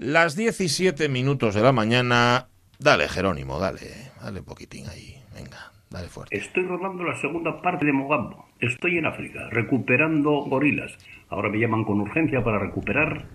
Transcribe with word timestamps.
Las 0.00 0.34
17 0.34 1.10
minutos 1.10 1.54
de 1.54 1.60
la 1.60 1.72
mañana. 1.72 2.48
Dale, 2.78 3.06
Jerónimo, 3.06 3.58
dale. 3.58 3.80
Dale 4.22 4.38
un 4.40 4.46
poquitín 4.46 4.88
ahí. 4.88 5.14
Venga, 5.34 5.72
dale 5.90 6.08
fuerte. 6.08 6.34
Estoy 6.34 6.62
rodando 6.62 7.04
la 7.04 7.20
segunda 7.20 7.60
parte 7.60 7.84
de 7.84 7.92
Mogambo. 7.92 8.46
Estoy 8.60 8.96
en 8.96 9.04
África, 9.04 9.50
recuperando 9.50 10.30
gorilas. 10.46 10.90
Ahora 11.28 11.50
me 11.50 11.58
llaman 11.58 11.84
con 11.84 12.00
urgencia 12.00 12.42
para 12.42 12.58
recuperar 12.58 13.26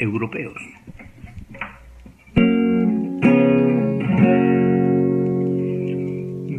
europeos. 0.00 0.60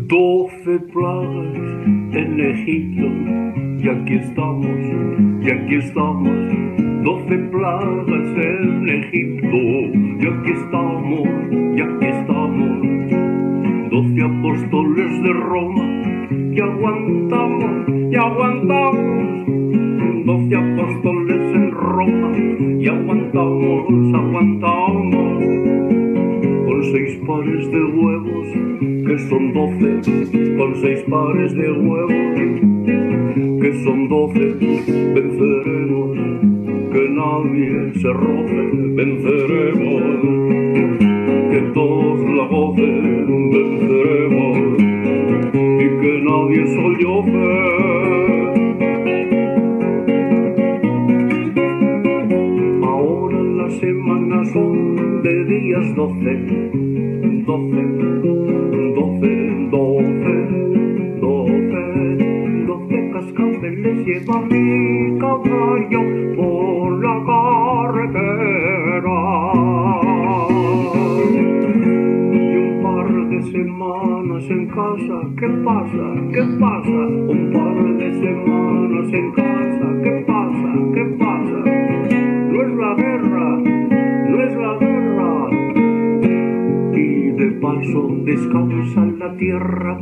Doce 0.07 0.79
plagas 0.93 1.55
en 2.13 2.39
Egipto, 2.39 3.83
y 3.83 3.89
aquí 3.89 4.15
estamos, 4.15 5.45
y 5.45 5.51
aquí 5.51 5.75
estamos. 5.75 6.90
Doce 7.03 7.35
plagas 7.51 8.37
en 8.37 8.87
Egipto, 8.87 9.57
y 9.57 10.27
aquí 10.27 10.51
estamos, 10.51 11.27
y 11.75 11.81
aquí 11.81 12.05
estamos. 12.05 12.81
Doce 13.89 14.21
apóstoles 14.21 15.23
de 15.23 15.33
Roma, 15.33 15.83
y 16.29 16.61
aguantamos, 16.61 17.89
y 17.89 18.15
aguantamos. 18.15 19.45
Doce 20.25 20.55
apóstoles 20.55 21.55
en 21.55 21.71
Roma, 21.71 22.37
y 22.79 22.87
aguantamos, 22.87 24.13
aguantamos 24.13 25.43
con 26.67 26.83
seis 26.91 27.19
pares 27.25 27.71
de 27.71 27.83
huevos, 27.83 28.47
que 29.07 29.17
son 29.27 29.53
doce, 29.53 30.01
con 30.55 30.75
seis 30.75 31.03
pares 31.09 31.53
de 31.55 31.71
huevos, 31.71 32.35
que 33.59 33.83
son 33.83 34.07
doce, 34.07 34.55
venceremos, 35.15 36.50
que 36.91 37.07
nadie 37.09 37.93
se 38.01 38.11
roce, 38.11 38.69
venceremos, 38.95 40.03
que 41.51 41.61
todos 41.73 42.19
la 42.35 42.45
gocen, 42.47 43.49
venceremos, 43.49 44.57
y 45.53 45.87
que 46.01 46.13
nadie 46.27 46.61
solloce. 46.75 47.43
Ahora 52.83 53.41
las 53.41 53.73
semanas 53.79 54.51
son 54.51 55.21
de 55.23 55.45
días 55.45 55.95
doce, 55.95 56.33
doce, 57.45 57.83
doce, 58.21 58.53
doce, 58.95 59.60
casa, 74.71 75.17
¿qué 75.37 75.47
pasa? 75.65 76.05
¿Qué 76.33 76.43
pasa? 76.59 77.01
Un 77.33 77.51
par 77.51 77.77
de 77.99 78.09
semanas 78.23 79.13
en 79.13 79.31
casa, 79.33 79.87
¿qué 80.03 80.13
pasa? 80.27 80.69
¿Qué 80.93 81.03
pasa? 81.19 81.59
No 82.51 82.57
es 82.61 82.71
la 82.81 82.91
guerra, 82.95 83.47
no 84.29 84.43
es 84.45 84.53
la 84.63 84.73
guerra. 84.79 85.31
Y 86.93 87.31
de 87.39 87.47
paso 87.61 88.01
descansa 88.23 89.01
la 89.19 89.37
tierra. 89.37 89.93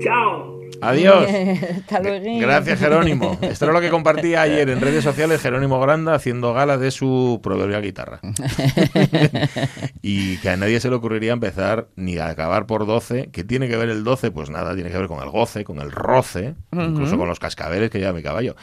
Chao. 0.00 0.52
Adiós. 0.82 1.28
Hasta 1.76 2.00
luego. 2.00 2.40
Gracias, 2.40 2.80
Jerónimo. 2.80 3.38
Esto 3.42 3.66
era 3.66 3.74
lo 3.74 3.80
que 3.80 3.88
compartía 3.88 4.42
ayer 4.42 4.68
en 4.68 4.80
redes 4.80 5.04
sociales 5.04 5.40
Jerónimo 5.40 5.80
Granda 5.80 6.14
haciendo 6.14 6.52
gala 6.52 6.76
de 6.76 6.90
su 6.90 7.40
proverbial 7.42 7.82
guitarra. 7.82 8.20
y 10.02 10.36
que 10.38 10.50
a 10.50 10.56
nadie 10.56 10.80
se 10.80 10.90
le 10.90 10.96
ocurriría 10.96 11.32
empezar 11.32 11.86
ni 11.94 12.18
a 12.18 12.26
acabar 12.28 12.66
por 12.66 12.86
12. 12.86 13.30
¿Qué 13.32 13.44
tiene 13.44 13.68
que 13.68 13.76
ver 13.76 13.88
el 13.88 14.02
12? 14.02 14.32
Pues 14.32 14.50
nada, 14.50 14.74
tiene 14.74 14.90
que 14.90 14.98
ver 14.98 15.06
con 15.06 15.22
el 15.22 15.30
goce, 15.30 15.62
con 15.62 15.78
el 15.78 15.92
roce, 15.92 16.56
incluso 16.72 17.16
con 17.16 17.28
los 17.28 17.38
cascabeles 17.38 17.88
que 17.88 18.00
lleva 18.00 18.12
mi 18.12 18.22
caballo. 18.22 18.56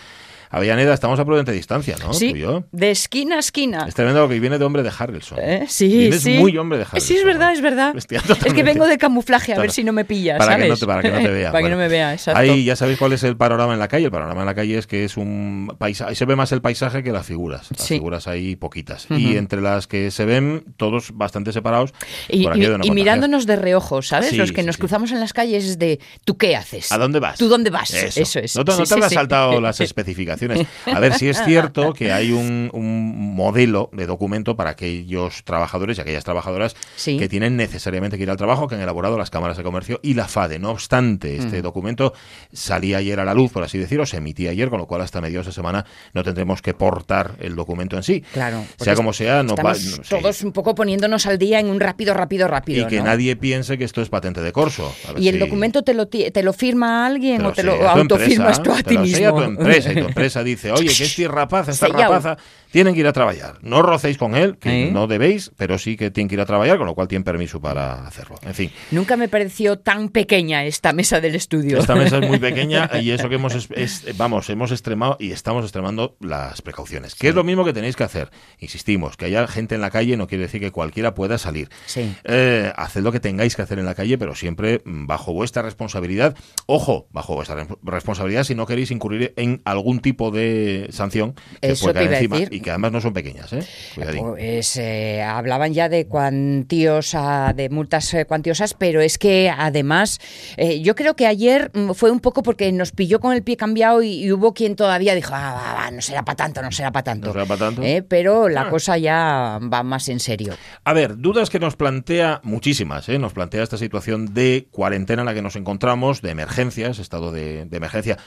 Avellaneda, 0.52 0.94
estamos 0.94 1.20
a 1.20 1.26
prudente 1.26 1.52
distancia, 1.52 1.96
¿no? 2.00 2.14
Sí, 2.14 2.34
yo. 2.34 2.64
de 2.72 2.92
esquina 2.92 3.36
a 3.36 3.40
esquina. 3.40 3.86
Es 3.88 3.94
tremendo 3.94 4.22
lo 4.22 4.30
que 4.30 4.40
viene 4.40 4.58
de 4.58 4.66
hombre 4.66 4.82
de 4.84 4.92
Harrelson. 4.98 5.38
¿Eh? 5.40 5.66
Sí, 5.68 5.88
Vienes 5.88 6.22
sí. 6.24 6.38
muy 6.40 6.58
hombre 6.58 6.80
de 6.80 6.86
Harrelson. 6.86 7.08
Sí, 7.08 7.18
es 7.18 7.24
verdad, 7.24 7.54
es 7.54 7.62
verdad. 7.62 7.96
Es 7.96 8.54
que 8.54 8.64
vengo 8.64 8.88
de 8.88 8.98
camuflaje, 8.98 9.54
a 9.54 9.60
ver 9.60 9.72
si 9.72 9.84
no 9.84 9.94
me 9.94 10.06
pillas, 10.06 10.38
para 10.40 10.54
¿sabes? 10.54 10.64
Que 10.66 10.70
no 10.70 10.78
te, 10.78 10.86
para 10.88 11.02
que 11.04 11.12
no 11.12 11.18
te 11.20 11.28
vea. 11.30 11.52
para 11.52 11.64
que 11.64 11.70
no 11.70 11.78
me 11.78 11.88
vea, 11.88 12.14
exacto. 12.14 12.40
Ahí 12.40 12.64
ya 12.64 12.76
sabéis 12.76 12.98
cuál 12.98 13.14
es 13.14 13.24
el 13.24 13.38
panorama 13.38 13.74
en 13.74 13.80
la 13.80 13.88
calle. 13.88 14.06
El 14.06 14.12
panorama 14.12 14.42
en 14.42 14.46
la 14.48 14.56
calle 14.56 14.78
es 14.78 14.88
que 14.88 15.06
es 15.06 15.18
un 15.18 15.76
paisaje. 15.78 16.16
Se 16.16 16.26
ve 16.26 16.36
más 16.36 16.52
el 16.52 16.62
paisaje 16.62 17.04
que 17.04 17.12
las 17.12 17.26
figuras. 17.26 17.68
Las 17.72 17.82
Sí. 17.88 17.96
figuras 17.96 18.28
hay 18.28 18.56
poquitas. 18.56 19.08
Y 19.10 19.38
entre 19.38 19.62
las 19.62 19.86
que 19.88 20.10
se 20.12 20.26
ven, 20.26 20.64
todos 20.78 21.16
bastante 21.16 21.54
separados. 21.54 21.94
Y, 22.28 22.44
por 22.44 22.54
aquí 22.54 22.62
y- 22.62 22.64
de 22.64 22.70
una 22.70 22.76
y 22.86 22.88
montaña. 22.90 22.94
mirándonos 22.96 23.46
de 23.46 23.56
reojo, 23.56 24.02
¿sabes? 24.02 24.30
Sí, 24.32 24.38
Los 24.38 24.52
que 24.52 24.62
sí, 24.62 24.68
nos 24.68 24.78
cruzamos 24.78 25.12
en 25.12 25.20
las 25.20 25.34
calles 25.34 25.64
es 25.66 25.78
de 25.80 26.00
¿tú 26.26 26.38
qué 26.38 26.56
haces? 26.56 26.92
¿A 26.92 26.98
dónde 26.98 27.20
vas? 27.20 27.38
¿Tú 27.38 27.48
dónde 27.50 27.70
vas? 27.70 27.94
Eso, 27.94 28.20
Eso, 28.20 28.40
es. 28.40 28.56
No 28.56 28.66
te, 28.66 28.72
no 28.72 28.84
habrás 28.90 29.14
saltado 29.14 29.62
las 29.62 29.80
especificaciones. 29.82 30.39
A 30.86 31.00
ver, 31.00 31.14
si 31.14 31.28
es 31.30 31.42
cierto 31.44 31.94
que 31.94 32.12
hay 32.12 32.32
un, 32.32 32.70
un 32.74 33.36
modelo 33.36 33.90
de 33.94 34.06
documento 34.06 34.56
para 34.56 34.72
aquellos 34.72 35.44
trabajadores 35.44 35.98
y 35.98 36.02
aquellas 36.02 36.24
trabajadoras 36.24 36.76
Sí. 36.96 37.18
que 37.18 37.28
tienen 37.30 37.56
necesariamente 37.58 38.18
que 38.18 38.24
ir 38.24 38.30
al 38.30 38.38
trabajo, 38.38 38.68
que 38.68 38.76
han 38.76 38.82
elaborado 38.82 39.18
las 39.18 39.30
cámaras 39.30 39.58
de 39.58 39.64
comercio 39.64 40.00
y 40.04 40.14
la 40.14 40.28
FADE. 40.28 40.60
No 40.60 40.72
obstante, 40.72 41.36
este 41.38 41.60
Mm. 41.60 41.64
documento 41.64 42.14
salía 42.54 42.98
ayer 42.98 43.20
a 43.20 43.26
la 43.26 43.34
luz, 43.34 43.52
por 43.52 43.64
así 43.64 43.78
decirlo, 43.78 44.06
se 44.06 44.18
emitía 44.18 44.52
ayer, 44.52 44.70
con 44.70 44.80
lo 44.80 44.88
cual 44.88 45.02
hasta 45.02 45.22
mediados 45.22 45.48
de 45.48 45.54
semana 45.54 45.86
no 46.14 46.24
tendremos 46.24 46.62
que 46.62 46.74
portar 46.74 47.36
el 47.40 47.56
documento 47.56 47.96
en 47.98 48.04
sí. 48.04 48.22
Claro. 48.34 48.64
Sea 48.78 48.96
como 48.96 49.14
sea, 49.14 49.44
no 49.44 49.56
va- 49.56 49.74
no, 49.74 49.76
sí. 49.76 50.02
todos 50.10 50.42
un 50.44 50.52
poco 50.52 50.76
poniéndonos 50.76 51.26
al 51.26 51.38
día 51.38 51.60
en 51.60 51.68
un 51.70 51.80
rápido, 51.80 52.14
rápido, 52.14 52.48
rápido. 52.48 52.86
Y 52.86 52.88
que 52.90 52.98
¿no? 53.00 53.06
nadie 53.06 53.36
piense 53.36 53.78
que 53.78 53.84
esto 53.84 54.02
es 54.02 54.10
patente 54.10 54.42
de 54.42 54.52
corso. 54.52 54.94
A 55.08 55.20
¿Y 55.20 55.28
el 55.28 55.36
si- 55.36 55.40
documento 55.40 55.84
te 55.84 55.94
lo, 55.94 56.08
te 56.08 56.44
lo 56.44 56.54
firma 56.54 57.06
alguien 57.06 57.40
Te 57.42 57.46
o 57.48 57.52
te 57.54 57.64
lo 57.64 57.88
autofirmas 57.90 58.62
tú 58.62 58.72
a 58.72 58.82
ti 58.84 58.98
mismo? 58.98 59.34
tu 59.36 59.42
empresa 59.44 59.92
y 59.92 59.96
tu 59.96 60.08
empresa 60.08 60.29
dice, 60.44 60.72
oye, 60.72 60.94
que 60.96 61.04
este 61.06 61.28
rapaza, 61.28 61.72
esta 61.72 61.88
rapaza, 61.88 62.38
tienen 62.72 62.94
que 62.94 63.00
ir 63.02 63.08
a 63.08 63.14
trabajar. 63.14 63.58
No 63.62 63.82
rocéis 63.82 64.18
con 64.18 64.36
él, 64.36 64.58
que 64.58 64.88
¿Eh? 64.88 64.92
no 64.92 65.08
debéis, 65.08 65.52
pero 65.58 65.78
sí 65.78 65.98
que 65.98 66.12
tienen 66.12 66.28
que 66.30 66.36
ir 66.36 66.42
a 66.42 66.46
trabajar, 66.46 66.78
con 66.78 66.88
lo 66.88 66.96
cual 66.96 67.08
tienen 67.08 67.24
permiso 67.24 67.60
para 67.62 68.06
hacerlo. 68.08 68.36
En 68.46 68.54
fin, 68.54 68.72
Nunca 68.92 69.18
me 69.18 69.28
pareció 69.28 69.80
tan 69.80 70.10
pequeña 70.10 70.64
esta 70.66 70.94
mesa 70.94 71.20
del 71.22 71.36
estudio. 71.36 71.80
esta 71.80 71.96
mesa 71.96 72.18
es 72.20 72.28
muy 72.28 72.40
pequeña 72.40 72.90
y 73.02 73.12
eso 73.12 73.30
que 73.30 73.36
hemos, 73.36 73.56
es- 73.56 73.70
es- 73.72 74.18
vamos, 74.18 74.50
hemos 74.50 74.72
extremado 74.72 75.18
y 75.20 75.32
estamos 75.32 75.64
extremando 75.64 76.16
las 76.20 76.62
precauciones. 76.62 77.16
Que 77.16 77.30
es 77.30 77.36
lo 77.36 77.44
mismo 77.44 77.66
que 77.66 77.74
tenéis 77.74 77.96
que 77.96 78.04
hacer. 78.04 78.30
Insistimos, 78.60 79.18
que 79.18 79.26
haya 79.26 79.48
gente 79.48 79.76
en 79.76 79.82
la 79.82 79.90
calle 79.92 80.18
no 80.18 80.28
quiere 80.28 80.44
decir 80.44 80.60
que 80.62 80.72
cualquiera 80.72 81.14
pueda 81.14 81.38
salir. 81.38 81.70
Sí. 81.86 82.14
Eh, 82.24 82.72
haced 82.76 83.02
lo 83.02 83.12
que 83.12 83.20
tengáis 83.20 83.56
que 83.56 83.62
hacer 83.62 83.80
en 83.80 83.86
la 83.86 83.96
calle, 83.96 84.18
pero 84.18 84.36
siempre 84.36 84.82
mm, 84.86 85.08
bajo 85.08 85.34
vuestra 85.34 85.62
responsabilidad. 85.62 86.36
Ojo, 86.66 87.08
bajo 87.12 87.36
vuestra 87.36 87.56
re- 87.56 87.68
responsabilidad 87.84 88.44
si 88.44 88.56
no 88.56 88.66
queréis 88.66 88.92
incurrir 88.92 89.34
en 89.38 89.62
algún 89.66 90.00
tipo 90.00 90.32
de 90.32 90.88
sanción 90.92 91.34
que 91.62 91.72
Eso 91.72 91.86
pueda 91.86 92.00
te 92.00 92.24
iba 92.24 92.36
a 92.38 92.40
decir. 92.40 92.54
y 92.54 92.59
que 92.60 92.70
además 92.72 92.92
no 92.92 93.02
son 93.02 93.14
pequeñas, 93.14 93.52
¿eh? 93.54 93.64
Pues 93.96 94.78
eh, 94.78 95.22
hablaban 95.24 95.74
ya 95.74 95.90
de 95.90 96.06
cuantiosa, 96.08 97.54
de 97.56 97.70
multas 97.70 98.14
eh, 98.14 98.26
cuantiosas, 98.26 98.74
pero 98.74 99.02
es 99.02 99.18
que 99.18 99.52
además 99.56 100.20
eh, 100.58 100.82
yo 100.82 100.96
creo 100.96 101.16
que 101.16 101.26
ayer 101.28 101.72
mm, 101.74 101.92
fue 101.92 102.12
un 102.12 102.20
poco 102.20 102.44
porque 102.44 102.72
nos 102.72 102.92
pilló 102.92 103.20
con 103.20 103.34
el 103.34 103.44
pie 103.44 103.58
cambiado 103.58 104.02
y, 104.04 104.24
y 104.24 104.32
hubo 104.32 104.54
quien 104.54 104.76
todavía 104.76 105.16
dijo, 105.16 105.34
ah, 105.34 105.54
va, 105.54 105.74
va, 105.86 105.92
no 105.92 106.02
será 106.02 106.24
para 106.24 106.36
tanto, 106.36 106.62
no 106.62 106.72
será 106.72 106.92
para 106.92 107.04
tanto. 107.04 107.28
No 107.28 107.34
será 107.34 107.46
pa' 107.46 107.58
tanto. 107.58 107.82
Pero 108.08 108.50
la 108.50 108.62
Ah. 108.64 108.70
cosa 108.70 108.98
ya 108.98 109.60
va 109.62 109.84
más 109.84 110.10
en 110.10 110.20
serio. 110.20 110.54
A 110.84 110.94
ver, 110.94 111.18
dudas 111.18 111.50
que 111.50 111.60
nos 111.60 111.76
plantea 111.76 112.42
muchísimas, 112.44 113.08
¿eh? 113.10 113.18
nos 113.18 113.34
plantea 113.34 113.64
esta 113.64 113.78
situación 113.78 114.34
de 114.34 114.68
cuarentena 114.72 115.22
en 115.22 115.26
la 115.28 115.34
que 115.34 115.42
nos 115.42 115.56
encontramos, 115.56 116.22
de 116.22 116.30
emergencias, 116.32 117.00
estado 117.00 117.32
de, 117.32 117.66
de 117.66 117.78
emergencia 117.78 118.18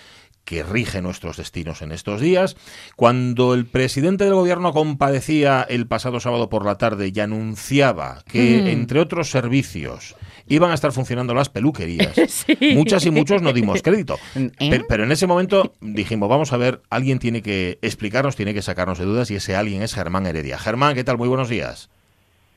que 0.44 0.62
rige 0.62 1.00
nuestros 1.02 1.36
destinos 1.36 1.82
en 1.82 1.92
estos 1.92 2.20
días. 2.20 2.56
Cuando 2.96 3.54
el 3.54 3.66
presidente 3.66 4.24
del 4.24 4.34
gobierno 4.34 4.72
compadecía 4.72 5.64
el 5.68 5.86
pasado 5.86 6.18
sábado 6.20 6.48
por 6.48 6.64
la 6.66 6.76
tarde 6.78 7.12
y 7.14 7.20
anunciaba 7.20 8.22
que, 8.26 8.62
Mm. 8.62 8.66
entre 8.68 9.00
otros 9.00 9.30
servicios, 9.30 10.16
iban 10.48 10.70
a 10.70 10.74
estar 10.74 10.92
funcionando 10.92 11.32
las 11.34 11.48
peluquerías, 11.48 12.12
Sí. 12.28 12.56
muchas 12.74 13.06
y 13.06 13.10
muchos 13.10 13.40
no 13.42 13.52
dimos 13.52 13.82
crédito. 13.82 14.18
¿Eh? 14.34 14.50
Pero, 14.58 14.84
pero 14.88 15.04
en 15.04 15.12
ese 15.12 15.26
momento 15.26 15.74
dijimos, 15.80 16.28
vamos 16.28 16.52
a 16.52 16.56
ver, 16.56 16.82
alguien 16.90 17.18
tiene 17.18 17.40
que 17.42 17.78
explicarnos, 17.82 18.36
tiene 18.36 18.52
que 18.52 18.62
sacarnos 18.62 18.98
de 18.98 19.04
dudas 19.04 19.30
y 19.30 19.36
ese 19.36 19.54
alguien 19.56 19.82
es 19.82 19.94
Germán 19.94 20.26
Heredia. 20.26 20.58
Germán, 20.58 20.94
¿qué 20.94 21.04
tal? 21.04 21.18
Muy 21.18 21.28
buenos 21.28 21.48
días. 21.48 21.88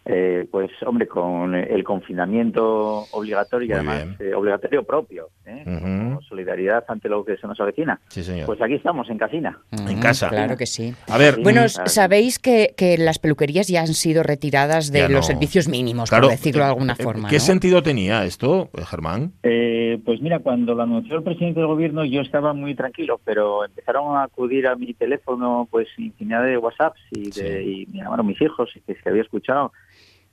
Eh, 0.06 0.48
pues 0.52 0.70
hombre, 0.86 1.08
con 1.08 1.56
el 1.56 1.84
confinamiento 1.84 3.06
obligatorio 3.12 3.68
y 3.70 3.72
además 3.74 4.06
eh, 4.20 4.34
obligatorio 4.34 4.84
propio, 4.84 5.30
¿eh? 5.46 5.64
Como 5.64 6.22
solidaridad 6.22 6.84
ante 6.88 7.10
lo 7.10 7.24
que 7.26 7.38
se 7.38 7.48
nos 7.48 7.60
avecina. 7.60 8.00
Sí, 8.10 8.24
señor. 8.24 8.46
Pues 8.46 8.62
aquí 8.62 8.76
estamos, 8.76 9.10
en 9.10 9.18
casina. 9.18 9.58
En 9.72 9.98
Mm, 9.98 10.02
casa. 10.02 10.30
Claro 10.30 10.58
que 10.58 10.66
sí. 10.66 10.94
A 11.08 11.18
ver, 11.18 11.36
Sí. 11.36 11.44
Bueno, 11.44 11.68
sabéis 11.70 12.40
que, 12.40 12.74
que 12.78 12.98
las 12.98 13.20
peluquerías 13.20 13.68
ya 13.68 13.82
han 13.82 13.88
sido 13.94 14.24
retiradas 14.24 14.92
de 14.92 15.00
Ya 15.00 15.10
los 15.10 15.18
no. 15.18 15.24
servicios 15.24 15.68
mínimos, 15.68 16.10
claro, 16.10 16.28
por 16.28 16.32
decirlo 16.38 16.64
de 16.64 16.70
alguna 16.70 16.94
eh, 16.94 17.04
forma. 17.04 17.30
¿Qué 17.30 17.36
¿no? 17.38 17.42
sentido 17.42 17.82
tenía 17.84 18.26
esto, 18.26 18.70
Germán? 18.90 19.34
Eh, 19.44 20.00
pues 20.06 20.22
mira, 20.22 20.40
cuando 20.40 20.76
lo 20.76 20.84
anunció 20.84 21.16
el 21.18 21.24
presidente 21.24 21.60
del 21.60 21.68
gobierno 21.68 22.06
yo 22.06 22.22
estaba 22.22 22.54
muy 22.54 22.76
tranquilo, 22.76 23.20
pero 23.26 23.66
empezaron 23.66 24.16
a 24.18 24.24
acudir 24.24 24.68
a 24.68 24.76
mi 24.76 24.94
teléfono 24.94 25.68
pues 25.72 25.88
infinidad 25.98 26.44
de 26.44 26.58
WhatsApps 26.58 27.00
y, 27.12 27.32
de, 27.32 27.64
y 27.64 27.86
me 27.88 28.00
llamaron 28.04 28.28
mis 28.28 28.42
hijos 28.42 28.70
y 28.76 28.82
que 28.82 28.96
se 29.02 29.10
había 29.10 29.22
escuchado 29.24 29.72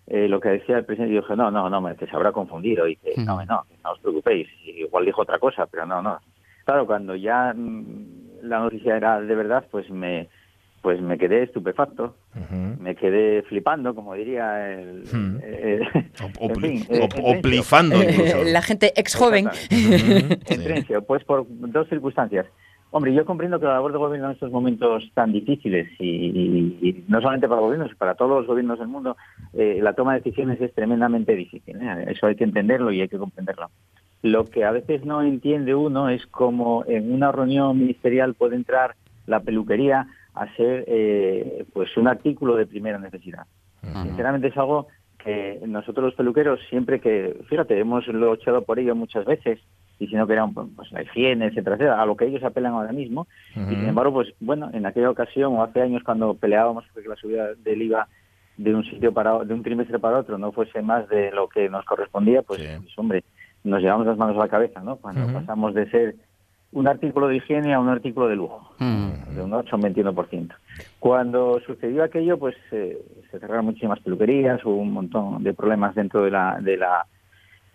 eh, 0.06 0.28
lo 0.28 0.40
que 0.40 0.48
decía 0.50 0.78
el 0.78 0.84
presidente 0.84 1.12
y 1.12 1.16
yo 1.16 1.22
dije, 1.22 1.36
no, 1.36 1.50
no, 1.50 1.68
no, 1.70 1.80
me- 1.80 1.96
que 1.96 2.06
se 2.06 2.14
habrá 2.16 2.32
confundido 2.32 2.86
y 2.88 2.96
que 2.96 3.14
no, 3.18 3.44
no, 3.44 3.64
no 3.84 3.90
os 3.92 3.98
preocupéis. 4.00 4.48
Y 4.64 4.82
igual 4.82 5.04
dijo 5.04 5.22
otra 5.22 5.38
cosa, 5.38 5.66
pero 5.66 5.86
no, 5.86 6.02
no. 6.02 6.18
Claro, 6.64 6.86
cuando 6.86 7.14
ya 7.16 7.52
mm, 7.54 8.42
la 8.42 8.58
noticia 8.60 8.96
era 8.96 9.20
de 9.20 9.34
verdad, 9.34 9.64
pues 9.70 9.88
me 9.90 10.28
pues 10.82 11.00
me 11.00 11.16
quedé 11.16 11.44
estupefacto, 11.44 12.16
me 12.80 12.96
quedé 12.96 13.42
flipando, 13.44 13.94
como 13.94 14.14
diría 14.14 14.68
el... 14.80 15.04
Hmm. 15.12 15.36
el- 15.40 15.82
eh, 15.82 16.10
Eh, 17.92 18.44
la 18.46 18.62
gente 18.62 18.92
ex 18.96 19.14
joven. 19.14 19.48
En 19.70 20.38
sí. 20.40 20.56
Trencio, 20.64 21.02
pues 21.02 21.22
por 21.22 21.46
dos 21.48 21.88
circunstancias. 21.88 22.46
Hombre, 22.94 23.14
yo 23.14 23.24
comprendo 23.24 23.58
que 23.58 23.64
la 23.64 23.72
labor 23.72 23.90
del 23.92 24.00
gobierno 24.00 24.26
en 24.28 24.34
estos 24.34 24.50
momentos 24.50 25.10
tan 25.14 25.32
difíciles, 25.32 25.88
y, 25.98 26.06
y- 26.06 26.78
y 26.88 27.04
no 27.08 27.20
solamente 27.20 27.48
para 27.48 27.60
el 27.60 27.64
gobierno, 27.64 27.86
sino 27.86 27.96
para 27.96 28.14
todos 28.14 28.30
los 28.32 28.46
gobiernos 28.46 28.78
del 28.78 28.88
mundo, 28.88 29.16
eh, 29.54 29.78
la 29.82 29.94
toma 29.94 30.12
de 30.12 30.20
decisiones 30.20 30.60
es 30.60 30.74
tremendamente 30.74 31.34
difícil. 31.34 31.76
¿eh? 31.80 32.04
Eso 32.08 32.26
hay 32.26 32.36
que 32.36 32.44
entenderlo 32.44 32.92
y 32.92 33.00
hay 33.00 33.08
que 33.08 33.16
comprenderlo. 33.16 33.70
Lo 34.22 34.44
que 34.44 34.64
a 34.66 34.70
veces 34.72 35.04
no 35.06 35.22
entiende 35.22 35.74
uno 35.74 36.10
es 36.10 36.26
cómo 36.26 36.84
en 36.86 37.12
una 37.12 37.32
reunión 37.32 37.78
ministerial 37.78 38.34
puede 38.34 38.56
entrar 38.56 38.94
la 39.26 39.40
peluquería 39.40 40.06
a 40.34 40.54
ser 40.54 40.84
eh, 40.86 41.64
pues 41.72 41.96
un 41.96 42.08
artículo 42.08 42.56
de 42.56 42.66
primera 42.66 42.98
necesidad. 42.98 43.46
Sinceramente 44.04 44.48
es 44.48 44.56
algo 44.56 44.88
que 45.24 45.60
nosotros 45.66 46.04
los 46.06 46.14
peluqueros 46.14 46.60
siempre 46.68 47.00
que, 47.00 47.36
fíjate, 47.48 47.78
hemos 47.78 48.06
luchado 48.08 48.62
por 48.62 48.78
ello 48.78 48.94
muchas 48.94 49.24
veces, 49.24 49.60
diciendo 49.98 50.26
que 50.26 50.32
era 50.32 50.44
un- 50.44 50.52
pues, 50.74 50.90
la 50.92 51.02
higiene, 51.02 51.46
etcétera, 51.46 51.76
etcétera, 51.76 52.02
a 52.02 52.06
lo 52.06 52.16
que 52.16 52.26
ellos 52.26 52.42
apelan 52.42 52.72
ahora 52.72 52.92
mismo. 52.92 53.26
Y 53.54 53.74
sin 53.74 53.88
embargo, 53.88 54.12
pues 54.14 54.32
bueno, 54.40 54.70
en 54.72 54.84
aquella 54.86 55.10
ocasión 55.10 55.54
o 55.54 55.62
hace 55.62 55.80
años 55.82 56.02
cuando 56.04 56.34
peleábamos 56.34 56.84
porque 56.92 57.08
la 57.08 57.16
subida 57.16 57.54
del 57.54 57.82
IVA 57.82 58.08
de 58.56 58.74
un 58.74 58.84
sitio 58.84 59.12
para 59.12 59.44
de 59.44 59.54
un 59.54 59.62
trimestre 59.62 59.98
para 59.98 60.18
otro 60.18 60.36
no 60.38 60.52
fuese 60.52 60.82
más 60.82 61.08
de 61.08 61.30
lo 61.30 61.48
que 61.48 61.68
nos 61.68 61.84
correspondía, 61.84 62.42
pues, 62.42 62.60
Sí. 62.60 62.66
pues, 62.82 62.98
hombre, 62.98 63.24
nos 63.64 63.80
llevamos 63.80 64.06
las 64.06 64.18
manos 64.18 64.36
a 64.36 64.40
la 64.40 64.48
cabeza, 64.48 64.80
¿no? 64.82 64.96
Cuando 64.96 65.32
pasamos 65.32 65.72
de 65.74 65.88
ser 65.90 66.14
un 66.72 66.88
artículo 66.88 67.28
de 67.28 67.36
higiene 67.36 67.74
a 67.74 67.80
un 67.80 67.88
artículo 67.88 68.28
de 68.28 68.36
lujo 68.36 68.70
Mm. 68.78 69.34
de 69.36 69.42
un 69.42 69.52
8 69.52 69.68
a 69.74 69.76
un 69.76 69.82
21%. 69.82 70.54
Cuando 70.98 71.60
sucedió 71.66 72.02
aquello, 72.02 72.38
pues 72.38 72.56
eh, 72.72 72.98
se 73.30 73.38
cerraron 73.38 73.66
muchísimas 73.66 74.00
peluquerías, 74.00 74.64
hubo 74.64 74.76
un 74.76 74.92
montón 74.92 75.42
de 75.42 75.52
problemas 75.54 75.94
dentro 75.94 76.22
de 76.24 76.30
la, 76.30 76.58
de 76.60 76.76
la, 76.76 77.06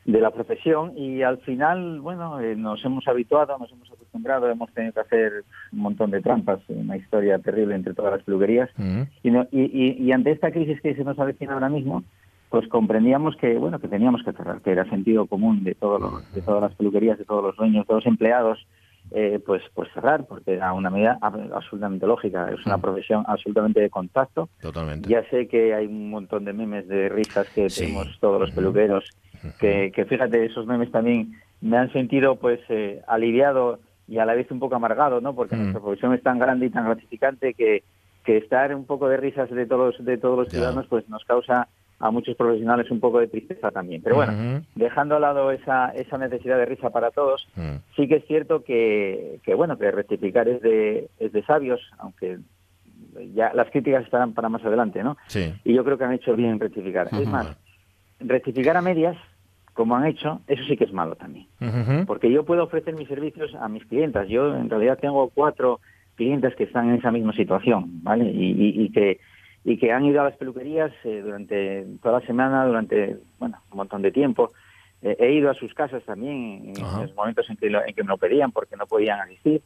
de 0.06 0.20
la 0.22 0.32
profesión 0.32 0.94
y 0.98 1.22
al 1.22 1.38
final, 1.40 2.00
bueno, 2.02 2.40
eh, 2.40 2.56
nos 2.56 2.84
hemos 2.86 3.08
habituado, 3.08 3.58
nos 3.60 3.72
hemos 3.72 3.92
acostumbrado, 3.92 4.50
hemos 4.50 4.72
tenido 4.74 4.94
que 4.94 5.00
hacer 5.02 5.32
un 5.72 5.80
montón 5.80 6.12
de 6.12 6.22
trampas, 6.22 6.60
una 6.70 6.98
historia 6.98 7.38
terrible 7.40 7.76
entre 7.76 7.94
todas 7.94 8.14
las 8.14 8.24
peluquerías 8.24 8.70
Ujú. 8.80 9.08
y, 9.24 9.32
no- 9.32 9.48
y, 9.52 9.62
y- 9.64 10.04
y 10.04 10.12
ante 10.12 10.32
esta 10.32 10.52
crisis 10.52 10.82
que 10.82 10.96
se 10.96 11.04
nos 11.04 11.20
avecina 11.20 11.54
ahora 11.54 11.70
mismo, 11.70 12.04
pues 12.50 12.66
comprendíamos 12.70 13.36
que 13.36 13.56
bueno 13.58 13.78
que 13.80 13.90
teníamos 13.90 14.24
que 14.24 14.32
cerrar, 14.32 14.62
que 14.62 14.72
era 14.72 14.90
sentido 14.90 15.26
común 15.28 15.64
de 15.66 15.76
todos 15.76 16.00
los- 16.02 16.34
de 16.34 16.42
todas 16.42 16.62
las 16.62 16.74
peluquerías, 16.76 17.18
de 17.20 17.26
todos 17.26 17.44
los 17.44 17.56
dueños, 17.58 17.84
de 17.84 17.88
todos 17.88 18.06
los 18.06 18.12
empleados, 18.12 18.66
eh, 19.12 19.40
pues 19.46 19.62
pues 19.74 19.90
cerrar, 19.94 20.26
porque 20.28 20.54
era 20.56 20.74
una 20.74 20.90
medida 20.90 21.18
ab- 21.22 21.52
absolutamente 21.54 22.06
lógica, 22.06 22.52
es 22.52 22.66
una 22.66 22.78
Mm. 22.78 22.82
profesión 22.82 23.24
absolutamente 23.28 23.80
de 23.80 23.90
contacto. 23.90 24.50
Totalmente. 24.60 25.08
Ya 25.08 25.24
sé 25.30 25.48
que 25.48 25.74
hay 25.74 25.86
un 25.88 26.10
montón 26.10 26.44
de 26.46 26.54
memes 26.54 26.88
de 26.88 27.10
risas 27.10 27.48
que 27.56 27.70
Sí. 27.70 27.82
tenemos 27.82 28.08
todos 28.20 28.40
los 28.40 28.52
peluqueros, 28.52 29.06
que, 29.60 29.92
que 29.96 30.06
fíjate, 30.06 30.46
esos 30.46 30.66
memes 30.68 30.92
también 30.92 31.32
me 31.62 31.78
han 31.78 31.92
sentido 31.94 32.36
pues 32.38 32.60
eh, 32.70 33.02
aliviado 33.08 33.80
y 34.08 34.20
a 34.20 34.26
la 34.26 34.36
vez 34.36 34.50
un 34.52 34.60
poco 34.60 34.76
amargado, 34.76 35.22
¿no? 35.22 35.34
Porque 35.36 35.56
Mm. 35.56 35.60
nuestra 35.60 35.82
profesión 35.82 36.14
es 36.14 36.22
tan 36.24 36.38
grande 36.40 36.66
y 36.66 36.70
tan 36.70 36.86
gratificante 36.86 37.54
que, 37.54 37.84
que 38.24 38.38
estar 38.38 38.76
un 38.76 38.86
poco 38.86 39.08
de 39.10 39.18
risas 39.18 39.50
de 39.50 39.66
todos 39.66 39.96
de 40.04 40.18
todos 40.18 40.38
los 40.38 40.50
ciudadanos 40.50 40.86
pues 40.88 41.08
nos 41.10 41.24
causa 41.26 41.70
a 42.00 42.12
muchos 42.12 42.36
profesionales 42.36 42.92
un 42.92 43.00
poco 43.00 43.20
de 43.20 43.28
tristeza 43.28 43.72
también. 43.72 44.02
Pero 44.04 44.16
bueno, 44.18 44.62
dejando 44.76 45.16
al 45.16 45.22
lado 45.22 45.52
esa, 45.52 45.90
esa 45.90 46.18
necesidad 46.18 46.58
de 46.58 46.66
risa 46.66 46.90
para 46.92 47.10
todos, 47.12 47.48
Mm. 47.56 47.78
sí 47.96 48.08
que 48.08 48.16
es 48.18 48.26
cierto 48.28 48.64
que, 48.64 49.40
que 49.44 49.56
bueno, 49.56 49.78
que 49.78 49.90
rectificar 49.92 50.48
es 50.48 50.62
de, 50.62 51.10
es 51.20 51.32
de 51.32 51.44
sabios, 51.44 51.82
aunque 51.98 52.38
ya 53.34 53.52
las 53.54 53.70
críticas 53.72 54.04
estarán 54.06 54.34
para 54.34 54.50
más 54.50 54.64
adelante, 54.64 55.04
¿no? 55.04 55.18
Sí. 55.28 55.52
Y 55.64 55.74
yo 55.74 55.84
creo 55.84 55.98
que 55.98 56.04
han 56.04 56.14
hecho 56.14 56.36
bien 56.36 56.52
en 56.52 56.60
rectificar. 56.60 57.08
Es 57.12 57.28
más, 57.28 57.58
rectificar 58.20 58.78
a 58.78 58.82
medias, 58.82 59.18
como 59.74 59.96
han 59.96 60.06
hecho, 60.06 60.42
eso 60.48 60.64
sí 60.68 60.78
que 60.78 60.84
es 60.86 60.94
malo 60.94 61.16
también. 61.16 61.48
Porque 62.06 62.32
yo 62.32 62.46
puedo 62.46 62.64
ofrecer 62.64 62.96
mis 62.96 63.08
servicios 63.08 63.54
a 63.56 63.68
mis 63.70 63.86
clientas. 63.86 64.28
Yo 64.28 64.56
en 64.56 64.70
realidad 64.70 64.98
tengo 65.00 65.30
cuatro 65.30 65.80
clientes 66.16 66.56
que 66.56 66.64
están 66.66 66.90
en 66.90 66.96
esa 66.96 67.12
misma 67.12 67.34
situación, 67.34 68.04
¿vale? 68.04 68.26
Y, 68.32 68.52
y- 68.52 68.84
y 68.86 68.90
que 68.92 69.20
y 69.70 69.78
que 69.78 69.92
han 69.92 70.06
ido 70.06 70.22
a 70.22 70.24
las 70.30 70.38
peluquerías 70.38 70.92
eh, 71.04 71.22
durante 71.22 71.86
toda 72.02 72.22
la 72.22 72.26
semana, 72.26 72.66
durante 72.66 73.18
bueno 73.38 73.58
un 73.70 73.78
montón 73.78 74.02
de 74.02 74.12
tiempo. 74.14 74.54
Eh, 75.02 75.18
he 75.20 75.34
ido 75.34 75.50
a 75.52 75.54
sus 75.54 75.74
casas 75.74 76.02
también 76.06 76.74
en 76.76 76.84
Ajá. 76.84 77.02
los 77.02 77.14
momentos 77.16 77.50
en 77.50 77.58
que, 77.58 77.70
lo- 77.70 77.86
en 77.86 77.94
que 77.94 78.02
me 78.04 78.08
lo 78.10 78.18
pedían 78.18 78.52
porque 78.54 78.78
no 78.78 78.88
podían 78.88 79.20
asistir. 79.20 79.62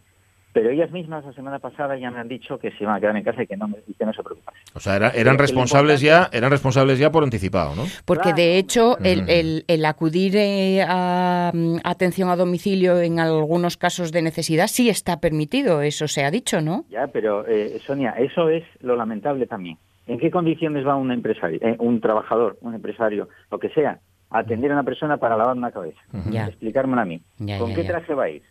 Pero 0.53 0.69
ellas 0.71 0.92
mismas 0.92 1.24
la 1.24 1.31
semana 1.31 1.59
pasada 1.59 1.98
ya 1.98 2.09
me 2.12 2.19
han 2.19 2.27
dicho 2.27 2.57
que 2.59 2.71
se 2.71 2.83
iban 2.83 2.95
a 2.95 3.00
quedar 3.00 3.15
en 3.15 3.24
casa 3.24 3.44
y 3.44 3.48
que 3.48 3.56
no, 3.56 3.68
me- 3.69 3.77
y 3.88 3.94
que 3.94 4.06
no 4.06 4.12
se 4.12 4.21
preocupasen. 4.24 4.59
O 4.74 4.80
sea, 4.81 4.95
era- 4.98 5.09
eran 5.12 5.38
responsables 5.38 6.01
ya, 6.01 6.30
eran 6.33 6.50
responsables 6.51 6.98
ya 7.00 7.09
por 7.12 7.24
anticipado, 7.24 7.75
¿no? 7.75 7.83
Porque 8.06 8.33
de 8.33 8.57
hecho 8.57 8.98
el, 9.03 9.30
el- 9.30 9.63
el 9.68 9.86
acudir 9.86 10.36
eh, 10.36 10.83
a 10.86 11.51
mm, 11.53 11.77
atención 11.86 12.27
a 12.30 12.36
domicilio 12.36 13.00
en 13.00 13.19
algunos 13.21 13.77
casos 13.77 14.12
de 14.12 14.24
necesidad 14.24 14.65
sí 14.68 14.89
está 14.89 15.21
permitido, 15.21 15.81
eso 15.83 16.07
se 16.09 16.25
ha 16.25 16.31
dicho, 16.31 16.59
¿no? 16.59 16.83
Ya, 16.89 17.07
pero 17.07 17.48
eh, 17.48 17.80
Sonia, 17.86 18.15
eso 18.18 18.50
es 18.50 18.63
lo 18.81 18.95
lamentable 18.98 19.45
también. 19.45 19.77
¿En 20.07 20.19
qué 20.19 20.31
condiciones 20.31 20.86
va 20.86 20.95
un 20.95 21.12
empresario, 21.12 21.59
eh, 21.62 21.75
un 21.80 22.01
trabajador, 22.01 22.57
un 22.62 22.74
empresario, 22.74 23.30
lo 23.51 23.59
que 23.59 23.69
sea, 23.69 24.00
a 24.30 24.39
atender 24.39 24.71
a 24.71 24.75
una 24.75 24.83
persona 24.83 25.18
para 25.18 25.38
lavar 25.38 25.56
una 25.56 25.71
cabeza? 25.71 26.00
Ya. 26.30 26.48
Explicármelo 26.48 27.01
a 27.01 27.06
mí. 27.06 27.21
Ya, 27.38 27.59
¿Con 27.59 27.69
ya, 27.69 27.75
qué 27.75 27.83
ya. 27.83 27.89
traje 27.89 28.13
va 28.13 28.24
a 28.24 28.30
ir? 28.30 28.44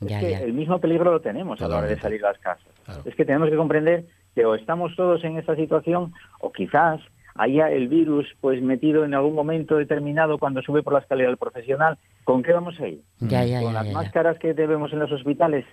Ya, 0.00 0.18
es 0.18 0.24
que 0.24 0.30
ya. 0.30 0.38
el 0.40 0.52
mismo 0.52 0.78
peligro 0.78 1.10
lo 1.12 1.20
tenemos 1.20 1.60
a 1.60 1.68
la 1.68 1.78
hora 1.78 1.86
de 1.86 1.98
salir 1.98 2.24
a 2.24 2.28
las 2.28 2.38
casas. 2.38 2.66
Claro. 2.84 3.02
Es 3.04 3.14
que 3.14 3.24
tenemos 3.24 3.50
que 3.50 3.56
comprender 3.56 4.04
que 4.34 4.44
o 4.44 4.54
estamos 4.54 4.94
todos 4.96 5.22
en 5.24 5.38
esta 5.38 5.56
situación 5.56 6.12
o 6.40 6.52
quizás 6.52 7.00
haya 7.34 7.70
el 7.70 7.88
virus 7.88 8.26
pues 8.40 8.62
metido 8.62 9.04
en 9.04 9.14
algún 9.14 9.34
momento 9.34 9.76
determinado 9.76 10.38
cuando 10.38 10.62
sube 10.62 10.82
por 10.82 10.92
la 10.92 11.00
escalera 11.00 11.28
del 11.30 11.38
profesional. 11.38 11.98
¿Con 12.24 12.42
qué 12.42 12.52
vamos 12.52 12.78
a 12.80 12.88
ir? 12.88 13.02
Ya, 13.20 13.44
ya, 13.44 13.60
con 13.60 13.72
ya, 13.72 13.72
las 13.72 13.84
ya, 13.86 13.92
ya. 13.92 13.98
máscaras 13.98 14.38
que 14.38 14.52
vemos 14.52 14.92
en 14.92 14.98
los 14.98 15.12
hospitales. 15.12 15.64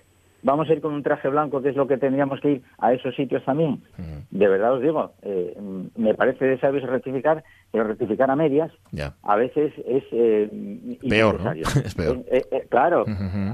Vamos 0.42 0.68
a 0.68 0.72
ir 0.72 0.80
con 0.80 0.94
un 0.94 1.02
traje 1.02 1.28
blanco, 1.28 1.60
que 1.60 1.70
es 1.70 1.76
lo 1.76 1.86
que 1.88 1.96
tendríamos 1.98 2.40
que 2.40 2.52
ir 2.52 2.62
a 2.78 2.92
esos 2.92 3.14
sitios 3.16 3.44
también. 3.44 3.82
Ujú. 3.98 4.22
De 4.30 4.48
verdad 4.48 4.74
os 4.74 4.82
digo, 4.82 5.12
eh, 5.22 5.56
mm, 5.60 6.00
me 6.00 6.14
parece 6.14 6.44
de 6.44 6.58
sabios 6.60 6.84
rectificar, 6.88 7.42
pero 7.72 7.84
rectificar 7.84 8.30
a 8.30 8.36
medias 8.36 8.70
Ya. 8.92 9.14
a 9.22 9.36
veces 9.36 9.72
es 9.86 10.04
eh, 10.12 10.98
Peor, 11.08 11.40
¿no? 11.42 11.52
Es 11.84 11.94
peor. 11.94 12.18
Eh, 12.30 12.42
eh, 12.50 12.66
claro, 12.68 13.04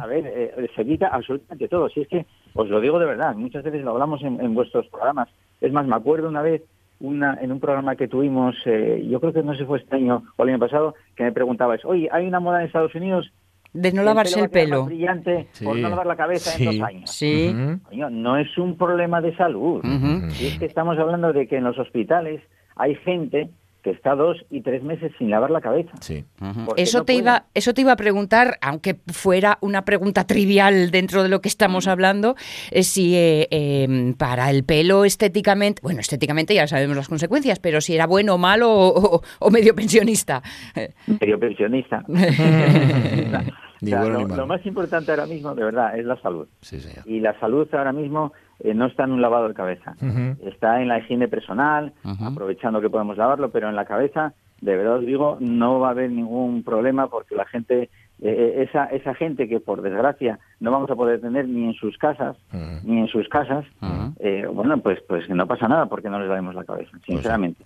a 0.00 0.06
ver, 0.06 0.70
se 0.76 0.84
quita 0.84 1.08
absolutamente 1.08 1.68
todo. 1.68 1.88
Si 1.88 2.02
es 2.02 2.08
que 2.08 2.26
os 2.54 2.68
lo 2.68 2.80
digo 2.80 2.98
de 2.98 3.06
verdad, 3.06 3.34
muchas 3.34 3.62
veces 3.64 3.82
lo 3.82 3.92
hablamos 3.92 4.22
en, 4.22 4.40
en 4.40 4.54
vuestros 4.54 4.86
programas. 4.88 5.28
Es 5.60 5.72
más, 5.72 5.86
me 5.86 5.96
acuerdo 5.96 6.28
una 6.28 6.42
vez 6.42 6.62
una, 7.00 7.38
en 7.40 7.50
un 7.50 7.60
programa 7.60 7.96
que 7.96 8.08
tuvimos, 8.08 8.54
eh, 8.66 9.04
yo 9.10 9.20
creo 9.20 9.32
que 9.32 9.42
no 9.42 9.52
sé 9.52 9.60
si 9.60 9.64
fue 9.64 9.78
este 9.78 9.96
año 9.96 10.22
o 10.36 10.42
el 10.42 10.50
año 10.50 10.58
pasado, 10.58 10.94
que 11.16 11.24
me 11.24 11.32
preguntabais, 11.32 11.84
oye, 11.84 12.08
hay 12.12 12.26
una 12.26 12.40
moda 12.40 12.60
en 12.60 12.66
Estados 12.66 12.94
Unidos 12.94 13.32
De 13.74 13.92
no 13.92 14.00
que 14.02 14.06
lavarse 14.06 14.38
va 14.40 14.44
el 14.46 14.50
pelo. 14.50 14.84
brillante 14.86 15.48
por 15.62 15.76
no 15.76 15.88
lavar 15.90 16.06
la 16.06 16.16
cabeza 16.16 16.52
sí. 16.52 16.64
en 16.64 16.78
dos 16.78 16.88
años. 16.88 17.10
Sí. 17.10 17.54
Coño, 17.90 18.08
no 18.08 18.38
es 18.38 18.56
un 18.56 18.76
problema 18.78 19.20
de 19.20 19.36
salud. 19.36 19.84
Y 20.40 20.46
es 20.46 20.58
que 20.58 20.64
estamos 20.64 20.96
hablando 20.98 21.32
de 21.32 21.46
que 21.48 21.56
en 21.56 21.64
los 21.64 21.78
hospitales 21.78 22.40
hay 22.76 22.94
gente 22.94 23.50
que 23.82 23.90
está 23.90 24.14
dos 24.14 24.38
y 24.50 24.62
tres 24.62 24.82
meses 24.82 25.12
sin 25.18 25.28
lavar 25.28 25.50
la 25.50 25.60
cabeza. 25.60 25.90
Sí. 26.00 26.24
Eso 26.78 26.98
no 27.00 27.04
te 27.04 27.12
iba, 27.12 27.44
eso 27.52 27.74
te 27.74 27.82
iba 27.82 27.92
a 27.92 27.96
preguntar, 27.96 28.56
aunque 28.62 28.96
fuera 29.12 29.58
una 29.60 29.84
pregunta 29.84 30.26
trivial 30.26 30.90
dentro 30.90 31.22
de 31.22 31.28
lo 31.28 31.42
que 31.42 31.48
estamos 31.50 31.86
hablando, 31.86 32.34
eh, 32.70 32.82
si 32.82 33.14
eh, 33.14 33.46
eh, 33.50 34.14
para 34.16 34.48
el 34.48 34.64
pelo 34.64 35.04
estéticamente, 35.04 35.82
bueno, 35.82 36.00
estéticamente 36.00 36.54
ya 36.54 36.66
sabemos 36.66 36.96
las 36.96 37.08
consecuencias, 37.08 37.58
pero 37.58 37.82
si 37.82 37.94
era 37.94 38.06
bueno 38.06 38.36
o 38.36 38.38
malo 38.38 38.72
o, 38.72 39.16
o- 39.16 39.22
o 39.40 39.50
medio 39.50 39.74
pensionista. 39.74 40.42
medio 41.06 41.38
pensionista. 41.38 42.02
Ni 43.84 43.92
O 43.92 43.96
sea, 43.96 44.00
bueno 44.00 44.36
lo, 44.36 44.46
más 44.46 44.64
importante 44.66 45.10
ahora 45.10 45.26
mismo, 45.26 45.54
de 45.54 45.64
verdad, 45.64 45.98
es 45.98 46.04
la 46.04 46.16
salud. 46.20 46.48
Sí, 46.60 46.80
señor. 46.80 47.06
Y 47.06 47.20
la 47.20 47.38
salud 47.38 47.68
ahora 47.72 47.92
mismo 47.92 48.32
eh, 48.60 48.74
no 48.74 48.86
está 48.86 49.04
en 49.04 49.12
un 49.12 49.22
lavado 49.22 49.48
de 49.48 49.54
cabeza. 49.54 49.94
Está 50.44 50.80
en 50.80 50.88
la 50.88 50.98
higiene 50.98 51.28
personal, 51.28 51.92
aprovechando 52.20 52.80
que 52.80 52.90
podemos 52.90 53.16
lavarlo, 53.16 53.50
pero 53.50 53.68
en 53.68 53.76
la 53.76 53.84
cabeza, 53.84 54.32
de 54.60 54.76
verdad 54.76 54.96
os 54.98 55.06
digo, 55.06 55.36
no 55.40 55.80
va 55.80 55.88
a 55.88 55.90
haber 55.90 56.10
ningún 56.10 56.62
problema 56.62 57.08
porque 57.08 57.34
la 57.34 57.46
gente, 57.46 57.90
eh, 58.20 58.66
esa, 58.68 58.86
esa 58.86 59.14
gente 59.14 59.48
que 59.48 59.60
por 59.60 59.82
desgracia 59.82 60.38
no 60.60 60.70
vamos 60.70 60.90
a 60.90 60.94
poder 60.94 61.20
tener 61.20 61.48
ni 61.48 61.64
en 61.64 61.74
sus 61.74 61.98
casas, 61.98 62.36
ni 62.84 63.00
en 63.00 63.08
sus 63.08 63.28
casas, 63.28 63.64
eh, 64.20 64.46
bueno, 64.50 64.78
pues 64.78 65.00
pues 65.06 65.28
no 65.28 65.46
pasa 65.46 65.68
nada 65.68 65.86
porque 65.86 66.08
no 66.08 66.20
les 66.20 66.28
lavemos 66.28 66.54
la 66.54 66.64
cabeza, 66.64 66.96
sinceramente, 67.04 67.62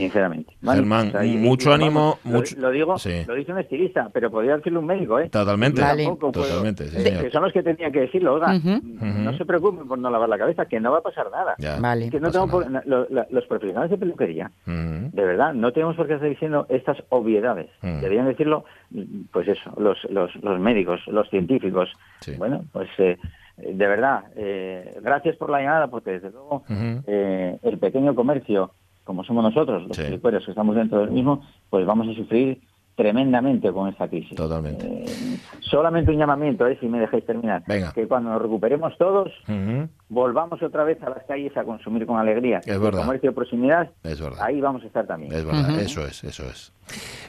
sinceramente. 0.00 0.56
Germán, 0.62 1.12
y- 1.24 1.36
mucho 1.36 1.70
y, 1.70 1.72
ánimo, 1.74 2.18
lo- 2.24 2.30
mucho- 2.30 2.56
Lo, 2.58 2.70
digo, 2.70 2.98
sí. 2.98 3.24
lo 3.26 3.34
dice 3.34 3.52
un 3.52 3.58
estilista, 3.58 4.08
pero 4.12 4.30
podría 4.30 4.56
decirlo 4.56 4.80
un 4.80 4.86
médico, 4.86 5.18
¿eh? 5.20 5.28
Totalmente. 5.28 5.80
Vale. 5.80 6.04
Tampoco 6.04 6.32
puedo- 6.32 6.46
Totalmente, 6.46 6.88
sí, 6.88 7.02
que 7.04 7.30
son 7.30 7.42
los 7.42 7.52
que 7.52 7.62
tenían 7.62 7.92
que 7.92 8.00
decirlo, 8.00 8.34
oiga, 8.34 8.54
Ujú. 8.56 8.80
no 8.82 9.36
se 9.36 9.44
preocupen 9.44 9.86
por 9.86 9.98
no 9.98 10.10
lavar 10.10 10.28
la 10.28 10.38
cabeza, 10.38 10.66
que 10.66 10.80
no 10.80 10.92
va 10.92 10.98
a 10.98 11.02
pasar 11.02 11.30
nada. 11.30 11.54
Ya, 11.58 11.78
Vale. 11.80 12.10
Que 12.10 12.18
no 12.20 12.28
pasa 12.28 12.40
tengo 12.40 12.50
por- 12.50 12.70
nada. 12.70 12.84
lo- 12.86 13.06
lo- 13.10 13.26
los 13.30 13.46
profesionales 13.46 13.90
de 13.90 13.98
peluquería, 13.98 14.50
de 14.66 15.24
verdad, 15.24 15.52
no 15.54 15.72
tenemos 15.72 15.96
por 15.96 16.06
qué 16.06 16.14
estar 16.14 16.28
diciendo 16.28 16.66
estas 16.68 16.96
obviedades. 17.10 17.68
Mm. 17.82 18.00
Deberían 18.00 18.26
decirlo, 18.26 18.64
pues 19.32 19.48
eso, 19.48 19.72
los, 19.78 19.98
los, 20.10 20.34
los 20.42 20.60
médicos, 20.60 21.00
los 21.06 21.28
científicos. 21.30 21.90
Sí. 22.20 22.32
Bueno, 22.38 22.64
pues 22.72 22.88
eh, 22.98 23.18
de 23.56 23.86
verdad, 23.86 24.24
eh, 24.36 24.98
gracias 25.02 25.36
por 25.36 25.50
la 25.50 25.60
llamada, 25.60 25.88
porque 25.88 26.12
desde 26.12 26.30
luego 26.30 26.64
eh, 27.06 27.58
el 27.62 27.78
pequeño 27.78 28.14
comercio, 28.14 28.72
como 29.10 29.24
somos 29.24 29.42
nosotros, 29.42 29.88
los 29.88 29.96
Sí. 29.96 30.04
que 30.20 30.50
estamos 30.52 30.76
dentro 30.76 31.00
del 31.00 31.10
mismo, 31.10 31.42
pues 31.68 31.84
vamos 31.84 32.06
a 32.08 32.14
sufrir 32.14 32.60
tremendamente 32.94 33.72
con 33.72 33.88
esta 33.88 34.06
crisis. 34.08 34.36
Totalmente. 34.36 34.86
Eh, 34.86 35.38
solamente 35.62 36.12
un 36.12 36.18
llamamiento, 36.18 36.64
eh, 36.66 36.76
si 36.80 36.86
me 36.86 37.00
dejáis 37.00 37.26
terminar. 37.26 37.64
Venga. 37.66 37.92
Que 37.92 38.06
cuando 38.06 38.30
nos 38.30 38.40
recuperemos 38.42 38.96
todos, 38.98 39.32
volvamos 40.08 40.62
otra 40.62 40.84
vez 40.84 41.02
a 41.02 41.10
las 41.10 41.24
calles 41.24 41.56
a 41.56 41.64
consumir 41.64 42.06
con 42.06 42.18
alegría. 42.18 42.58
Es 42.58 42.68
El 42.68 42.78
verdad. 42.78 43.00
comercio 43.04 43.30
de 43.30 43.34
proximidad, 43.34 43.90
Es 44.04 44.20
verdad. 44.20 44.38
ahí 44.42 44.60
vamos 44.60 44.82
a 44.84 44.86
estar 44.86 45.06
también. 45.06 45.32
Es 45.32 45.44
verdad, 45.44 45.70
eso 45.80 46.02
es, 46.06 46.22
eso 46.22 46.44
es. 46.44 46.72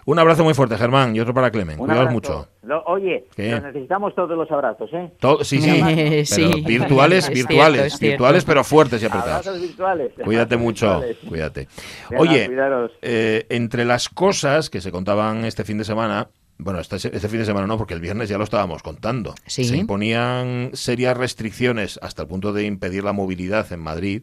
Un 0.06 0.18
abrazo 0.18 0.44
muy 0.44 0.54
fuerte, 0.56 0.78
Germán, 0.78 1.16
y 1.16 1.20
otro 1.20 1.34
para 1.34 1.52
Clemen. 1.52 1.78
Cuidaos 1.78 2.12
mucho. 2.12 2.48
Lo- 2.64 2.84
oye, 2.86 3.26
necesitamos 3.38 4.16
todos 4.16 4.36
los 4.36 4.50
abrazos, 4.52 4.90
¿eh? 4.94 5.12
Todo- 5.20 5.44
sí, 5.44 5.62
sí, 5.62 5.80
pero 5.84 6.26
sí. 6.26 6.62
virtuales, 6.66 7.30
Es 7.30 7.34
virtuales, 7.36 7.94
cierto. 7.94 8.06
virtuales, 8.08 8.46
pero 8.46 8.64
fuertes 8.64 9.02
y 9.04 9.06
apretados. 9.06 9.46
Abrazos 9.48 9.62
virtuales. 9.62 10.12
Cuídate 10.24 10.58
mucho, 10.58 10.88
virtuales. 11.02 11.18
cuídate. 11.28 11.68
Oye, 12.18 12.48
cuidaros. 12.48 12.92
eh, 13.04 13.46
entre 13.50 13.86
las 13.86 14.10
cosas 14.10 14.70
que 14.72 14.82
se 14.82 14.92
contaban 14.92 15.46
este 15.46 15.64
fin 15.64 15.78
de 15.78 15.84
semana, 15.84 16.30
bueno, 16.64 16.80
este, 16.80 16.96
este 16.96 17.28
fin 17.28 17.40
de 17.40 17.46
semana 17.46 17.68
no, 17.68 17.78
porque 17.78 17.94
el 17.94 18.00
viernes 18.00 18.30
ya 18.30 18.38
lo 18.38 18.44
estábamos 18.44 18.84
contando. 18.84 19.36
Sí. 19.46 19.64
Se 19.66 19.76
imponían 19.78 20.72
serias 20.74 21.18
restricciones 21.18 22.00
hasta 22.02 22.22
el 22.22 22.28
punto 22.28 22.54
de 22.54 22.66
impedir 22.66 23.04
la 23.04 23.14
movilidad 23.14 23.72
en 23.74 23.80
Madrid 23.80 24.22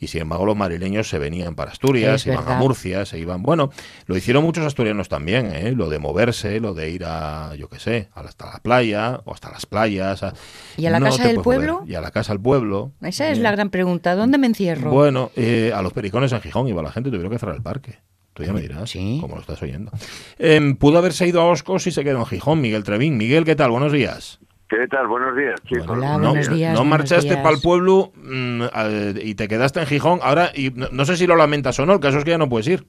y 0.00 0.06
sin 0.06 0.22
embargo 0.22 0.46
los 0.46 0.56
madrileños 0.56 1.08
se 1.08 1.18
venían 1.18 1.54
para 1.54 1.72
Asturias, 1.72 2.22
Es 2.22 2.26
iban 2.32 2.48
a. 2.48 2.58
Murcia, 2.58 3.04
se 3.06 3.18
iban, 3.18 3.42
bueno, 3.42 3.70
lo 4.06 4.16
hicieron 4.16 4.42
muchos 4.44 4.64
asturianos 4.64 5.08
también, 5.08 5.50
¿eh? 5.54 5.72
lo 5.72 5.88
de 5.88 5.98
moverse, 5.98 6.60
lo 6.60 6.74
de 6.74 6.90
ir 6.90 7.04
a, 7.04 7.54
yo 7.56 7.68
qué 7.68 7.78
sé, 7.78 8.08
hasta 8.14 8.46
la 8.46 8.58
playa 8.60 9.20
o 9.24 9.32
hasta 9.34 9.50
las 9.50 9.66
playas. 9.66 10.22
a- 10.22 10.34
¿Y 10.76 10.86
a 10.86 10.90
la 10.90 11.00
No 11.00 11.06
casa 11.06 11.24
del 11.24 11.36
mover. 11.36 11.44
pueblo? 11.44 11.82
Y 11.86 11.94
a 11.94 12.00
la 12.00 12.10
casa 12.10 12.32
del 12.32 12.40
pueblo. 12.40 12.92
Esa 13.02 13.30
es 13.30 13.38
la 13.38 13.50
gran 13.52 13.70
pregunta. 13.70 14.14
¿Dónde 14.14 14.38
me 14.38 14.46
encierro? 14.46 14.90
Bueno, 14.90 15.30
eh, 15.36 15.72
a 15.74 15.82
los 15.82 15.92
pericones 15.92 16.32
en 16.32 16.40
Gijón 16.40 16.68
iba 16.68 16.82
la 16.82 16.92
gente, 16.92 17.10
tuvieron 17.10 17.30
que 17.32 17.38
cerrar 17.38 17.56
el 17.56 17.62
parque. 17.62 17.98
Tú 18.38 18.44
ya 18.44 18.52
me 18.52 18.60
dirás, 18.60 18.88
Sí. 18.88 19.18
como 19.20 19.34
lo 19.34 19.40
estás 19.40 19.60
oyendo. 19.64 19.90
Em, 20.38 20.76
pudo 20.76 20.98
haberse 20.98 21.26
ido 21.26 21.40
a 21.40 21.46
Oscos 21.46 21.88
y 21.88 21.90
se 21.90 22.04
quedó 22.04 22.18
en 22.20 22.26
Gijón, 22.26 22.60
Miguel 22.60 22.84
Trevín. 22.84 23.16
Miguel, 23.16 23.44
¿qué 23.44 23.56
tal? 23.56 23.72
Buenos 23.72 23.90
días. 23.90 24.38
¿Qué 24.68 24.86
tal? 24.86 25.08
Buenos 25.08 25.34
días, 25.36 25.60
chicos. 25.64 25.88
Hola, 25.88 26.18
no, 26.18 26.28
buenos 26.28 26.48
días, 26.48 26.72
no 26.72 26.78
buenos 26.80 26.98
marchaste 27.00 27.36
para 27.38 27.50
el 27.56 27.60
pueblo 27.60 28.12
mm, 28.14 28.62
eh, 28.76 29.14
y 29.24 29.34
te 29.34 29.48
quedaste 29.48 29.80
en 29.80 29.86
Gijón. 29.86 30.20
Ahora, 30.22 30.52
y 30.54 30.70
no, 30.70 30.86
no 30.92 31.04
sé 31.04 31.16
si 31.16 31.26
lo 31.26 31.34
lamentas 31.34 31.80
o 31.80 31.86
no, 31.86 31.94
el 31.94 32.00
caso 32.00 32.18
es 32.18 32.24
que 32.24 32.30
ya 32.30 32.38
no 32.38 32.48
puedes 32.48 32.68
ir. 32.68 32.86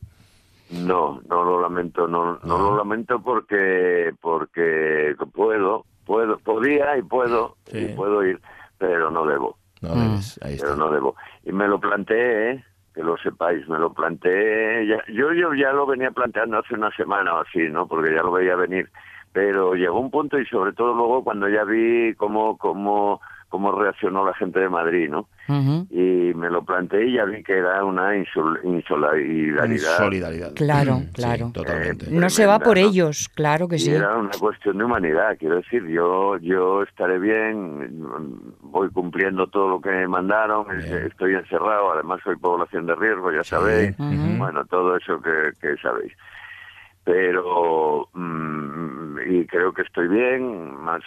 No, 0.70 1.20
no 1.28 1.44
lo 1.44 1.60
lamento, 1.60 2.08
no, 2.08 2.34
no 2.34 2.40
No. 2.44 2.58
lo 2.60 2.78
lamento 2.78 3.20
porque 3.20 4.12
porque 4.22 5.16
puedo, 5.34 5.84
puedo, 6.06 6.38
podía 6.38 6.96
y 6.96 7.02
puedo 7.02 7.56
Sí. 7.72 7.80
y 7.80 7.86
puedo 7.96 8.24
ir, 8.24 8.40
pero 8.78 9.10
no 9.10 9.26
debo, 9.26 9.58
No 9.82 9.96
debes, 9.96 10.40
ahí 10.44 10.58
pero 10.60 10.74
está. 10.74 10.76
no 10.86 10.92
debo. 10.92 11.16
Y 11.44 11.52
me 11.54 11.68
lo 11.68 11.80
planteé, 11.80 12.52
¿eh? 12.52 12.64
Que 13.00 13.06
lo 13.06 13.16
sepáis, 13.18 13.66
me 13.70 13.80
lo 13.80 13.94
planteé, 13.94 14.86
ya- 14.86 15.06
yo, 15.08 15.32
yo 15.32 15.54
ya 15.54 15.72
lo 15.72 15.86
venía 15.86 16.12
planteando 16.12 16.58
hace 16.58 16.74
una 16.74 16.92
semana 16.92 17.34
o 17.36 17.40
así, 17.40 17.60
¿no? 17.70 17.88
Porque 17.88 18.14
ya 18.14 18.22
lo 18.22 18.34
veía 18.34 18.58
venir, 18.58 18.90
pero 19.32 19.74
llegó 19.74 20.02
un 20.02 20.12
punto 20.12 20.38
y 20.38 20.46
sobre 20.48 20.74
todo 20.74 20.94
luego 20.94 21.24
cuando 21.24 21.48
ya 21.48 21.64
vi 21.64 22.14
cómo 22.16 22.58
cómo 22.58 23.22
cómo 23.50 23.72
reaccionó 23.72 24.26
la 24.26 24.34
gente 24.36 24.60
de 24.60 24.70
Madrid, 24.70 25.10
¿no? 25.10 25.28
Y 25.90 26.32
me 26.36 26.50
lo 26.52 26.64
planteé 26.64 27.08
y 27.08 27.14
ya 27.16 27.26
vi 27.26 27.44
que 27.44 27.58
era 27.58 27.84
una 27.84 28.16
insol- 28.16 28.60
insolidaridad. 28.64 29.98
Solidaridad. 29.98 30.54
Claro, 30.54 30.98
Sí, 31.00 31.10
claro. 31.14 31.52
totalmente. 31.54 32.06
Eh, 32.06 32.10
No 32.12 32.30
se 32.30 32.46
va 32.46 32.60
por 32.60 32.78
¿no? 32.80 32.88
ellos, 32.88 33.28
claro 33.34 33.68
que 33.68 33.78
Y 33.78 33.80
sí. 33.80 33.92
era 33.92 34.16
una 34.16 34.38
cuestión 34.38 34.78
de 34.78 34.84
humanidad, 34.84 35.36
quiero 35.40 35.56
decir, 35.56 35.84
yo 35.88 36.38
yo 36.38 36.84
estaré 36.84 37.18
bien, 37.20 38.54
voy 38.62 38.90
cumpliendo 38.92 39.48
todo 39.48 39.68
lo 39.70 39.82
que 39.82 39.90
me 39.90 40.08
mandaron, 40.08 40.68
Bien. 40.68 41.08
estoy 41.08 41.34
encerrado, 41.34 41.94
además 41.94 42.20
soy 42.24 42.36
población 42.36 42.86
de 42.86 42.94
riesgo, 42.96 43.32
ya 43.32 43.44
Sí. 43.44 43.50
sabéis, 43.50 44.00
Ujú. 44.00 44.38
bueno, 44.38 44.64
todo 44.66 44.96
eso 44.96 45.20
que, 45.22 45.52
que 45.60 45.76
sabéis. 45.82 46.14
Pero, 47.04 48.08
mm, 48.14 48.99
y 49.30 49.46
creo 49.46 49.72
que 49.74 49.84
estoy 49.84 50.08
bien, 50.08 50.76
más 50.82 51.02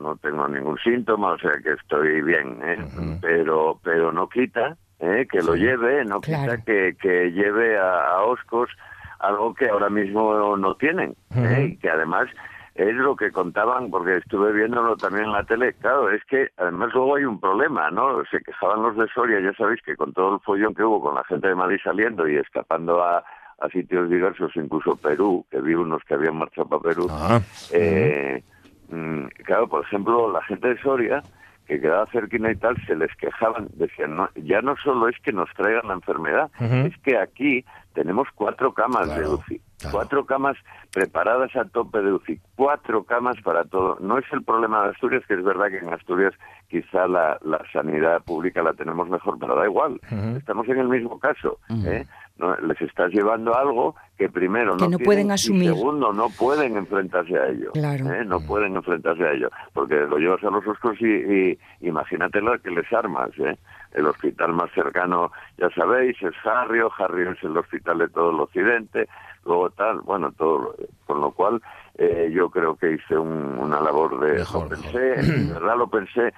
no 0.00 0.16
tengo 0.16 0.46
ningún 0.48 0.78
síntoma, 0.78 1.32
o 1.32 1.38
sea 1.38 1.52
que 1.62 1.72
estoy 1.72 2.22
bien, 2.22 2.60
¿eh? 2.62 2.78
Pero 3.20 3.80
pero 3.82 4.12
no 4.12 4.28
quita 4.28 4.76
¿eh? 5.00 5.26
que 5.30 5.42
lo 5.42 5.54
lleve, 5.56 6.04
no 6.04 6.20
Claro. 6.20 6.52
quita 6.52 6.64
que, 6.64 6.96
que 7.00 7.32
lleve 7.32 7.76
a, 7.76 8.08
a 8.10 8.22
Oscos 8.22 8.70
algo 9.18 9.54
que 9.54 9.68
ahora 9.68 9.88
mismo 9.90 10.56
no 10.56 10.74
tienen, 10.76 11.16
¿eh? 11.34 11.70
Y 11.72 11.76
que 11.78 11.90
además 11.90 12.28
es 12.74 12.94
lo 12.94 13.14
que 13.16 13.30
contaban, 13.30 13.90
porque 13.90 14.16
estuve 14.16 14.52
viéndolo 14.52 14.96
también 14.96 15.26
en 15.26 15.32
la 15.32 15.44
tele, 15.44 15.74
claro, 15.74 16.10
es 16.10 16.24
que 16.24 16.48
además 16.56 16.90
luego 16.92 17.16
hay 17.16 17.24
un 17.24 17.38
problema, 17.40 17.90
¿no? 17.90 18.24
Se 18.30 18.40
quejaban 18.42 18.82
los 18.82 18.96
de 18.96 19.06
Soria, 19.14 19.40
ya 19.40 19.52
sabéis 19.54 19.80
que 19.82 19.96
con 19.96 20.12
todo 20.12 20.34
el 20.34 20.40
follón 20.40 20.74
que 20.74 20.82
hubo 20.82 21.00
con 21.00 21.14
la 21.14 21.24
gente 21.24 21.48
de 21.48 21.54
Madrid 21.54 21.78
saliendo 21.82 22.28
y 22.28 22.36
escapando 22.36 23.02
a, 23.02 23.24
a 23.60 23.68
sitios 23.68 24.10
diversos, 24.10 24.52
incluso 24.56 24.96
Perú, 24.96 25.44
que 25.50 25.60
vi 25.60 25.74
unos 25.74 26.02
que 26.04 26.14
habían 26.14 26.36
marchado 26.36 26.68
para 26.68 26.82
Perú, 26.82 27.06
Ah, 27.10 27.40
eh, 27.72 28.42
mm, 28.90 29.24
claro, 29.44 29.68
por 29.68 29.84
ejemplo, 29.84 30.30
la 30.30 30.42
gente 30.44 30.68
de 30.68 30.80
Soria, 30.80 31.22
que 31.66 31.80
quedaba 31.80 32.06
cerquina 32.06 32.50
y 32.52 32.56
tal, 32.56 32.76
se 32.86 32.94
les 32.94 33.14
quejaban, 33.16 33.68
decían, 33.74 34.16
no, 34.16 34.28
ya 34.34 34.60
no 34.60 34.76
solo 34.76 35.08
es 35.08 35.16
que 35.20 35.32
nos 35.32 35.48
traigan 35.54 35.88
la 35.88 35.94
enfermedad, 35.94 36.50
es 36.60 36.94
que 36.98 37.16
aquí 37.16 37.64
tenemos 37.94 38.28
cuatro 38.34 38.74
camas 38.74 39.08
de 39.16 39.26
UCI, 39.26 39.60
claro. 39.78 39.92
cuatro 39.92 40.26
camas 40.26 40.58
preparadas 40.92 41.56
a 41.56 41.64
tope 41.64 42.02
de 42.02 42.12
UCI, 42.12 42.40
cuatro 42.54 43.04
camas 43.04 43.36
para 43.42 43.64
todo. 43.64 43.96
No 44.00 44.18
es 44.18 44.26
el 44.32 44.42
problema 44.42 44.82
de 44.82 44.90
Asturias, 44.90 45.22
que 45.26 45.34
es 45.34 45.42
verdad 45.42 45.68
que 45.68 45.78
en 45.78 45.92
Asturias 45.92 46.34
quizá 46.68 47.06
la, 47.06 47.38
la 47.42 47.62
sanidad 47.72 48.22
pública 48.24 48.62
la 48.62 48.74
tenemos 48.74 49.08
mejor, 49.08 49.38
pero 49.38 49.56
da 49.56 49.64
igual, 49.64 49.98
estamos 50.36 50.68
en 50.68 50.80
el 50.80 50.88
mismo 50.88 51.18
caso. 51.18 51.58
¿eh? 51.86 52.04
No, 52.36 52.56
les 52.56 52.80
estás 52.82 53.12
llevando 53.12 53.54
algo 53.56 53.94
que 54.18 54.28
primero 54.28 54.72
Que 54.76 54.84
no 54.88 54.96
tienen 54.98 55.04
pueden 55.04 55.28
y 55.28 55.30
asumir. 55.32 55.72
segundo 55.72 56.12
no 56.12 56.28
pueden 56.30 56.76
enfrentarse 56.76 57.38
a 57.38 57.46
ello. 57.46 57.70
Claro. 57.72 58.12
¿eh? 58.12 58.24
No 58.24 58.40
pueden 58.40 58.74
enfrentarse 58.74 59.22
a 59.24 59.32
ello, 59.32 59.50
porque 59.72 59.94
lo 59.94 60.16
llevas 60.18 60.42
a 60.42 60.50
los 60.50 60.66
oscos 60.66 60.96
y, 61.00 61.06
y 61.06 61.58
imagínate 61.82 62.40
lo 62.40 62.58
que 62.60 62.70
les 62.70 62.92
armas. 62.92 63.30
¿eh? 63.38 63.56
El 63.92 64.06
hospital 64.06 64.52
más 64.52 64.68
cercano, 64.72 65.30
ya 65.58 65.70
sabéis, 65.70 66.20
es 66.22 66.34
Harrio, 66.44 66.90
Harrio 66.98 67.30
es 67.30 67.42
el 67.44 67.56
hospital 67.56 67.98
de 67.98 68.08
todo 68.08 68.30
el 68.30 68.40
occidente, 68.40 69.08
luego 69.44 69.70
tal, 69.70 70.00
bueno, 70.00 70.32
todo, 70.32 70.58
lo- 70.58 70.74
con 71.06 71.20
lo 71.20 71.30
cual 71.30 71.62
eh, 71.98 72.32
yo 72.34 72.50
creo 72.50 72.74
que 72.74 72.94
hice 72.94 73.16
un- 73.16 73.56
una 73.60 73.80
labor 73.80 74.18
de... 74.18 74.38
Mejor, 74.38 74.64
lo 74.64 74.76
mejor. 74.76 74.92
pensé, 74.92 75.32
de 75.32 75.52
verdad 75.52 75.76
lo 75.78 75.86
pensé, 75.86 76.34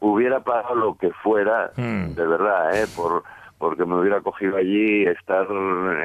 hubiera 0.00 0.40
pagado 0.40 0.74
lo 0.76 0.96
que 0.96 1.10
fuera, 1.22 1.70
Mm. 1.76 2.14
de 2.14 2.26
verdad, 2.26 2.74
¿eh? 2.82 2.86
Por, 2.96 3.22
porque 3.58 3.84
me 3.86 3.98
hubiera 3.98 4.20
cogido 4.20 4.56
allí, 4.56 5.04
estar 5.04 5.46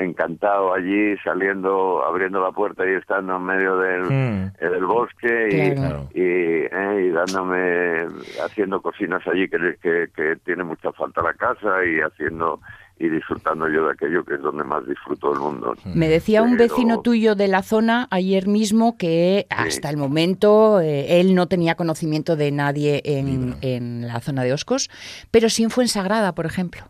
encantado 0.01 0.73
allí, 0.73 1.15
saliendo, 1.23 2.03
abriendo 2.05 2.41
la 2.41 2.51
puerta 2.51 2.85
y 2.89 2.93
estando 2.93 3.35
en 3.35 3.43
medio 3.43 3.77
del, 3.77 4.01
Mm. 4.03 4.51
eh, 4.59 4.69
del 4.69 4.85
bosque 4.85 5.47
y, 5.51 5.75
Claro. 5.75 6.09
y, 6.13 6.21
eh, 6.21 7.05
y 7.07 7.09
dándome, 7.09 8.07
haciendo 8.45 8.81
cocinas 8.81 9.21
allí 9.27 9.49
que, 9.49 9.57
que, 9.81 10.07
que 10.15 10.35
tiene 10.45 10.63
mucha 10.63 10.91
falta 10.93 11.21
la 11.21 11.33
casa 11.33 11.83
y 11.85 11.99
haciendo 11.99 12.59
y 12.99 13.09
disfrutando 13.09 13.67
yo 13.67 13.87
de 13.87 13.93
aquello 13.93 14.23
que 14.23 14.35
es 14.35 14.41
donde 14.41 14.63
más 14.63 14.85
disfruto 14.85 15.31
del 15.31 15.39
mundo. 15.39 15.73
Me 15.95 16.07
decía 16.07 16.43
un 16.43 16.55
vecino 16.55 17.01
tuyo 17.01 17.33
de 17.33 17.47
la 17.47 17.63
zona 17.63 18.07
ayer 18.11 18.47
mismo 18.47 18.95
que 18.95 19.47
hasta 19.49 19.89
el 19.89 19.97
momento 19.97 20.79
eh, 20.81 21.19
él 21.19 21.33
no 21.33 21.47
tenía 21.47 21.73
conocimiento 21.73 22.35
de 22.35 22.51
nadie 22.51 23.01
en, 23.03 23.55
en 23.61 24.07
la 24.07 24.19
zona 24.19 24.43
de 24.43 24.53
Oscos, 24.53 24.91
pero 25.31 25.49
sí 25.49 25.63
en 25.63 25.71
Fuensagrada, 25.71 26.35
por 26.35 26.45
ejemplo. 26.45 26.83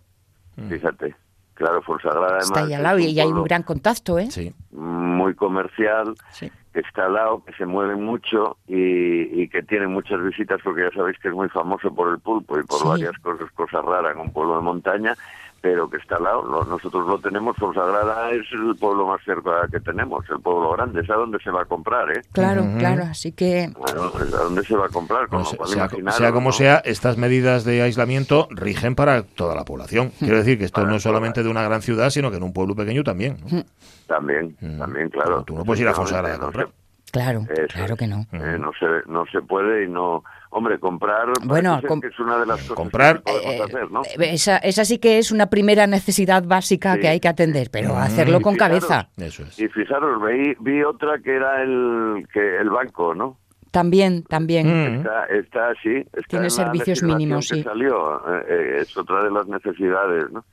Fíjate, 0.70 1.16
claro, 1.54 1.82
Fonsagrada 1.82 2.28
además 2.28 2.44
Está 2.46 2.64
ahí 2.66 2.74
al 2.74 2.84
lado 2.84 3.00
y 3.00 3.20
hay 3.20 3.28
un 3.28 3.44
gran 3.44 3.64
contacto, 3.64 4.18
¿eh? 4.20 4.30
sí. 4.32 4.54
muy 4.72 5.34
comercial 5.36 6.14
Sí. 6.32 6.52
que 6.74 6.80
está 6.80 7.06
al 7.06 7.14
lado, 7.14 7.44
que 7.44 7.54
se 7.54 7.66
mueve 7.66 7.96
mucho 7.96 8.58
y, 8.68 9.42
y 9.42 9.48
que 9.50 9.62
tiene 9.64 9.88
muchas 9.88 10.24
visitas 10.24 10.60
porque 10.64 10.84
ya 10.84 10.92
sabéis 10.92 11.20
que 11.20 11.28
es 11.28 11.34
muy 11.34 11.50
famoso 11.50 11.94
por 11.94 12.10
el 12.14 12.20
pulpo 12.20 12.58
y 12.60 12.64
por 12.64 12.80
Sí. 12.80 12.88
varias 12.88 13.18
cosas, 13.20 13.52
cosas 13.52 13.84
raras 13.84 14.14
en 14.16 14.22
un 14.22 14.32
pueblo 14.34 14.56
de 14.56 14.62
montaña, 14.62 15.16
pero 15.62 15.90
que 15.90 15.98
está 15.98 16.16
al 16.18 16.24
lado. 16.24 16.44
Lo- 16.44 16.64
Nosotros 16.66 17.08
lo 17.08 17.20
tenemos, 17.20 17.56
Fonsagrada 17.58 18.32
es 18.32 18.46
el 18.52 18.76
pueblo 18.80 19.06
más 19.08 19.22
cerca 19.24 19.68
que 19.72 19.80
tenemos, 19.80 20.26
el 20.30 20.40
pueblo 20.42 20.72
grande, 20.72 21.02
es 21.02 21.10
a 21.10 21.14
donde 21.16 21.38
se 21.40 21.52
va 21.52 21.62
a 21.62 21.66
comprar, 21.66 22.10
¿eh? 22.12 22.22
Claro, 22.32 22.66
claro, 22.80 23.04
así 23.04 23.32
que 23.32 23.70
Bueno, 23.78 24.12
es 24.26 24.34
a 24.34 24.44
dónde 24.44 24.64
se 24.64 24.76
va 24.76 24.88
a 24.88 24.90
comprar, 24.90 25.28
con 25.28 25.44
lo 25.44 25.50
cual 25.52 25.70
sea, 25.70 26.32
como 26.32 26.50
¿no? 26.50 26.52
sea, 26.54 26.78
estas 26.86 27.18
medidas 27.18 27.64
de 27.64 27.82
aislamiento 27.82 28.48
rigen 28.52 28.96
para 28.96 29.24
toda 29.24 29.56
la 29.56 29.64
población. 29.66 30.12
Quiero 30.20 30.38
decir 30.38 30.58
que 30.58 30.66
esto 30.66 30.82
Para 30.82 30.90
no 30.90 30.98
es 30.98 31.04
solamente 31.04 31.44
de 31.44 31.50
una 31.50 31.64
gran 31.64 31.82
ciudad, 31.82 32.10
sino 32.10 32.32
que 32.32 32.38
en 32.38 32.44
un 32.44 32.54
pueblo 32.54 32.76
pequeño 32.76 33.04
también. 33.04 33.38
¿no? 33.50 33.64
También, 34.08 34.56
también, 34.78 35.10
claro. 35.10 35.44
Tú 35.44 35.56
no 35.56 35.64
puedes 35.64 35.82
ir 35.82 35.88
a 35.88 35.94
Fonsagrada 35.94 36.36
a 36.36 36.38
no 36.38 36.44
comprar. 36.46 36.68
Claro, 37.12 37.42
Eso 37.50 37.68
claro 37.74 37.94
es. 37.94 38.00
que 38.00 38.08
no. 38.08 38.26
Eh, 38.32 38.58
no 38.60 38.72
se 38.80 38.86
no 39.12 39.26
se 39.32 39.42
puede 39.42 39.86
y 39.86 39.88
no 39.90 40.24
hombre 40.50 40.80
comprar 40.80 41.28
Bueno, 41.44 41.80
com- 41.88 42.02
que 42.02 42.08
es 42.08 42.20
una 42.20 42.38
de 42.40 42.46
las 42.46 42.58
cosas 42.62 42.76
comprar, 42.76 43.18
que 43.24 43.32
podemos 43.32 43.56
Eh, 43.56 43.64
hacer 43.64 43.92
¿no? 43.92 44.02
esa, 44.20 44.58
esa 44.58 44.84
sí 44.86 44.98
que 45.00 45.18
es 45.18 45.32
una 45.32 45.46
primera 45.50 45.88
necesidad 45.88 46.44
básica 46.44 46.96
Sí. 46.96 47.00
que 47.02 47.08
hay 47.08 47.20
que 47.20 47.28
atender, 47.30 47.70
pero 47.72 47.94
Mm. 47.94 47.98
hacerlo 47.98 48.40
Y 48.40 48.42
con 48.42 48.54
fijaros, 48.56 48.86
cabeza. 48.86 49.10
Eso 49.18 49.44
es. 49.44 49.60
y 49.60 49.68
fijaros 49.70 50.22
vi, 50.22 50.56
vi 50.60 50.84
otra 50.84 51.20
que 51.20 51.36
era 51.36 51.62
el 51.64 52.28
que 52.34 52.58
el 52.58 52.70
banco 52.70 53.14
no 53.16 53.38
También, 53.72 54.24
también. 54.24 54.68
Mm. 54.68 54.96
está 54.98 55.26
está 55.28 55.70
así 55.70 55.96
está 55.98 56.28
Tiene 56.28 56.50
servicios 56.50 57.02
mínimos, 57.04 57.48
sí. 57.48 57.64
salió 57.64 58.18
eh, 58.28 58.46
eh, 58.50 58.78
es 58.82 58.98
otra 58.98 59.24
de 59.24 59.32
las 59.32 59.48
necesidades 59.48 60.30
no 60.32 60.44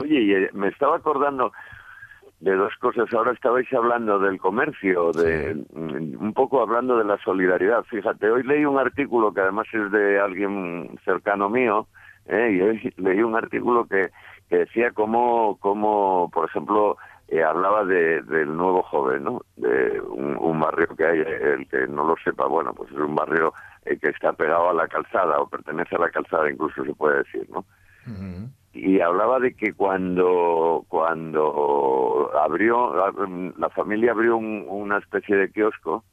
oye 0.00 0.20
y, 0.20 0.32
eh, 0.34 0.50
me 0.52 0.68
estaba 0.68 0.96
acordando 0.96 1.52
de 2.40 2.56
dos 2.56 2.74
cosas. 2.80 3.12
Ahora 3.12 3.32
estabais 3.32 3.70
hablando 3.72 4.18
del 4.18 4.38
comercio, 4.38 5.12
de 5.12 5.54
mm, 5.72 6.22
un 6.22 6.32
poco 6.32 6.62
hablando 6.62 6.96
de 6.96 7.04
la 7.04 7.18
solidaridad. 7.18 7.84
Fíjate, 7.84 8.30
hoy 8.30 8.42
leí 8.42 8.64
un 8.64 8.78
artículo 8.78 9.32
que 9.32 9.42
además 9.42 9.66
es 9.72 9.90
de 9.92 10.18
alguien 10.18 10.98
cercano 11.04 11.48
mío, 11.48 11.86
¿eh? 12.26 12.50
y 12.52 12.60
hoy 12.62 12.94
leí 12.96 13.22
un 13.22 13.36
artículo 13.36 13.86
que, 13.86 14.10
que 14.48 14.58
decía 14.58 14.90
cómo, 14.92 15.58
cómo, 15.60 16.30
por 16.32 16.48
ejemplo, 16.48 16.96
eh, 17.28 17.44
hablaba 17.44 17.84
de, 17.84 18.22
del 18.22 18.56
nuevo 18.56 18.82
joven, 18.82 19.22
¿no? 19.24 19.42
De 19.56 20.00
un, 20.00 20.36
un 20.36 20.58
barrio 20.58 20.88
que 20.96 21.04
hay, 21.04 21.20
el 21.20 21.68
que 21.68 21.86
no 21.86 22.04
lo 22.04 22.16
sepa, 22.24 22.46
bueno, 22.46 22.72
pues 22.72 22.90
es 22.90 22.96
un 22.96 23.14
barrio 23.14 23.52
eh, 23.84 23.98
que 23.98 24.08
está 24.08 24.32
pegado 24.32 24.70
a 24.70 24.74
la 24.74 24.88
calzada 24.88 25.38
o 25.38 25.48
pertenece 25.48 25.94
a 25.94 26.00
la 26.00 26.10
calzada, 26.10 26.50
incluso 26.50 26.84
se 26.84 26.94
puede 26.94 27.18
decir, 27.18 27.48
¿no? 27.50 27.64
Ujú. 28.06 28.48
Y 28.72 29.00
hablaba 29.00 29.38
de 29.40 29.54
que 29.54 29.72
cuando 29.74 30.84
cuando 30.88 32.30
abrió 32.42 32.94
la 33.58 33.68
familia 33.70 34.12
abrió 34.12 34.36
un- 34.36 34.64
una 34.68 34.98
especie 34.98 35.36
de 35.36 35.50
kiosco 35.50 36.04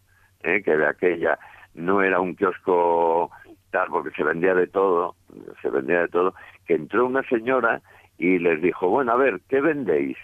eh, 0.43 0.61
que 0.63 0.75
de 0.77 0.87
aquella 0.87 1.37
no 1.75 2.01
era 2.01 2.19
un 2.19 2.35
kiosco 2.35 3.29
tal 3.71 3.87
porque 3.89 4.11
se 4.11 4.23
vendía 4.23 4.53
de 4.55 4.67
todo 4.67 5.15
se 5.61 5.69
vendía 5.69 6.01
de 6.01 6.07
todo 6.07 6.33
que 6.65 6.75
entró 6.75 7.05
una 7.05 7.23
señora 7.23 7.81
y 8.17 8.39
les 8.39 8.61
dijo 8.61 8.89
bueno 8.89 9.11
a 9.11 9.17
ver 9.17 9.41
qué 9.49 9.61
vendéis 9.61 10.17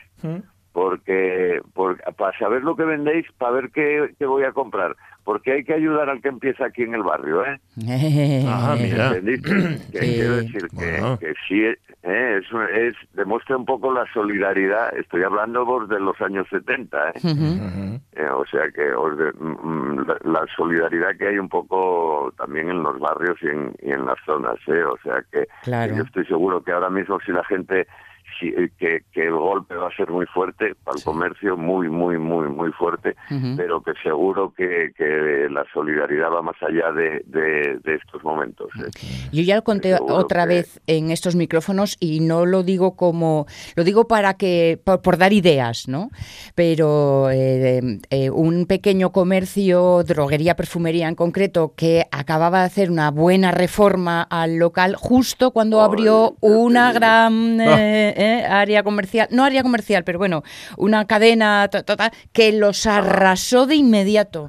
porque, 0.74 1.62
por- 1.74 1.98
para 2.16 2.38
saber 2.38 2.64
lo 2.64 2.76
que 2.76 2.84
vendéis 2.84 3.26
para 3.38 3.54
ver 3.54 3.70
qué, 3.72 4.14
qué 4.20 4.26
voy 4.26 4.44
a 4.44 4.52
comprar 4.52 4.96
porque 5.24 5.54
hay 5.54 5.64
que 5.64 5.74
ayudar 5.74 6.10
al 6.10 6.22
que 6.22 6.28
empieza 6.28 6.66
aquí 6.66 6.84
en 6.84 6.96
el 6.96 7.04
barrio 7.04 7.46
eh 7.46 7.58
Ah, 8.46 8.76
mira. 8.78 9.08
¿Entendiste? 9.16 9.54
Que 9.94 10.00
Sí. 10.02 10.14
quiero 10.16 10.36
decir 10.38 10.68
que, 10.70 10.76
Bueno. 11.00 11.18
que 11.20 11.34
sí 11.48 11.64
eh, 11.64 11.78
es, 12.04 12.46
es 12.76 12.96
demuestra 13.14 13.56
un 13.56 13.66
poco 13.66 13.94
la 13.94 14.06
solidaridad. 14.14 14.94
Estoy 14.98 15.24
hablando 15.24 15.64
vos 15.66 15.88
de 15.88 16.00
los 16.00 16.20
años 16.22 16.46
70, 16.50 17.10
¿eh? 17.12 18.00
Eh, 18.16 18.28
o 18.30 18.46
sea 18.48 18.70
que 18.76 18.92
os 18.94 19.18
de- 19.18 19.32
mm, 19.34 19.58
mm, 19.64 20.08
la, 20.08 20.18
la 20.42 20.46
solidaridad 20.58 21.16
que 21.18 21.28
hay 21.28 21.38
un 21.38 21.48
poco 21.50 22.34
también 22.38 22.70
en 22.70 22.84
los 22.84 23.00
barrios 23.00 23.38
y 23.42 23.48
en, 23.48 23.74
y 23.82 23.92
en 23.92 24.06
las 24.06 24.18
zonas, 24.26 24.56
¿eh? 24.68 24.84
O 24.84 24.98
sea 25.04 25.24
que, 25.32 25.48
Claro. 25.64 25.92
que 25.94 25.98
yo 26.00 26.04
estoy 26.04 26.26
seguro 26.26 26.62
que 26.64 26.72
ahora 26.74 26.90
mismo 26.90 27.20
si 27.22 27.32
la 27.32 27.44
gente 27.46 27.88
que, 28.52 29.02
que 29.12 29.24
el 29.28 29.34
golpe 29.34 29.76
va 29.76 29.88
a 29.88 29.96
ser 29.96 30.10
muy 30.10 30.26
fuerte 30.26 30.76
para 30.84 30.98
el 30.98 31.04
comercio, 31.04 31.56
muy, 31.58 31.90
muy, 31.90 32.18
muy, 32.18 32.48
muy 32.50 32.72
fuerte, 32.72 33.16
Ujú. 33.32 33.56
pero 33.58 33.82
que 33.84 33.92
seguro 34.04 34.54
que, 34.56 34.92
que 34.98 35.48
la 35.50 35.64
solidaridad 35.74 36.30
va 36.32 36.42
más 36.42 36.56
allá 36.62 36.92
de, 36.92 37.24
de, 37.26 37.80
de 37.84 37.96
estos 37.96 38.24
momentos. 38.24 38.70
¿eh? 38.80 38.90
Yo 39.32 39.42
ya 39.44 39.56
lo 39.56 39.64
conté 39.64 39.94
Seguro 39.96 40.16
otra 40.16 40.44
que- 40.44 40.56
vez 40.56 40.82
en 40.88 41.12
estos 41.12 41.36
micrófonos 41.36 41.98
y 42.00 42.20
no 42.20 42.46
lo 42.46 42.64
digo 42.64 42.96
como, 42.96 43.46
lo 43.76 43.84
digo 43.84 44.08
para 44.08 44.34
que, 44.36 44.80
por, 44.84 45.02
por 45.02 45.18
dar 45.18 45.34
ideas, 45.34 45.88
¿no? 45.88 46.10
Pero 46.56 47.30
eh, 47.32 48.00
eh, 48.10 48.30
un 48.30 48.66
pequeño 48.66 49.12
comercio, 49.12 50.04
droguería, 50.04 50.56
perfumería 50.56 51.08
en 51.08 51.16
concreto, 51.16 51.74
que 51.76 52.06
acababa 52.12 52.60
de 52.60 52.66
hacer 52.66 52.92
una 52.92 53.12
buena 53.12 53.52
reforma 53.52 54.22
al 54.24 54.58
local 54.58 54.96
justo 54.96 55.52
cuando 55.52 55.80
Ay, 55.82 55.86
abrió 55.86 56.36
una 56.42 56.92
gran 56.94 57.60
eh, 57.62 58.14
eh, 58.40 58.46
área 58.46 58.84
comercial, 58.84 59.28
no 59.32 59.44
área 59.44 59.64
comercial, 59.64 60.04
pero 60.04 60.20
bueno, 60.20 60.44
una 60.78 61.06
cadena 61.06 61.70
que 62.32 62.52
los 62.52 62.86
arrasó 62.86 63.66
de 63.66 63.76
inmediato. 63.76 64.48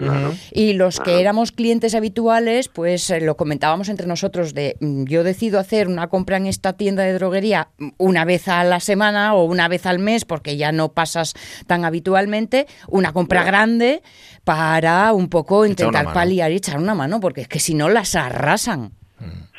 Y 0.53 0.75
los 0.75 1.01
que 1.01 1.21
éramos 1.21 1.53
clientes 1.53 1.95
habituales, 1.95 2.69
pues 2.69 3.11
eh, 3.11 3.21
lo 3.21 3.37
comentábamos 3.37 3.89
entre 3.89 4.07
nosotros 4.07 4.55
de 4.55 4.77
mm, 4.81 5.05
yo 5.05 5.25
decido 5.25 5.59
hacer 5.59 5.89
una 5.89 6.09
compra 6.09 6.37
en 6.37 6.47
esta 6.47 6.75
tienda 6.75 7.03
de 7.03 7.15
droguería 7.15 7.69
mm, 7.79 7.89
una 7.99 8.25
vez 8.25 8.49
a 8.49 8.65
la 8.65 8.81
semana 8.81 9.35
o 9.35 9.45
una 9.45 9.69
vez 9.69 9.87
al 9.87 9.99
mes 9.99 10.25
porque 10.25 10.57
ya 10.57 10.73
no 10.73 10.93
pasas 10.93 11.35
tan 11.67 11.85
habitualmente, 11.85 12.67
una 12.89 13.13
compra 13.13 13.45
grande 13.45 14.03
para 14.45 15.13
un 15.13 15.29
poco 15.29 15.67
intentar 15.67 16.13
paliar 16.13 16.53
y 16.53 16.57
echar 16.57 16.79
una 16.79 16.95
mano, 16.95 17.21
porque 17.21 17.43
es 17.43 17.49
que 17.49 17.59
si 17.59 17.75
no 17.75 17.89
las 17.89 18.15
arrasan. 18.15 18.93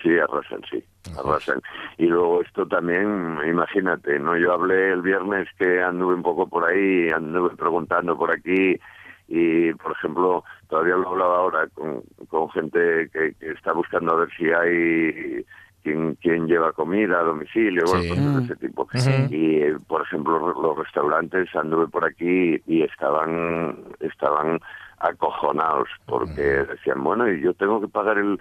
Sí, 0.03 0.09
arrasan, 0.19 0.61
sí, 0.69 0.83
arrasan. 1.17 1.61
Y 1.97 2.07
luego 2.07 2.41
esto 2.41 2.67
también, 2.67 3.37
imagínate, 3.47 4.19
¿no? 4.19 4.37
Yo 4.37 4.53
hablé 4.53 4.91
el 4.91 5.01
viernes 5.01 5.47
que 5.57 5.81
anduve 5.81 6.15
un 6.15 6.23
poco 6.23 6.47
por 6.47 6.65
ahí, 6.65 7.09
anduve 7.09 7.55
preguntando 7.55 8.17
por 8.17 8.31
aquí 8.31 8.79
y, 9.27 9.73
por 9.73 9.93
ejemplo, 9.93 10.43
todavía 10.67 10.95
lo 10.95 11.09
hablaba 11.09 11.37
ahora 11.37 11.67
con, 11.73 12.03
con 12.27 12.49
gente 12.51 13.09
que, 13.11 13.33
que 13.39 13.51
está 13.51 13.73
buscando 13.73 14.13
a 14.13 14.15
ver 14.17 14.29
si 14.37 14.45
hay 14.51 15.45
quien, 15.85 16.15
quien 16.15 16.47
lleva 16.47 16.73
comida 16.73 17.19
a 17.19 17.23
domicilio, 17.23 17.83
bueno, 17.85 18.09
cosas 18.09 18.37
de 18.37 18.43
ese 18.43 18.55
tipo. 18.55 18.87
Sí. 18.93 19.27
Y, 19.29 19.71
por 19.87 20.01
ejemplo, 20.01 20.53
los 20.59 20.77
restaurantes, 20.77 21.55
anduve 21.55 21.87
por 21.87 22.05
aquí 22.05 22.59
y 22.65 22.81
estaban, 22.81 23.77
estaban 23.99 24.59
acojonados 24.97 25.87
porque 26.07 26.41
decían, 26.41 27.03
bueno, 27.03 27.31
y 27.31 27.41
yo 27.41 27.53
tengo 27.53 27.79
que 27.79 27.87
pagar 27.87 28.17
el... 28.17 28.39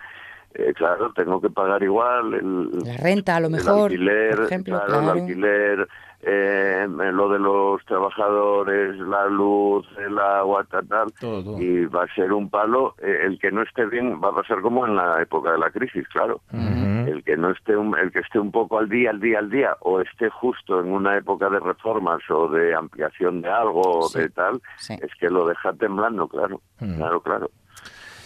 eh, 0.54 0.72
claro, 0.74 1.12
tengo 1.12 1.40
que 1.40 1.50
pagar 1.50 1.82
igual 1.82 2.34
el, 2.34 2.70
La 2.84 2.96
renta, 2.96 3.36
a 3.36 3.40
lo 3.40 3.46
el 3.48 3.52
mejor, 3.52 3.90
alquiler, 3.90 4.36
por 4.36 4.44
ejemplo, 4.46 4.74
claro, 4.76 4.86
claro. 4.92 5.12
el 5.12 5.20
alquiler, 5.20 5.88
eh, 6.26 6.86
lo 6.88 7.28
de 7.28 7.38
los 7.38 7.84
trabajadores, 7.84 8.96
la 8.98 9.26
luz, 9.26 9.86
el 9.98 10.18
agua, 10.18 10.64
tal, 10.70 10.86
tal, 10.88 11.12
Todo, 11.20 11.42
todo. 11.44 11.60
y 11.60 11.84
va 11.86 12.04
a 12.04 12.14
ser 12.14 12.32
un 12.32 12.48
palo. 12.48 12.94
eh, 13.02 13.20
el 13.24 13.38
que 13.38 13.50
no 13.50 13.62
esté 13.62 13.84
bien 13.86 14.20
va 14.22 14.28
a 14.28 14.34
pasar 14.34 14.60
como 14.62 14.86
en 14.86 14.96
la 14.96 15.20
época 15.20 15.52
de 15.52 15.58
la 15.58 15.70
crisis, 15.70 16.06
claro. 16.08 16.40
El 16.52 17.22
que 17.22 17.36
no 17.36 17.50
esté, 17.50 17.76
un- 17.76 17.96
el 17.98 18.10
que 18.10 18.20
esté 18.20 18.38
un 18.38 18.50
poco 18.50 18.78
al 18.78 18.88
día, 18.88 19.10
al 19.10 19.20
día, 19.20 19.38
al 19.38 19.50
día, 19.50 19.76
o 19.80 20.00
esté 20.00 20.30
justo 20.30 20.80
en 20.80 20.90
una 20.92 21.16
época 21.18 21.50
de 21.50 21.60
reformas 21.60 22.20
o 22.30 22.48
de 22.48 22.74
ampliación 22.74 23.42
de 23.42 23.50
algo 23.50 23.82
o 23.82 24.08
de 24.08 24.30
tal, 24.30 24.62
Sí. 24.78 24.94
es 25.02 25.10
que 25.20 25.28
lo 25.28 25.46
deja 25.46 25.72
temblando, 25.74 26.26
claro, 26.28 26.60
claro, 26.78 27.20
claro. 27.20 27.50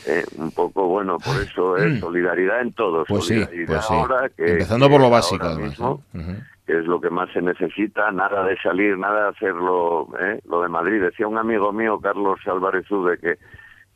Eh, 0.06 0.24
un 0.36 0.50
poco 0.52 0.86
bueno, 0.86 1.18
por 1.18 1.36
eso 1.42 1.76
es 1.76 2.00
solidaridad 2.00 2.60
en 2.62 2.72
todo. 2.72 3.04
Pues 3.06 3.26
sí, 3.26 3.44
pues 3.66 3.84
sí. 3.84 3.92
ahora 3.94 4.28
que- 4.36 4.52
Empezando 4.52 4.88
por 4.88 5.00
lo 5.00 5.10
básico, 5.10 5.44
además. 5.44 5.70
mismo, 5.70 6.02
¿eh? 6.14 6.40
Que 6.66 6.78
es 6.78 6.84
lo 6.86 7.00
que 7.00 7.10
más 7.10 7.30
se 7.32 7.40
necesita, 7.42 8.10
nada 8.12 8.44
de 8.44 8.56
salir, 8.58 8.96
nada 8.98 9.24
de 9.24 9.28
hacerlo, 9.30 10.08
¿eh? 10.20 10.40
lo 10.48 10.62
de 10.62 10.68
Madrid. 10.68 11.00
Decía 11.02 11.26
un 11.26 11.38
amigo 11.38 11.72
mío, 11.72 11.98
Carlos 12.00 12.38
Álvarez 12.46 12.90
Ude, 12.90 13.18
que, 13.18 13.38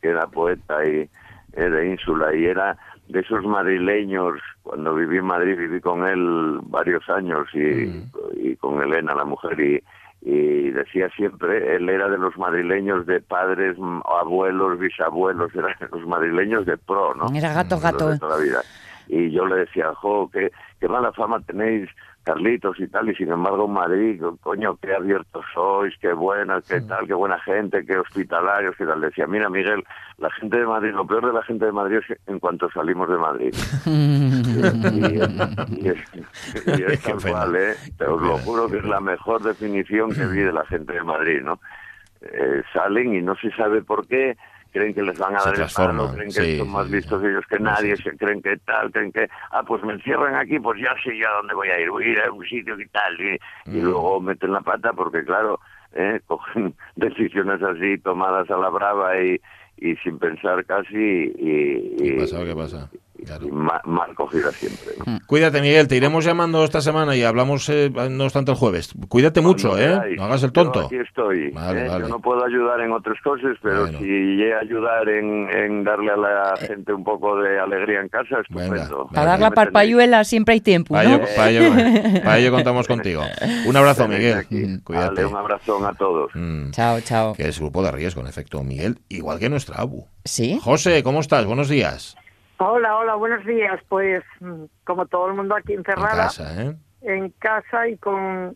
que 0.01 0.07
era 0.09 0.25
poeta 0.27 0.83
y 0.85 1.07
eh, 1.53 1.69
de 1.69 1.87
Ínsula, 1.89 2.35
y 2.35 2.45
era 2.45 2.75
de 3.07 3.19
esos 3.19 3.43
madrileños, 3.43 4.39
cuando 4.63 4.95
viví 4.95 5.17
en 5.17 5.25
Madrid, 5.25 5.57
viví 5.57 5.79
con 5.81 6.05
él 6.07 6.59
varios 6.63 7.07
años 7.09 7.47
y, 7.53 8.01
y 8.37 8.55
con 8.55 8.81
Elena, 8.81 9.13
la 9.13 9.25
mujer, 9.25 9.59
y, 9.59 9.83
y 10.25 10.71
decía 10.71 11.09
siempre, 11.09 11.75
él 11.75 11.89
era 11.89 12.07
de 12.07 12.17
los 12.17 12.37
madrileños 12.37 13.05
de 13.05 13.19
padres, 13.19 13.75
abuelos, 14.21 14.79
bisabuelos, 14.79 15.53
eran 15.55 15.75
los 15.91 16.07
madrileños 16.07 16.65
de 16.65 16.77
pro, 16.77 17.13
¿no? 17.13 17.27
Era 17.35 17.53
gato, 17.53 17.77
gato. 17.79 18.09
de 18.09 18.19
toda 18.19 18.37
la 18.37 18.43
vida. 18.43 18.61
Y 19.09 19.31
yo 19.31 19.45
le 19.45 19.57
decía, 19.57 19.93
jo, 19.95 20.29
qué, 20.31 20.49
qué 20.79 20.87
mala 20.87 21.11
fama 21.11 21.41
tenéis, 21.41 21.89
Carlitos 22.23 22.79
y 22.79 22.87
tal, 22.87 23.09
y 23.09 23.15
sin 23.15 23.29
embargo 23.31 23.67
Madrid, 23.67 24.19
co- 24.21 24.37
coño, 24.37 24.77
qué 24.81 24.93
abiertos 24.95 25.43
sois, 25.53 25.93
qué 25.99 26.13
buenas, 26.13 26.63
qué 26.67 26.79
tal, 26.81 27.05
qué 27.05 27.13
buena 27.13 27.37
gente, 27.41 27.85
qué 27.85 27.97
hospitalarios 27.97 28.75
y 28.79 28.85
tal. 28.85 29.01
Decía, 29.01 29.27
mira 29.27 29.49
Miguel, 29.49 29.83
la 30.19 30.29
gente 30.31 30.57
de 30.59 30.65
Madrid, 30.65 30.91
lo 30.93 31.05
peor 31.05 31.27
de 31.27 31.33
la 31.33 31.43
gente 31.43 31.65
de 31.65 31.71
Madrid 31.73 31.97
es 32.07 32.17
en 32.27 32.39
cuanto 32.39 32.69
salimos 32.71 33.09
de 33.09 33.17
Madrid. 33.17 33.53
y, 33.85 35.85
y 35.85 35.89
es, 35.89 35.97
y 36.15 36.83
es 36.83 37.01
Qué 37.03 37.11
tal 37.11 37.31
cual, 37.31 37.55
¿eh? 37.55 37.75
Te 37.97 38.05
os 38.05 38.21
lo 38.21 38.37
juro 38.39 38.69
que 38.69 38.77
es 38.77 38.85
la 38.85 38.99
mejor 39.01 39.41
definición 39.43 40.11
que 40.13 40.25
vi 40.25 40.39
de 40.39 40.53
la 40.53 40.65
gente 40.65 40.93
de 40.93 41.03
Madrid, 41.03 41.41
¿no? 41.43 41.59
Eh, 42.21 42.63
salen 42.73 43.13
y 43.15 43.21
no 43.21 43.35
se 43.35 43.51
sabe 43.51 43.81
por 43.81 44.07
qué, 44.07 44.37
creen 44.73 44.93
que 44.93 45.01
les 45.03 45.17
van 45.17 45.35
a 45.35 45.39
Se 45.39 45.49
dar 45.51 45.59
el 45.61 45.67
palo, 45.73 46.11
creen 46.13 46.27
que 46.27 46.41
sí, 46.41 46.57
son 46.57 46.69
más 46.71 46.87
sí, 46.87 46.93
listos 46.93 47.21
sí. 47.21 47.27
ellos 47.27 47.45
que 47.47 47.59
nadie, 47.59 47.95
se 47.95 48.17
creen 48.17 48.41
que 48.41 48.57
tal, 48.57 48.91
creen 48.91 49.11
que, 49.13 49.29
ah, 49.51 49.63
pues 49.63 49.81
me 49.83 49.93
encierran 49.93 50.35
aquí, 50.35 50.59
pues 50.59 50.81
ya 50.81 50.93
sé 51.03 51.17
yo 51.17 51.29
a 51.29 51.33
dónde 51.37 51.53
voy 51.53 51.69
a 51.69 51.79
ir, 51.79 51.89
voy 51.89 52.03
a 52.05 52.09
ir 52.09 52.19
a 52.21 52.31
un 52.31 52.43
sitio 52.45 52.77
y 52.79 52.87
tal, 52.87 53.21
y, 53.21 53.33
y 53.67 53.79
Mm. 53.79 53.83
luego 53.85 54.19
meten 54.19 54.51
la 54.51 54.61
pata 54.61 54.91
porque, 54.93 55.23
claro, 55.23 55.59
eh, 55.93 56.19
cogen 56.27 56.73
decisiones 56.95 57.61
así 57.63 57.97
tomadas 57.99 58.49
a 58.51 58.57
la 58.57 58.69
brava 58.69 59.17
y, 59.21 59.39
y 59.77 59.95
sin 59.97 60.17
pensar 60.19 60.65
casi 60.65 60.95
y, 61.37 61.95
¿Qué 61.97 62.17
pasa? 62.19 62.43
¿Qué 62.43 62.55
pasa? 62.55 62.89
Claro. 63.25 63.47
mal 63.49 64.15
cogidas 64.15 64.53
siempre. 64.55 64.93
¿no? 65.05 65.19
Cuídate, 65.27 65.61
Miguel, 65.61 65.87
te 65.87 65.95
iremos 65.95 66.25
llamando 66.25 66.63
esta 66.63 66.81
semana 66.81 67.15
y 67.15 67.23
hablamos, 67.23 67.67
eh, 67.69 67.91
no 68.09 68.25
obstante, 68.25 68.51
el 68.51 68.57
jueves. 68.57 68.91
Cuídate 69.09 69.41
mucho, 69.41 69.77
¿eh? 69.77 70.15
No 70.17 70.23
hagas 70.25 70.43
el 70.43 70.49
Yo 70.49 70.53
tonto. 70.53 70.79
aquí 70.87 70.97
estoy. 70.97 71.51
Vale, 71.51 71.85
¿eh? 71.85 71.89
vale. 71.89 72.03
Yo 72.03 72.09
no 72.09 72.19
puedo 72.19 72.43
ayudar 72.45 72.81
en 72.81 72.91
otras 72.91 73.17
cosas, 73.23 73.57
pero 73.61 73.81
Bueno. 73.81 73.99
si 73.99 74.05
llegué 74.05 74.53
a 74.53 74.59
ayudar 74.59 75.07
en, 75.09 75.49
en 75.49 75.83
darle 75.83 76.11
a 76.11 76.17
la 76.17 76.53
gente 76.57 76.93
un 76.93 77.03
poco 77.03 77.37
de 77.41 77.59
alegría 77.59 78.01
en 78.01 78.09
casa, 78.09 78.37
Venga, 78.49 78.75
estupendo. 78.83 79.07
Para 79.13 79.25
dar 79.25 79.39
la 79.39 79.51
parpayuela 79.51 80.23
siempre 80.23 80.53
hay 80.53 80.61
tiempo, 80.61 80.93
Para 80.93 81.09
¿no? 81.09 81.15
ello, 81.15 81.25
para 81.35 81.49
ello- 81.49 81.73
para 82.23 82.39
ello 82.39 82.51
contamos 82.51 82.87
contigo. 82.87 83.23
Un 83.65 83.75
abrazo, 83.75 84.07
Miguel. 84.07 84.45
Mm, 84.49 84.77
Cuídate. 84.83 85.15
Vale, 85.15 85.25
un 85.25 85.35
abrazo 85.37 85.85
a 85.87 85.93
todos. 85.93 86.31
Mm, 86.33 86.71
Chao, 86.71 86.99
chao. 87.01 87.33
Que 87.33 87.47
es 87.47 87.59
grupo 87.59 87.83
de 87.83 87.91
riesgo, 87.91 88.21
en 88.21 88.27
efecto, 88.27 88.63
Miguel, 88.63 88.99
igual 89.09 89.39
que 89.39 89.49
nuestra 89.49 89.77
ABU. 89.77 90.07
¿Sí? 90.25 90.59
José, 90.63 91.03
¿cómo 91.03 91.19
estás? 91.19 91.45
Buenos 91.45 91.67
días. 91.69 92.15
Hola, 92.57 92.97
hola, 92.97 93.15
buenos 93.15 93.45
días. 93.45 93.79
Pues 93.89 94.23
mm, 94.39 94.63
como 94.83 95.05
todo 95.07 95.27
el 95.27 95.33
mundo 95.33 95.55
aquí 95.55 95.73
En 95.73 95.79
encerrada, 95.79 96.23
casa, 96.25 96.63
¿eh? 96.63 96.75
en 97.01 97.29
casa 97.31 97.87
y 97.87 97.97
con, 97.97 98.55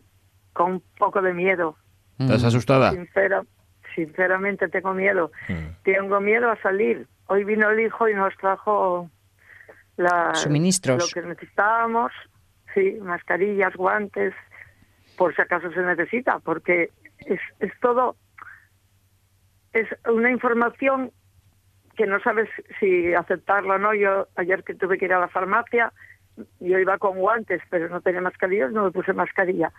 con 0.52 0.72
un 0.72 0.82
poco 0.98 1.20
de 1.22 1.34
miedo. 1.34 1.76
¿Estás 2.18 2.44
asustada? 2.44 2.90
Sincera, 2.92 3.42
sinceramente 3.94 4.68
tengo 4.68 4.94
miedo. 4.94 5.30
Mm. 5.48 5.82
Tengo 5.84 6.20
miedo 6.20 6.50
a 6.50 6.60
salir. 6.62 7.06
Hoy 7.26 7.44
vino 7.44 7.70
el 7.70 7.80
hijo 7.80 8.08
y 8.08 8.14
nos 8.14 8.34
trajo 8.38 9.10
la, 9.96 10.34
Suministros. 10.34 11.14
lo 11.14 11.22
que 11.22 11.28
necesitábamos, 11.28 12.12
sí, 12.74 12.98
mascarillas, 13.02 13.74
guantes, 13.74 14.32
por 15.16 15.34
si 15.34 15.42
acaso 15.42 15.70
se 15.72 15.80
necesita, 15.82 16.38
porque 16.38 16.90
es, 17.18 17.40
es 17.58 17.72
todo, 17.80 18.16
es 19.72 19.86
una 20.08 20.30
información 20.30 21.12
que 21.98 22.06
no 22.06 22.20
sabes 22.20 22.48
si 22.78 23.12
aceptarla 23.12 23.74
o 23.74 23.78
no. 23.78 23.92
Yo 23.92 24.28
ayer 24.36 24.62
que 24.62 24.74
tuve 24.74 24.96
que 24.98 25.06
ir 25.06 25.12
a 25.12 25.18
la 25.18 25.26
farmacia, 25.28 25.92
yo 26.60 26.78
iba 26.78 26.96
con 26.96 27.18
guantes, 27.18 27.60
pero 27.70 27.88
no 27.88 28.00
tenía 28.00 28.20
mascarillas, 28.20 28.70
no 28.72 28.84
me 28.84 28.92
puse 28.92 29.12
mascarilla. 29.12 29.72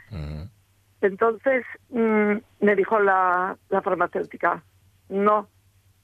Entonces 1.01 1.63
mm, 1.89 2.33
me 2.59 2.75
dijo 2.75 2.99
la, 2.99 3.55
la 3.69 3.81
farmacéutica, 3.81 4.61
no, 5.07 5.47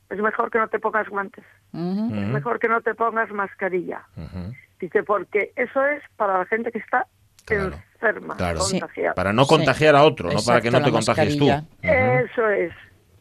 es 0.10 0.17
mejor 0.19 0.49
que 0.49 0.58
no 0.58 0.69
te 0.69 0.80
pongas 0.80 1.10
guantes, 1.10 1.43
es 1.73 2.28
mejor 2.30 2.60
que 2.60 2.69
no 2.69 2.80
te 2.80 2.95
pongas 2.95 3.30
mascarilla. 3.32 4.04
Ujú. 4.15 4.54
Dice, 4.80 5.04
porque 5.04 5.51
eso 5.58 5.86
es 5.86 6.01
para 6.15 6.39
la 6.39 6.45
gente 6.45 6.71
que 6.71 6.80
está 6.80 7.06
Claro, 7.43 7.75
enferma, 7.93 8.38
Claro. 8.38 8.62
Sí. 8.62 8.82
Para 9.15 9.32
no 9.34 9.43
Sí. 9.43 9.49
contagiar 9.49 9.95
a 9.95 10.04
otro, 10.04 10.32
no 10.32 10.39
para 10.47 10.62
que 10.62 10.71
no 10.71 10.82
te 10.82 10.91
contagies 10.91 11.38
tú. 11.38 11.47
Eso 11.84 12.49
es. 12.49 12.73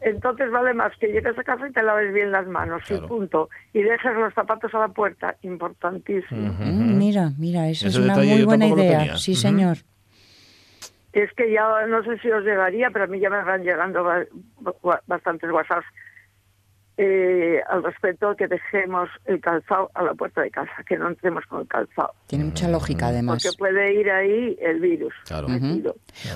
Entonces 0.05 0.51
vale 0.51 0.75
más 0.75 0.93
que 0.99 1.07
llegues 1.09 1.39
a 1.39 1.43
casa 1.43 1.67
y 1.67 1.73
te 1.73 1.83
laves 1.83 2.13
bien 2.13 2.31
las 2.31 2.47
manos, 2.47 2.83
Claro. 2.85 3.05
y 3.05 3.09
punto. 3.09 3.49
Y 3.73 3.83
dejes 3.83 4.15
los 4.15 4.35
zapatos 4.35 4.73
a 4.75 4.79
la 4.81 4.89
puerta, 4.89 5.35
importantísimo. 5.43 6.53
Mm, 6.59 6.99
Mira, 6.99 7.31
mira, 7.39 7.69
eso 7.69 7.89
Ese 7.89 7.99
es 7.99 8.05
una 8.05 8.15
muy 8.17 8.45
buena 8.45 8.67
idea. 8.69 9.17
Sí, 9.17 9.35
señor. 9.35 9.79
Es 11.15 11.33
que 11.35 11.51
ya 11.51 11.87
no 11.87 12.03
sé 12.05 12.19
si 12.19 12.31
os 12.31 12.45
llegaría, 12.45 12.91
pero 12.91 13.05
a 13.05 13.09
mí 13.09 13.19
ya 13.19 13.31
me 13.31 13.43
van 13.45 13.63
llegando 13.63 14.05
ba- 14.05 14.27
ba- 14.83 15.01
bastantes 15.07 15.51
WhatsApps 15.51 15.87
eh, 16.97 17.61
al 17.69 17.83
respecto 17.83 18.35
que 18.37 18.47
dejemos 18.47 19.09
el 19.25 19.41
calzado 19.41 19.91
a 19.95 20.03
la 20.03 20.15
puerta 20.15 20.43
de 20.43 20.51
casa, 20.51 20.71
que 20.87 20.97
no 20.97 21.09
entremos 21.09 21.45
con 21.47 21.63
el 21.63 21.67
calzado. 21.69 22.13
Tiene 22.27 22.45
mucha 22.45 22.69
lógica, 22.69 23.09
además. 23.09 23.43
Porque 23.43 23.57
puede 23.59 23.95
ir 23.95 24.11
ahí 24.11 24.57
el 24.61 24.81
virus. 24.81 25.13
Claro. 25.27 25.49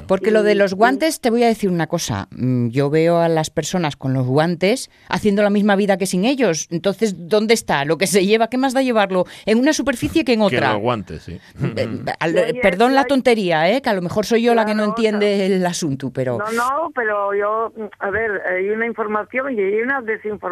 Porque 0.06 0.30
lo 0.30 0.42
de 0.42 0.54
los 0.54 0.74
guantes, 0.74 1.20
te 1.20 1.30
voy 1.30 1.42
a 1.44 1.46
decir 1.48 1.70
una 1.70 1.86
cosa. 1.86 2.26
Mm, 2.32 2.68
Yo 2.68 2.90
veo 2.90 3.18
a 3.18 3.28
las 3.28 3.50
personas 3.50 3.96
con 3.96 4.12
los 4.14 4.26
guantes 4.26 4.90
haciendo 5.08 5.42
la 5.42 5.50
misma 5.50 5.76
vida 5.76 5.96
que 5.96 6.06
sin 6.06 6.24
ellos. 6.24 6.66
Entonces, 6.70 7.28
¿dónde 7.28 7.54
está? 7.54 7.84
Lo 7.84 7.96
que 7.98 8.06
se 8.06 8.26
lleva, 8.26 8.48
¿qué 8.48 8.58
más 8.58 8.74
da 8.74 8.82
llevarlo? 8.82 9.24
En 9.46 9.58
una 9.58 9.72
superficie 9.72 10.24
que 10.24 10.32
en 10.32 10.38
Que 10.48 10.56
otra. 10.56 10.72
los 10.72 10.82
guantes, 10.82 11.22
sí. 11.22 11.40
Eh, 11.76 11.88
oye, 12.24 12.58
perdón 12.62 12.94
la 12.94 13.04
tontería, 13.04 13.70
¿eh? 13.70 13.82
que 13.82 13.90
a 13.90 13.94
lo 13.94 14.02
mejor 14.02 14.24
soy 14.26 14.42
yo 14.42 14.54
la 14.54 14.64
que 14.64 14.74
no 14.74 14.84
entiende 14.84 15.46
el 15.46 15.64
asunto, 15.66 16.10
pero... 16.12 16.38
No, 16.38 16.50
no, 16.52 16.90
pero 16.94 17.34
yo, 17.34 17.72
a 17.98 18.10
ver, 18.10 18.40
hay 18.46 18.70
una 18.70 18.86
información 18.86 19.52
y 19.52 19.60
hay 19.60 19.82
una 19.82 20.00
desinformación 20.00 20.47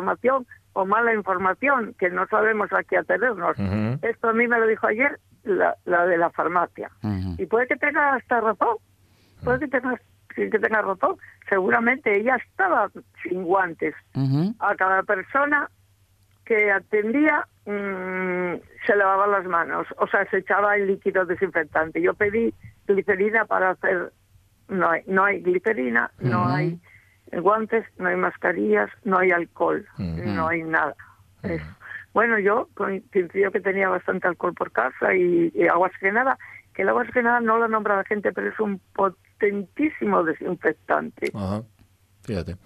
o 0.72 0.84
mala 0.84 1.14
información 1.14 1.94
que 1.98 2.10
no 2.10 2.26
sabemos 2.26 2.72
a 2.72 2.82
qué 2.84 2.98
atenernos. 2.98 3.56
Esto 4.02 4.28
a 4.28 4.32
mí 4.32 4.46
me 4.46 4.58
lo 4.58 4.66
dijo 4.66 4.86
ayer 4.86 5.18
la, 5.44 5.74
la 5.84 6.04
de 6.06 6.18
la 6.18 6.30
farmacia. 6.30 6.90
Y 7.38 7.46
puede 7.46 7.66
que 7.66 7.76
tenga 7.76 8.14
hasta 8.14 8.40
razón, 8.40 8.76
puede 9.42 9.60
que 9.60 9.68
tenga, 9.68 9.98
sí 10.34 10.50
que 10.50 10.58
tenga 10.58 10.82
razón. 10.82 11.16
Seguramente 11.48 12.18
ella 12.18 12.36
estaba 12.36 12.90
sin 13.22 13.44
guantes. 13.44 13.94
A 14.58 14.74
cada 14.74 15.02
persona 15.02 15.70
que 16.44 16.70
atendía 16.70 17.46
mm, 17.64 18.60
se 18.86 18.96
lavaba 18.96 19.26
las 19.26 19.46
manos, 19.46 19.86
o 19.98 20.06
sea, 20.06 20.28
se 20.30 20.38
echaba 20.38 20.76
el 20.76 20.86
líquido 20.86 21.24
desinfectante. 21.24 22.00
Yo 22.00 22.14
pedí 22.14 22.54
glicerina 22.86 23.46
para 23.46 23.70
hacer, 23.70 24.12
no 24.68 24.90
hay, 24.90 25.02
no 25.06 25.24
hay 25.24 25.40
glicerina, 25.40 26.10
no 26.20 26.46
hay 26.46 26.78
guantes, 27.32 27.84
no 27.98 28.08
hay 28.08 28.16
mascarillas, 28.16 28.90
no 29.04 29.18
hay 29.18 29.30
alcohol, 29.30 29.86
no 29.98 30.48
hay 30.48 30.62
nada. 30.62 30.94
Eso. 31.42 31.64
Bueno, 32.12 32.38
yo 32.38 32.68
coincidió 32.74 33.52
que 33.52 33.60
tenía 33.60 33.88
bastante 33.88 34.26
alcohol 34.26 34.54
por 34.54 34.72
casa 34.72 35.14
y, 35.14 35.52
y 35.54 35.66
aguas 35.68 35.92
que 36.00 36.10
nada, 36.10 36.38
que 36.74 36.82
el 36.82 36.88
aguas 36.88 37.08
que 37.12 37.22
nada 37.22 37.40
no 37.40 37.58
la 37.58 37.68
nombra 37.68 37.96
la 37.96 38.04
gente, 38.04 38.32
pero 38.32 38.48
es 38.48 38.58
un 38.58 38.80
potentísimo 38.94 40.24
desinfectante. 40.24 41.30
Ajá. 41.34 41.62
Fíjate. 42.22 42.56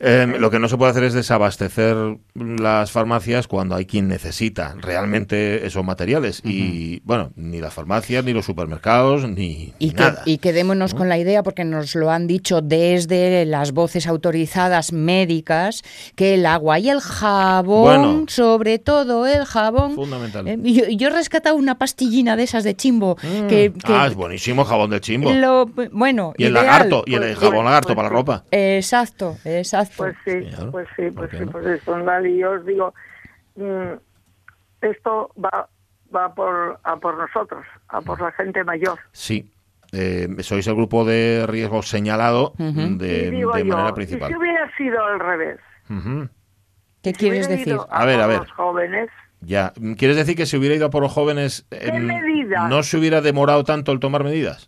Eh, 0.00 0.26
lo 0.38 0.50
que 0.50 0.58
no 0.58 0.68
se 0.68 0.76
puede 0.76 0.90
hacer 0.90 1.04
es 1.04 1.14
desabastecer 1.14 1.96
las 2.34 2.90
farmacias 2.90 3.46
cuando 3.48 3.74
hay 3.74 3.86
quien 3.86 4.08
necesita 4.08 4.74
realmente 4.78 5.66
esos 5.66 5.84
materiales. 5.84 6.40
Y 6.44 7.00
bueno, 7.04 7.30
ni 7.36 7.60
las 7.60 7.72
farmacias, 7.74 8.24
ni 8.24 8.32
los 8.32 8.44
supermercados, 8.44 9.28
ni, 9.28 9.72
Y, 9.78 9.86
ni 9.86 9.90
que- 9.92 9.96
nada. 10.02 10.22
y 10.26 10.38
quedémonos 10.38 10.94
con 10.94 11.08
la 11.08 11.18
idea, 11.18 11.42
porque 11.42 11.64
nos 11.64 11.94
lo 11.94 12.10
han 12.10 12.26
dicho 12.26 12.60
desde 12.60 13.44
las 13.46 13.72
voces 13.72 14.06
autorizadas 14.06 14.92
médicas, 14.92 15.82
que 16.14 16.34
el 16.34 16.46
agua 16.46 16.78
y 16.78 16.90
el 16.90 17.00
jabón, 17.00 17.82
Bueno. 18.02 18.24
sobre 18.28 18.78
todo 18.78 19.26
el 19.26 19.44
jabón. 19.44 19.94
Fundamental. 19.94 20.46
Eh, 20.48 20.58
yo, 20.62 20.84
yo 20.88 21.08
he 21.08 21.10
rescatado 21.10 21.56
una 21.56 21.78
pastillina 21.78 22.36
de 22.36 22.42
esas 22.42 22.64
de 22.64 22.74
chimbo. 22.76 23.16
Mm. 23.22 23.46
que, 23.48 23.72
que 23.72 23.92
ah, 23.92 24.06
es 24.08 24.14
buenísimo 24.14 24.62
el 24.62 24.68
jabón 24.68 24.90
del 24.90 25.00
chimbo. 25.00 25.32
lo- 25.32 25.66
bueno, 25.92 26.34
y 26.36 26.44
el 26.44 26.52
ideal. 26.52 26.66
lagarto, 26.66 27.02
y 27.06 27.14
el 27.14 27.20
Pues, 27.20 27.36
jabón 27.38 27.54
pues, 27.54 27.64
lagarto 27.64 27.86
pues, 27.88 27.96
para 27.96 28.08
la 28.08 28.14
ropa. 28.14 28.44
Exacto, 28.50 29.36
exacto. 29.44 29.85
Pues 29.96 30.14
sí, 30.24 30.30
Sí, 30.42 30.50
claro. 30.54 30.70
pues 30.72 30.88
sí, 30.96 31.02
¿Por 31.10 31.14
pues 31.28 31.30
sí, 31.38 31.44
no? 31.44 31.52
pues 31.52 31.66
eso, 31.66 32.04
Gal, 32.04 32.26
y 32.26 32.38
yo 32.38 32.52
os 32.52 32.64
digo, 32.66 32.94
mm, 33.56 33.92
esto 34.82 35.32
va 35.42 35.68
va 36.14 36.32
por, 36.34 36.78
a 36.84 36.96
por 36.96 37.16
nosotros, 37.18 37.64
a 37.88 38.00
por 38.00 38.20
la 38.20 38.30
gente 38.32 38.62
mayor. 38.64 38.98
Sí. 39.12 39.50
Eh, 39.92 40.28
sois 40.40 40.66
el 40.66 40.74
grupo 40.74 41.04
de 41.04 41.44
riesgo 41.48 41.82
señalado 41.82 42.52
de, 42.58 43.28
y 43.28 43.30
digo 43.30 43.52
de 43.52 43.60
yo, 43.64 43.66
manera 43.66 43.90
¿y 43.90 43.92
principal. 43.92 44.28
si 44.30 44.36
hubiera 44.36 44.76
sido 44.76 45.04
al 45.04 45.18
revés? 45.20 45.58
¿Qué 47.02 47.10
Si 47.10 47.16
quieres 47.16 47.48
decir? 47.48 47.76
A 47.90 48.04
ver, 48.04 48.20
a 48.20 48.26
ver. 48.26 48.38
los 48.40 48.52
jóvenes, 48.52 49.08
Ya. 49.40 49.72
¿Quieres 49.98 50.16
decir 50.16 50.36
que 50.36 50.46
si 50.46 50.56
hubiera 50.56 50.74
ido 50.74 50.86
a 50.86 50.90
por 50.90 51.02
los 51.02 51.12
jóvenes, 51.12 51.66
¿Qué 51.70 51.92
medidas? 51.92 52.68
no 52.68 52.82
se 52.82 52.98
hubiera 52.98 53.20
demorado 53.20 53.64
tanto 53.64 53.92
el 53.92 54.00
tomar 54.00 54.24
medidas? 54.24 54.66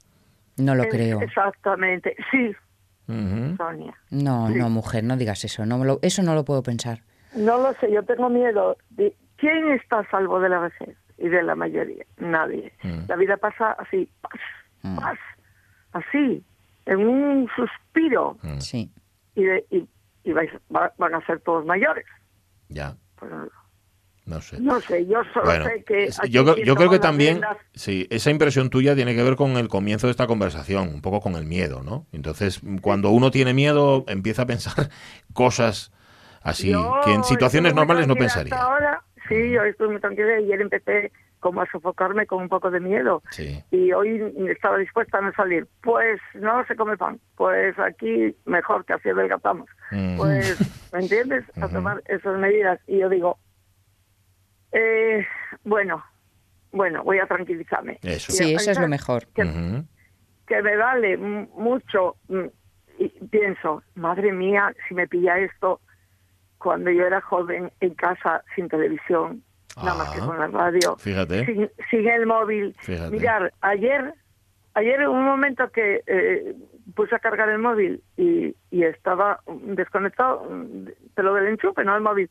No 0.57 0.75
lo 0.75 0.85
es- 0.85 0.89
creo. 0.91 1.21
Exactamente, 1.21 2.15
sí, 2.31 2.55
Sonia. 3.09 3.95
No, 4.11 4.49
no, 4.51 4.69
mujer, 4.71 5.03
no 5.05 5.17
digas 5.17 5.45
eso. 5.45 5.65
No 5.67 5.79
me 5.79 5.87
lo- 5.87 5.99
eso 6.03 6.23
no 6.23 6.35
lo 6.35 6.45
puedo 6.45 6.63
pensar. 6.63 7.03
No 7.35 7.59
lo 7.59 7.73
sé, 7.81 7.91
yo 7.91 8.03
tengo 8.05 8.29
miedo. 8.29 8.77
De, 8.91 9.15
¿Quién 9.37 9.71
está 9.73 10.01
a 10.01 10.11
salvo 10.11 10.41
de 10.41 10.49
la 10.49 10.59
vejez 10.61 10.97
y 11.17 11.29
de 11.29 11.43
la 11.43 11.55
mayoría? 11.55 12.05
Nadie. 12.19 12.73
Mm. 12.83 13.07
La 13.09 13.17
vida 13.17 13.37
pasa 13.37 13.73
así, 13.73 14.09
paz, 14.21 14.33
Mm. 14.83 14.97
paz, 14.99 15.19
así, 15.93 16.43
en 16.87 16.99
un 17.07 17.49
suspiro. 17.57 18.37
Mm. 18.43 18.59
Sí. 18.61 18.91
Y, 19.35 19.45
de- 19.45 19.65
y, 19.71 19.89
y 20.25 20.33
vais, 20.33 20.51
va- 20.75 20.93
van 20.99 21.15
a 21.15 21.25
ser 21.27 21.41
todos 21.41 21.65
mayores. 21.65 22.05
Ya, 22.69 22.95
Pues, 23.17 23.33
no 24.29 24.41
sé. 24.41 24.61
no 24.61 24.81
sé, 24.81 25.07
yo 25.07 25.23
solo 25.33 25.47
Bueno, 25.47 25.65
sé 25.65 25.83
que... 25.85 26.11
yo, 26.29 26.57
yo 26.57 26.75
creo 26.77 26.91
que 26.91 26.99
también, 26.99 27.41
riendas- 27.41 27.57
sí, 27.75 28.07
esa 28.11 28.31
impresión 28.31 28.71
tuya 28.71 28.95
tiene 28.95 29.15
que 29.17 29.23
ver 29.23 29.37
con 29.37 29.57
el 29.57 29.69
comienzo 29.69 30.07
de 30.07 30.13
esta 30.13 30.27
conversación, 30.27 30.89
un 30.89 31.01
poco 31.01 31.21
con 31.21 31.35
el 31.35 31.45
miedo, 31.47 31.83
¿no? 31.83 32.07
Entonces, 32.13 32.61
cuando 32.83 33.11
uno 33.11 33.31
tiene 33.31 33.55
miedo, 33.55 34.05
empieza 34.07 34.43
a 34.43 34.47
pensar 34.47 34.91
cosas 35.33 35.91
así, 36.43 36.71
Yo 36.71 37.01
que 37.05 37.13
en 37.15 37.25
situaciones 37.25 37.75
normales 37.75 38.07
no 38.07 38.15
pensaría. 38.15 38.55
ahora, 38.57 39.03
sí, 39.29 39.51
yo 39.51 39.63
estoy 39.65 39.89
muy 39.89 40.01
tranquila. 40.01 40.35
Ayer 40.37 40.61
empecé 40.61 41.13
como 41.41 41.61
a 41.63 41.67
sofocarme 41.71 42.27
con 42.27 42.43
un 42.43 42.49
poco 42.49 42.71
de 42.71 42.81
miedo. 42.81 43.23
Sí. 43.31 43.63
Y 43.71 43.93
hoy 43.93 44.21
estaba 44.51 44.77
dispuesta 44.79 45.19
a 45.19 45.21
no 45.21 45.33
salir. 45.35 45.69
Pues 45.83 46.21
no 46.35 46.65
se 46.67 46.75
come 46.75 46.97
pan. 46.97 47.21
Pues 47.37 47.79
aquí 47.79 48.35
mejor 48.45 48.85
que 48.85 48.95
así 48.95 49.09
adelgazamos. 49.09 49.69
Mm. 49.93 50.17
Pues, 50.17 50.59
¿me 50.93 50.99
entiendes? 51.01 51.45
A 51.61 51.69
tomar 51.73 52.03
esas 52.09 52.37
medidas. 52.39 52.81
Y 52.89 52.99
yo 52.99 53.09
digo, 53.09 53.39
eh, 54.73 55.27
bueno, 55.65 56.05
bueno, 56.73 57.03
voy 57.05 57.19
a 57.19 57.27
tranquilizarme. 57.27 57.99
Eso. 58.03 58.33
Sí, 58.33 58.55
eso 58.55 58.71
es 58.71 58.79
lo 58.81 58.89
mejor. 58.89 59.27
Que, 59.35 59.45
me 60.63 60.77
vale 60.77 61.17
mucho. 61.17 62.17
Y 62.99 63.09
pienso, 63.31 63.83
madre 63.95 64.33
mía, 64.33 64.75
si 64.89 64.95
me 64.95 65.07
pilla 65.07 65.39
esto 65.39 65.81
cuando 66.59 66.91
yo 66.91 67.07
era 67.07 67.21
joven 67.21 67.71
en 67.81 67.95
casa 67.95 68.43
sin 68.57 68.69
televisión, 68.69 69.43
nada 69.77 69.95
más 69.95 70.11
que 70.11 70.21
Ah. 70.21 70.27
con 70.27 70.39
la 70.39 70.49
radio, 70.49 70.97
Fíjate. 70.97 71.47
sin, 71.47 71.71
sin 71.91 72.09
el 72.09 72.27
móvil. 72.27 72.75
Fíjate. 72.81 73.11
Mirar, 73.11 73.53
ayer, 73.61 74.13
ayer 74.75 75.01
en 75.01 75.09
un 75.09 75.25
momento 75.25 75.71
que 75.71 76.03
eh, 76.07 76.57
puse 76.97 77.15
a 77.15 77.21
cargar 77.21 77.49
el 77.51 77.59
móvil 77.61 78.03
y, 78.17 78.57
y 78.73 78.83
estaba 78.83 79.41
desconectado, 79.47 80.45
mm, 80.51 80.89
pero 81.15 81.35
del 81.35 81.47
enchufe, 81.47 81.85
no 81.85 81.95
del 81.95 82.03
móvil. 82.03 82.29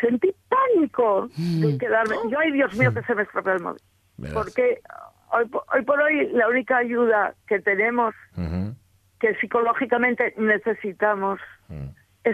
Sentí 0.00 0.34
pánico 0.48 1.28
de 1.36 1.76
quedarme. 1.78 2.16
Yo, 2.30 2.38
ay 2.38 2.52
Dios 2.52 2.74
mío, 2.76 2.92
que 2.94 3.02
se 3.02 3.14
me 3.14 3.22
estropeó 3.22 3.52
el 3.54 3.60
móvil. 3.62 3.82
Verás. 4.16 4.34
Porque 4.34 4.80
hoy, 5.32 5.50
hoy 5.74 5.82
por 5.84 6.00
hoy 6.00 6.28
la 6.32 6.48
única 6.48 6.78
ayuda 6.78 7.34
que 7.46 7.60
tenemos, 7.60 8.14
que 9.18 9.34
psicológicamente 9.36 10.34
necesitamos, 10.38 11.38
Mm. 11.68 11.88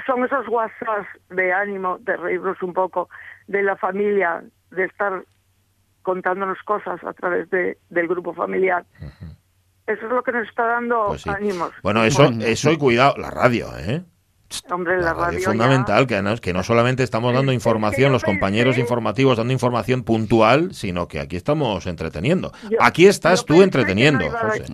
son 0.07 0.25
esos 0.25 0.49
WhatsApp 0.49 1.05
de 1.31 1.53
ánimo, 1.53 1.99
de 1.99 2.17
reírnos 2.17 2.61
un 2.63 2.73
poco, 2.73 3.09
de 3.49 3.63
la 3.63 3.77
familia, 3.77 4.43
de 4.71 4.85
estar 4.85 5.23
contándonos 6.03 6.59
cosas 6.65 7.03
a 7.05 7.13
través 7.13 7.51
de, 7.51 7.77
del 7.91 8.09
grupo 8.09 8.33
familiar. 8.33 8.85
Eso 9.87 10.07
es 10.07 10.11
lo 10.11 10.23
que 10.23 10.33
nos 10.33 10.49
está 10.49 10.65
dando 10.67 11.07
Pues 11.09 11.23
sí. 11.23 11.31
ánimos. 11.31 11.71
Bueno, 11.83 12.03
eso, 12.05 12.31
eso 12.41 12.71
y 12.73 12.79
cuidado, 12.79 13.17
la 13.19 13.31
radio, 13.31 13.67
¿eh? 13.79 14.03
Hombre, 14.71 14.97
La 14.99 15.03
la, 15.07 15.13
radio 15.13 15.25
radio 15.25 15.39
es 15.39 15.45
ya- 15.45 15.51
fundamental, 15.51 16.07
que 16.07 16.23
no, 16.23 16.37
que 16.37 16.53
no 16.53 16.63
solamente 16.63 17.03
estamos 17.03 17.35
dando 17.35 17.53
información, 17.53 18.13
los 18.13 18.23
compañeros 18.23 18.79
informativos 18.79 19.37
dando 19.37 19.53
información 19.53 20.03
puntual, 20.03 20.73
sino 20.75 21.09
que 21.09 21.21
aquí 21.21 21.37
estamos 21.37 21.87
entreteniendo. 21.87 22.53
Yo- 22.71 22.79
Aquí 22.81 23.07
estás 23.07 23.45
tú 23.45 23.63
entreteniendo, 23.63 24.29
no 24.31 24.37
a- 24.37 24.41
José. 24.51 24.65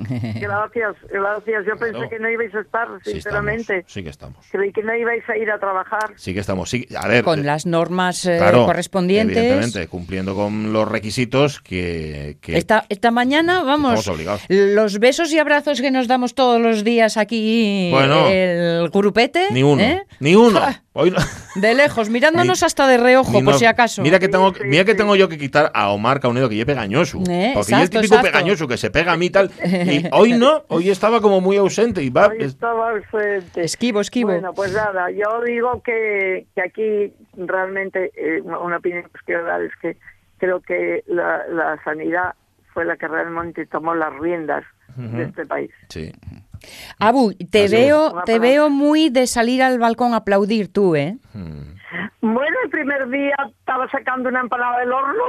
Gracias, 0.41 0.97
gracias. 1.11 1.65
Yo 1.67 1.77
Claro. 1.77 1.93
pensé 2.01 2.09
que 2.09 2.19
no 2.19 2.31
ibais 2.31 2.55
a 2.55 2.61
estar, 2.61 2.89
Sí 3.05 3.13
sinceramente. 3.13 3.79
estamos, 3.79 3.93
sí 3.93 4.03
que 4.03 4.11
estamos. 4.11 4.47
Creí 4.51 4.73
que 4.73 4.83
no 4.83 4.95
ibais 4.95 5.29
a 5.29 5.37
ir 5.37 5.51
a 5.51 5.59
trabajar. 5.59 6.13
Sí 6.17 6.35
que 6.35 6.41
estamos. 6.41 6.69
Sí, 6.71 6.87
a 6.97 7.09
ver, 7.09 7.25
Con 7.25 7.41
eh, 7.41 7.45
las 7.45 7.67
normas 7.67 8.25
eh, 8.27 8.37
claro, 8.39 8.67
correspondientes. 8.67 9.37
Evidentemente, 9.37 9.89
cumpliendo 9.89 10.35
con 10.35 10.73
los 10.73 10.89
requisitos 10.89 11.61
que, 11.61 12.37
que 12.41 12.57
Esta, 12.59 12.85
esta 12.89 13.11
mañana, 13.11 13.63
vamos, 13.63 14.01
estamos 14.01 14.09
obligados. 14.19 14.43
los 14.49 14.99
besos 14.99 15.33
y 15.33 15.39
abrazos 15.39 15.81
que 15.81 15.91
nos 15.91 16.09
damos 16.09 16.35
todos 16.35 16.61
los 16.61 16.85
días 16.85 17.17
aquí, 17.17 17.91
Bueno, 17.93 18.29
el 18.29 18.89
grupete, 18.91 19.47
Ni 19.51 19.62
uno, 19.63 19.83
¿eh? 19.83 20.03
ni 20.21 20.35
uno. 20.35 20.61
Ja, 20.61 20.83
Hoy 20.95 21.11
no- 21.11 21.19
de 21.55 21.75
lejos, 21.75 22.11
mirándonos 22.11 22.61
Ni- 22.61 22.67
hasta 22.67 22.87
de 22.87 22.99
reojo, 22.99 23.33
ni 23.33 23.43
por 23.43 23.55
si 23.55 23.65
acaso. 23.65 24.03
Mira 24.03 24.19
que 24.19 24.29
tengo, 24.29 24.53
mira 24.65 24.85
que 24.85 24.95
tengo 24.95 25.17
yo 25.17 25.29
que 25.29 25.39
quitar 25.39 25.71
a 25.75 25.91
Omar 25.91 26.21
Caunedo, 26.21 26.49
que 26.49 26.57
yo 26.57 26.67
pegañoso. 26.67 27.19
Eh, 27.31 27.53
porque 27.55 27.71
yo 27.73 27.77
es 27.79 27.85
exacto, 27.85 28.01
típico 28.01 28.15
exacto. 28.17 28.27
pegañoso 28.33 28.69
que 28.69 28.77
se 28.77 28.91
pega 28.91 29.13
a 29.13 29.17
mí 29.17 29.27
y 29.27 29.31
tal. 29.31 29.51
Y 29.65 30.05
hoy 30.13 30.35
no, 30.35 30.65
hoy 30.69 30.91
estaba 30.91 31.21
como 31.21 31.41
muy 31.41 31.57
ausente 31.57 32.03
y 32.03 32.11
va. 32.11 32.29
Hoy 32.29 32.39
estaba 32.43 32.91
ausente. 32.91 33.63
Esquivo, 33.65 34.01
esquivo. 34.01 34.33
Bueno, 34.33 34.53
pues 34.53 34.73
nada, 34.75 35.11
yo 35.11 35.41
digo 35.47 35.83
que, 35.83 36.47
que 36.55 36.61
aquí 36.63 37.13
realmente 37.37 38.13
eh, 38.17 38.41
una 38.43 38.77
opinión 38.77 39.03
que 39.05 39.11
os 39.19 39.23
quiero 39.25 39.45
dar 39.45 39.63
es 39.63 39.73
que 39.81 39.97
creo 40.39 40.61
que 40.61 41.05
la, 41.07 41.47
la 41.49 41.81
sanidad 41.85 42.35
fue 42.75 42.85
la 42.85 42.97
que 42.97 43.07
realmente 43.09 43.65
tomó 43.67 43.95
las 43.95 44.13
riendas 44.19 44.65
de 44.97 45.23
este 45.23 45.47
país. 45.47 45.71
Sí. 45.89 46.13
Abu, 46.99 47.33
te 47.51 47.65
Así 47.65 47.75
veo, 47.77 48.19
es. 48.19 48.25
te 48.25 48.39
veo 48.39 48.71
muy 48.71 49.11
de 49.11 49.27
salir 49.27 49.63
al 49.63 49.79
balcón 49.79 50.15
a 50.15 50.19
aplaudir 50.19 50.73
tú, 50.73 50.95
¿eh? 50.97 51.17
Mm. 51.35 51.73
Bueno, 52.23 52.57
el 52.65 52.71
primer 52.71 53.09
día 53.11 53.35
estaba 53.59 53.89
sacando 53.91 54.29
una 54.29 54.41
empanada 54.41 54.79
del 54.81 54.93
horno 54.93 55.23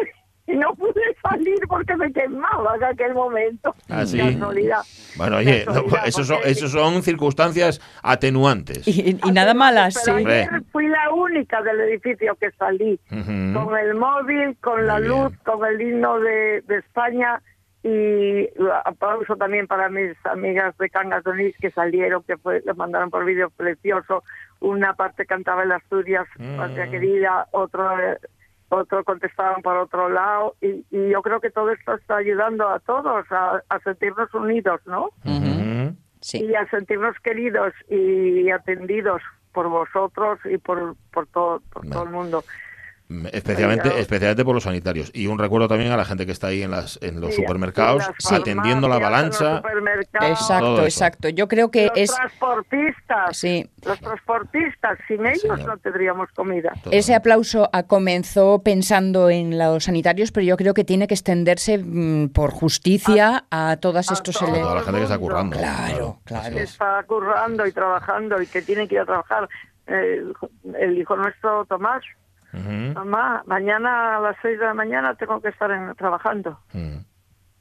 y 0.45 0.53
no 0.57 0.75
pude 0.75 1.01
salir 1.21 1.57
porque 1.67 1.95
me 1.95 2.11
quemaba 2.11 2.75
en 2.75 2.83
aquel 2.83 3.13
momento. 3.13 3.73
Ah, 3.89 4.05
sí. 4.05 4.17
Casualidad. 4.19 4.81
Bueno, 5.15 5.37
oye, 5.37 5.65
no, 5.65 5.83
esos 6.05 6.27
son, 6.27 6.35
porque- 6.37 6.51
esos 6.51 6.71
son 6.71 7.01
circunstancias 7.01 7.81
atenuantes. 8.03 8.87
Y, 8.87 9.17
y 9.23 9.31
nada 9.31 9.53
malas, 9.53 9.95
Pero 10.05 10.17
sí. 10.17 10.23
Hombre. 10.23 10.41
ayer 10.43 10.61
fui 10.71 10.87
la 10.87 11.11
única 11.13 11.61
del 11.63 11.79
edificio 11.81 12.35
que 12.39 12.51
salí. 12.51 12.99
Con 13.09 13.77
el 13.77 13.95
móvil, 13.95 14.55
con 14.61 14.85
la 14.85 14.99
luz, 14.99 15.29
bien. 15.29 15.39
con 15.45 15.65
el 15.65 15.81
himno 15.81 16.19
de, 16.19 16.61
de 16.67 16.77
España 16.77 17.41
y 17.83 18.49
aplauso 18.85 19.35
también 19.35 19.67
para 19.67 19.89
mis 19.89 20.13
amigas 20.25 20.75
de 20.77 20.89
Cangas 20.89 21.23
de 21.25 21.31
Onís 21.31 21.55
que 21.59 21.69
salieron, 21.71 22.23
que 22.23 22.37
fue, 22.37 22.61
le 22.65 22.73
mandaron 22.73 23.09
por 23.09 23.25
vídeo 23.25 23.49
precioso. 23.49 24.23
Una 24.61 24.93
parte 24.93 25.25
cantaba 25.25 25.63
en 25.63 25.69
las 25.69 25.83
Asturias, 25.83 26.25
Mm. 26.37 26.57
patria 26.57 26.89
querida, 26.89 27.47
otro 27.51 27.89
otro 28.69 29.03
contestaban 29.03 29.61
por 29.61 29.77
otro 29.77 30.09
lado 30.09 30.55
y, 30.59 30.83
y 30.89 31.09
yo 31.09 31.21
creo 31.21 31.39
que 31.39 31.51
todo 31.51 31.69
esto 31.69 31.93
está 31.93 32.15
ayudando 32.17 32.67
a 32.69 32.79
todos 32.79 33.23
a, 33.31 33.61
a 33.69 33.79
sentirnos 33.81 34.33
unidos, 34.33 34.81
¿no? 34.87 35.09
Ujú. 35.25 35.95
Sí. 36.21 36.43
Y 36.43 36.55
a 36.55 36.65
sentirnos 36.69 37.15
queridos 37.19 37.71
y 37.89 38.49
atendidos 38.49 39.21
por 39.51 39.67
vosotros 39.67 40.39
y 40.45 40.57
por, 40.57 40.95
por, 41.11 41.27
todo, 41.27 41.61
por 41.71 41.85
No. 41.85 41.91
todo 41.91 42.03
el 42.05 42.09
mundo. 42.09 42.43
Especialmente, 43.31 43.89
Oiga. 43.89 43.99
especialmente 43.99 44.43
por 44.45 44.55
los 44.55 44.63
sanitarios. 44.63 45.11
Y 45.13 45.27
un 45.27 45.37
recuerdo 45.37 45.67
también 45.67 45.91
a 45.91 45.97
la 45.97 46.05
gente 46.05 46.25
que 46.25 46.31
está 46.31 46.47
ahí 46.47 46.63
en, 46.63 46.71
las, 46.71 46.97
en 47.03 47.19
los 47.21 47.35
Sí, 47.35 47.41
supermercados, 47.41 48.03
en 48.29 48.35
atendiendo 48.35 48.87
la 48.87 48.97
balanza. 48.97 49.45
los 49.49 49.57
supermercados, 49.57 50.29
Exacto, 50.39 50.83
exacto. 50.83 51.29
Yo 51.29 51.47
creo 51.47 51.69
que 51.69 51.87
los 51.87 51.97
es 51.97 52.15
transportistas, 52.15 53.37
sí. 53.37 53.69
los 53.85 53.99
transportistas, 53.99 54.97
sin 55.07 55.25
ellos 55.25 55.41
señor. 55.41 55.65
no 55.65 55.77
tendríamos 55.77 56.29
comida. 56.35 56.73
todo. 56.83 56.93
Ese 56.93 57.13
aplauso 57.13 57.69
comenzó 57.87 58.61
pensando 58.63 59.29
en 59.29 59.57
los 59.57 59.83
sanitarios, 59.83 60.31
pero 60.31 60.45
yo 60.45 60.57
creo 60.57 60.73
que 60.73 60.83
tiene 60.83 61.07
que 61.07 61.13
extenderse 61.13 61.77
mm, 61.77 62.29
por 62.29 62.51
justicia 62.51 63.45
a 63.51 63.77
todos 63.77 64.09
a 64.09 64.13
estos 64.13 64.35
todo. 64.35 64.45
A 64.45 64.49
elementos. 64.49 64.69
toda 64.69 64.79
la 64.79 64.85
gente 64.85 64.97
que 64.99 65.03
está 65.03 65.17
currando. 65.17 65.57
Claro, 65.57 66.19
claro. 66.23 66.55
Que 66.55 66.63
es. 66.63 66.71
está 66.71 67.03
currando 67.05 67.67
y 67.67 67.71
trabajando 67.71 68.41
y 68.41 68.47
que 68.47 68.61
tiene 68.61 68.87
que 68.87 68.95
ir 68.95 69.01
a 69.01 69.05
trabajar. 69.05 69.47
El, 69.85 70.33
el 70.79 70.97
hijo 70.97 71.15
nuestro 71.17 71.65
Tomás, 71.65 72.01
Mamá, 72.53 73.43
mañana 73.47 74.17
a 74.17 74.19
las 74.21 74.35
seis 74.41 74.59
de 74.59 74.65
la 74.65 74.73
mañana 74.73 75.15
tengo 75.15 75.41
que 75.41 75.49
estar 75.49 75.71
en- 75.71 75.95
trabajando 75.95 76.59
Mm. 76.73 76.97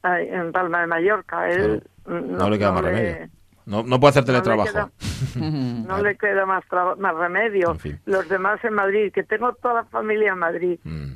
en 0.05 0.53
Palma 0.53 0.81
de 0.83 0.87
Mallorca. 0.87 1.49
Él 1.49 1.83
No, 2.07 2.51
le 2.51 2.59
queda 2.59 2.73
más 2.73 2.83
le- 2.83 2.91
remedio. 2.91 3.29
No, 3.65 3.83
no 3.85 4.01
puede 4.01 4.11
hacer 4.11 4.25
no 4.27 4.33
le 4.33 4.41
teletrabajo. 4.43 4.73
queda- 4.73 4.91
No 5.87 6.03
le 6.03 6.17
queda 6.17 6.45
más, 6.47 6.65
más 6.99 7.15
remedio. 7.15 7.71
En 7.71 7.79
fin. 7.79 8.01
Los 8.07 8.29
demás 8.29 8.63
en 8.65 8.75
Madrid, 8.75 9.13
que 9.13 9.23
tengo 9.23 9.53
toda 9.55 9.75
la 9.75 9.85
familia 9.85 10.33
en 10.33 10.39
Madrid. 10.39 10.79
Mm. 10.85 11.13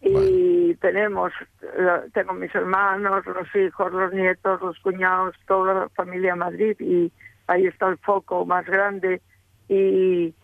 Y 0.00 0.74
tenemos, 0.76 1.32
tengo 2.14 2.32
mis 2.34 2.54
hermanos, 2.54 3.26
los 3.26 3.48
hijos, 3.56 3.92
los 3.92 4.12
nietos, 4.12 4.60
los 4.60 4.78
cuñados, 4.78 5.34
toda 5.48 5.74
la 5.74 5.88
familia 5.88 6.32
en 6.34 6.38
Madrid. 6.38 6.76
Y 6.78 7.12
ahí 7.48 7.66
está 7.66 7.88
el 7.88 7.98
foco 7.98 8.46
más 8.46 8.64
grande. 8.66 9.20
Y 9.68 10.34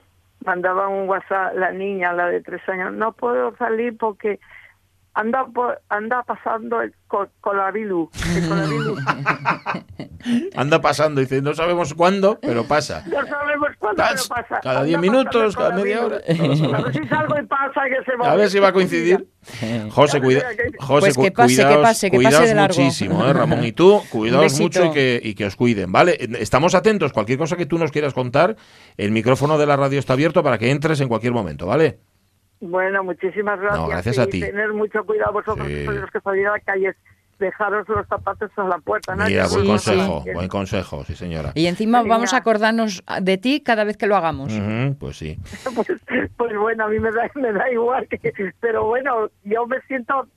mandaba 0.44 0.88
un 0.88 1.08
WhatsApp 1.08 1.54
la 1.56 1.72
niña, 1.72 2.12
la 2.12 2.28
de 2.28 2.40
tres 2.40 2.66
años, 2.68 2.92
no 2.92 3.12
puedo 3.12 3.56
salir 3.56 3.96
porque 3.96 4.38
anda 5.14 5.46
por- 5.46 5.80
anda 5.88 6.22
pasando 6.24 6.82
el 6.82 6.92
co- 7.06 7.28
colavirus. 7.40 8.08
el 8.36 8.48
colavirus. 8.48 9.00
Anda 10.56 10.80
pasando, 10.80 11.20
dice, 11.20 11.42
no 11.42 11.52
sabemos 11.52 11.92
cuándo, 11.92 12.38
pero 12.40 12.64
pasa. 12.64 13.04
No 13.06 13.26
sabemos 13.26 13.68
cuándo 13.78 14.02
Tas, 14.02 14.26
pero 14.26 14.42
pasa. 14.42 14.60
cada 14.62 14.76
Anda 14.80 14.86
10 14.88 14.98
minutos, 15.00 15.54
cada 15.54 15.74
media 15.76 16.04
hora. 16.06 16.18
No 16.38 16.74
A 16.74 16.80
ver 16.80 16.92
si 16.94 17.06
salgo 17.08 17.38
y 17.38 17.46
pasa 17.46 17.80
que 17.88 18.10
se 18.10 18.16
va 18.16 18.32
A 18.32 18.34
ver 18.34 18.48
si 18.48 18.58
va 18.58 18.68
a 18.68 18.72
coincidir. 18.72 19.28
José, 19.90 20.22
cuida, 20.22 20.42
José 20.80 21.12
Pues 21.14 21.18
que 21.18 21.30
pase, 21.30 21.56
que 21.56 21.62
cuidaos- 21.62 21.82
pase, 21.82 22.10
que 22.10 22.16
pase 22.16 22.26
cuidaos 22.28 22.48
de 22.48 22.54
largo. 22.54 22.80
muchísimo, 22.80 23.26
¿eh, 23.26 23.32
Ramón. 23.34 23.64
Y 23.64 23.72
tú, 23.72 24.02
cuidaos 24.10 24.58
mucho 24.58 24.86
y 24.86 24.90
que, 24.92 25.20
y 25.22 25.34
que 25.34 25.44
os 25.44 25.56
cuiden, 25.56 25.92
¿vale? 25.92 26.16
Estamos 26.40 26.74
atentos. 26.74 27.12
Cualquier 27.12 27.38
cosa 27.38 27.56
que 27.56 27.66
tú 27.66 27.76
nos 27.78 27.90
quieras 27.92 28.14
contar, 28.14 28.56
el 28.96 29.10
micrófono 29.10 29.58
de 29.58 29.66
la 29.66 29.76
radio 29.76 29.98
está 29.98 30.14
abierto 30.14 30.42
para 30.42 30.56
que 30.56 30.70
entres 30.70 31.00
en 31.02 31.08
cualquier 31.08 31.34
momento, 31.34 31.66
¿vale? 31.66 31.98
Bueno, 32.68 33.04
muchísimas 33.04 33.60
gracias. 33.60 33.80
No, 33.80 33.88
gracias 33.88 34.18
a 34.18 34.26
ti. 34.26 34.40
tener 34.40 34.72
mucho 34.72 35.04
cuidado 35.04 35.32
vosotros, 35.34 35.66
Sí. 35.68 35.84
los 35.84 36.10
que 36.10 36.20
salís 36.20 36.46
a 36.46 36.52
la 36.52 36.60
calle. 36.60 36.94
Dejaros 37.38 37.86
los 37.88 38.06
zapatos 38.06 38.50
a 38.56 38.62
la 38.64 38.78
puerta. 38.78 39.16
¿no? 39.16 39.26
Mira, 39.26 39.46
buen 39.48 39.62
Sí, 39.62 39.66
consejo, 39.66 40.22
sí. 40.24 40.30
buen 40.32 40.48
consejo, 40.48 41.04
sí 41.04 41.14
señora. 41.16 41.50
Y 41.54 41.66
encima 41.66 42.02
vamos 42.04 42.32
a 42.32 42.36
acordarnos 42.38 43.02
de 43.20 43.38
ti 43.38 43.60
cada 43.60 43.82
vez 43.84 43.96
que 43.96 44.06
lo 44.06 44.16
hagamos. 44.16 44.52
Pues 45.00 45.16
sí. 45.16 45.36
Pues, 45.74 45.88
pues 46.36 46.56
bueno, 46.56 46.84
a 46.84 46.88
mí 46.88 47.00
me 47.00 47.10
da, 47.10 47.28
me 47.34 47.52
da 47.52 47.70
igual. 47.70 48.06
Que, 48.08 48.32
pero 48.60 48.84
bueno, 48.86 49.28
yo 49.42 49.66
me 49.66 49.80
siento, 49.82 50.28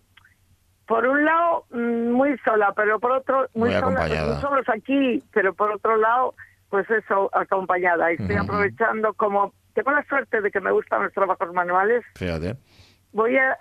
por 0.87 1.07
un 1.07 1.23
lado, 1.23 1.65
mm, 1.71 2.11
muy 2.11 2.35
sola, 2.43 2.73
pero 2.75 2.99
por 2.99 3.11
otro, 3.11 3.47
muy, 3.53 3.69
Muy 3.69 3.79
sola, 3.79 3.79
acompañada. 4.01 4.33
muy 4.33 4.41
solos 4.41 4.65
aquí, 4.69 5.23
pero 5.33 5.53
por 5.53 5.71
otro 5.71 5.97
lado, 5.97 6.33
pues 6.69 6.89
eso, 6.89 7.29
acompañada. 7.33 8.11
Y 8.11 8.15
estoy 8.15 8.35
aprovechando 8.37 9.13
como... 9.13 9.53
Tengo 9.77 9.91
la 9.91 10.03
suerte 10.05 10.41
de 10.41 10.49
que 10.49 10.59
me 10.59 10.71
gustan 10.71 11.03
los 11.03 11.13
trabajos 11.13 11.53
manuales. 11.53 12.03
Fíjate. 12.15 12.55
voy 13.11 13.37
a, 13.37 13.51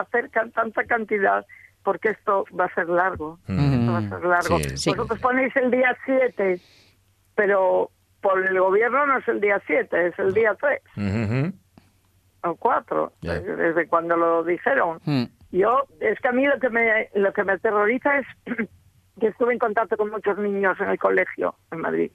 hacer 0.00 0.28
can- 0.28 0.52
tanta 0.52 0.84
cantidad 0.84 1.46
porque 1.82 2.10
esto 2.10 2.44
va 2.58 2.66
a 2.66 2.74
ser 2.74 2.90
largo. 2.90 3.38
Mm. 3.48 3.80
Esto 3.80 3.92
va 3.92 3.98
a 3.98 4.08
ser 4.10 4.24
largo. 4.26 4.58
Sí, 4.58 4.76
sí. 4.76 4.90
Vosotros 4.90 5.18
ponéis 5.20 5.56
el 5.56 5.70
día 5.70 5.96
7, 6.04 6.60
pero 7.34 7.90
por 8.20 8.46
el 8.46 8.60
gobierno 8.60 9.06
no 9.06 9.18
es 9.18 9.26
el 9.28 9.40
día 9.40 9.62
7, 9.66 10.08
es 10.08 10.18
el 10.18 10.34
día 10.34 10.54
3 10.60 10.80
Ujú. 10.98 11.56
o 12.50 12.54
4, 12.56 13.12
Ya. 13.22 13.40
desde 13.40 13.88
cuando 13.88 14.16
lo 14.16 14.44
dijeron. 14.44 15.00
Mm. 15.06 15.24
Yo, 15.52 15.84
es 16.00 16.20
que 16.20 16.28
a 16.28 16.32
mí 16.32 16.46
lo 16.46 16.58
que 16.60 16.68
me, 16.68 17.08
lo 17.14 17.32
que 17.32 17.44
me 17.44 17.52
aterroriza 17.54 18.18
es 18.18 18.26
que 19.20 19.26
estuve 19.28 19.54
en 19.54 19.58
contacto 19.58 19.96
con 19.96 20.10
muchos 20.10 20.36
niños 20.38 20.78
en 20.80 20.90
el 20.90 20.98
colegio 20.98 21.54
en 21.70 21.80
Madrid. 21.80 22.12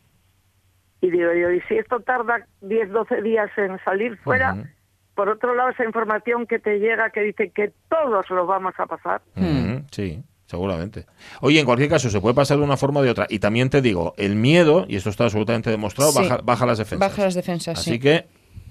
Y 1.01 1.11
digo 1.11 1.31
yo, 1.33 1.51
y 1.51 1.61
si 1.61 1.75
esto 1.77 1.99
tarda 1.99 2.45
10, 2.61 2.89
12 2.91 3.21
días 3.21 3.49
en 3.57 3.77
salir 3.85 4.17
fuera, 4.17 4.57
por 5.15 5.29
otro 5.29 5.53
lado 5.55 5.69
esa 5.69 5.83
información 5.85 6.47
que 6.47 6.59
te 6.59 6.79
llega 6.79 7.09
que 7.11 7.21
dice 7.21 7.51
que 7.51 7.71
todos 7.89 8.29
lo 8.29 8.45
vamos 8.47 8.73
a 8.77 8.85
pasar. 8.87 9.21
Ujú, 9.35 9.83
Sí, 9.91 10.23
seguramente. 10.47 11.05
Oye, 11.41 11.59
en 11.59 11.65
cualquier 11.65 11.89
caso, 11.89 12.09
se 12.09 12.19
puede 12.19 12.33
pasar 12.35 12.57
de 12.57 12.63
una 12.63 12.77
forma 12.77 12.99
o 13.01 13.03
de 13.03 13.11
otra. 13.11 13.27
Y 13.29 13.39
también 13.39 13.69
te 13.69 13.81
digo, 13.81 14.13
el 14.17 14.35
miedo, 14.35 14.85
y 14.87 14.95
esto 14.95 15.09
está 15.09 15.25
absolutamente 15.25 15.69
demostrado, 15.69 16.11
Sí. 16.11 16.19
baja, 16.21 16.39
baja 16.43 16.65
las 16.65 16.77
defensas. 16.79 17.09
Baja 17.09 17.23
las 17.23 17.35
defensas, 17.35 17.79
Así 17.79 17.91
sí. 17.91 17.99
que, 17.99 18.25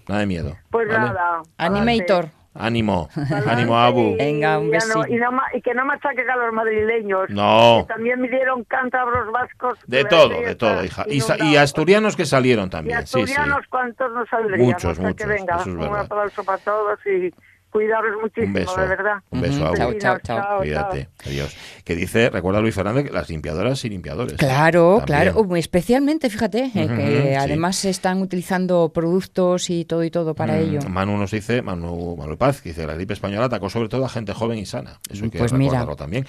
nada 0.08 0.20
de 0.20 0.26
miedo. 0.26 0.56
Pues 0.70 0.88
¿vale? 0.88 0.98
nada. 1.00 1.42
Animator. 1.58 2.30
Ánimo, 2.58 3.08
ánimo, 3.46 3.78
Abu. 3.78 4.14
Y- 4.14 4.16
Venga, 4.16 4.58
un 4.58 4.66
no- 4.66 4.70
besín. 4.72 5.02
y, 5.08 5.16
no 5.16 5.30
y 5.54 5.60
que 5.62 5.74
no 5.74 5.84
machaquen 5.84 6.28
a 6.30 6.36
los 6.36 6.52
madrileños. 6.52 7.30
No. 7.30 7.84
Que 7.86 7.94
también 7.94 8.20
me 8.20 8.28
dieron 8.28 8.64
cántabros 8.64 9.30
vascos. 9.32 9.78
De 9.86 10.04
todo, 10.04 10.28
de 10.30 10.54
todo, 10.54 10.84
hija. 10.84 11.04
Y, 11.08 11.20
y 11.44 11.56
asturianos 11.56 12.16
que 12.16 12.24
salieron 12.26 12.66
Y 12.66 12.70
también. 12.70 13.06
Sí, 13.06 13.24
sí. 13.26 13.32
asturianos, 13.32 13.66
¿cuántos 13.68 14.12
nos 14.12 14.28
saldrían? 14.28 14.60
Muchos, 14.60 14.98
O 14.98 15.02
sea, 15.02 15.12
que 15.12 15.24
muchos, 15.24 15.28
venga, 15.28 15.54
eso 15.60 15.70
es 15.70 15.76
un 15.76 15.96
aplauso 15.96 16.44
para 16.44 16.58
todos 16.58 16.98
y 17.06 17.32
cuidaros 17.70 18.10
muchísimo, 18.22 18.46
Un 18.48 18.52
beso. 18.54 18.80
de 18.80 18.86
verdad. 18.86 19.14
Un 19.30 19.40
beso, 19.40 19.56
Ujú. 19.56 19.66
Abu. 19.66 19.76
Chao, 19.76 19.92
chao, 19.98 20.18
chao. 20.22 20.58
Cuídate, 20.58 21.08
adiós. 21.26 21.56
Que 21.84 21.94
dice, 21.94 22.30
recuerda 22.30 22.60
Luis 22.60 22.74
Fernández, 22.74 23.04
que 23.06 23.12
las 23.12 23.28
limpiadoras 23.28 23.84
y 23.84 23.88
limpiadores. 23.90 24.32
¿eh? 24.34 24.36
Claro, 24.36 25.02
También. 25.04 25.32
claro, 25.32 25.40
Uh, 25.42 25.56
especialmente, 25.56 26.30
fíjate, 26.30 26.70
eh, 26.74 26.88
que 26.88 27.28
sí. 27.30 27.34
además 27.34 27.76
se 27.76 27.90
están 27.90 28.22
utilizando 28.22 28.90
productos 28.94 29.68
y 29.70 29.84
todo 29.84 30.02
y 30.04 30.10
todo 30.10 30.34
para 30.34 30.54
Mm, 30.54 30.60
ello. 30.60 30.80
Manu 30.88 31.16
nos 31.18 31.30
dice, 31.30 31.62
Manu, 31.62 32.16
Manuel 32.16 32.38
Paz, 32.38 32.60
que 32.62 32.70
dice 32.70 32.86
la 32.86 32.94
gripe 32.94 33.12
española 33.12 33.46
atacó 33.46 33.68
sobre 33.70 33.88
todo 33.88 34.04
a 34.04 34.08
gente 34.08 34.32
joven 34.32 34.58
y 34.58 34.66
sana. 34.66 34.98
Eso 35.10 35.24
hay 35.24 35.30
que 35.30 35.38
Pues 35.38 35.52
mira. 35.52 35.72
recordarlo 35.72 35.96
también. 35.96 36.26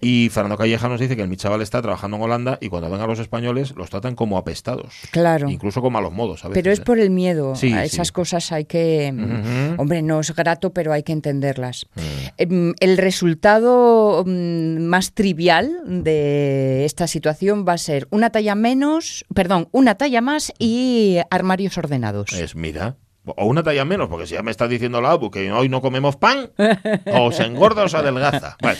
Y 0.00 0.28
Fernando 0.30 0.56
Calleja 0.58 0.88
nos 0.88 1.00
dice 1.00 1.16
que 1.16 1.22
el 1.22 1.28
mi 1.28 1.36
chaval 1.36 1.62
está 1.62 1.80
trabajando 1.82 2.16
en 2.18 2.22
Holanda 2.24 2.58
y 2.60 2.68
cuando 2.68 2.90
vengan 2.90 3.08
los 3.08 3.18
españoles 3.18 3.74
los 3.76 3.88
tratan 3.90 4.14
como 4.14 4.36
apestados. 4.38 4.94
Claro. 5.10 5.48
Incluso 5.48 5.80
con 5.80 5.92
malos 5.92 6.12
modos. 6.12 6.44
A 6.44 6.48
veces, 6.48 6.62
Pero 6.62 6.72
es 6.72 6.80
por 6.80 6.98
el 6.98 7.10
miedo. 7.10 7.54
Sí, 7.56 7.72
a 7.72 7.80
sí. 7.80 7.86
esas 7.96 8.12
cosas 8.12 8.52
hay 8.52 8.64
que... 8.66 9.12
Hombre, 9.78 10.02
no 10.02 10.20
es 10.20 10.34
grato, 10.34 10.70
pero 10.72 10.89
hay 10.92 11.02
que 11.02 11.12
entenderlas. 11.12 11.86
Mm. 11.94 12.00
Em, 12.38 12.74
El 12.80 12.96
resultado 12.98 14.24
mm, 14.26 14.78
más 14.82 15.12
trivial 15.12 15.70
de 15.86 16.84
esta 16.84 17.06
situación 17.06 17.64
va 17.68 17.74
a 17.74 17.78
ser 17.78 18.08
una 18.10 18.30
talla 18.30 18.54
menos, 18.54 19.24
perdón, 19.34 19.68
una 19.72 19.96
talla 19.96 20.20
más 20.20 20.52
y 20.58 21.18
armarios 21.30 21.76
ordenados. 21.78 22.32
Es, 22.32 22.54
mira, 22.54 22.96
o 23.24 23.46
una 23.46 23.62
talla 23.62 23.84
menos, 23.84 24.08
porque 24.08 24.26
si 24.26 24.34
ya 24.34 24.42
me 24.42 24.50
estás 24.50 24.68
diciendo 24.68 25.00
la 25.00 25.12
ABU 25.12 25.30
que 25.30 25.52
hoy 25.52 25.68
no 25.68 25.80
comemos 25.80 26.16
pan, 26.16 26.50
o 27.12 27.32
se 27.32 27.44
engorda 27.44 27.84
o 27.84 27.88
se 27.88 27.96
adelgaza. 27.96 28.56
Vale. 28.62 28.78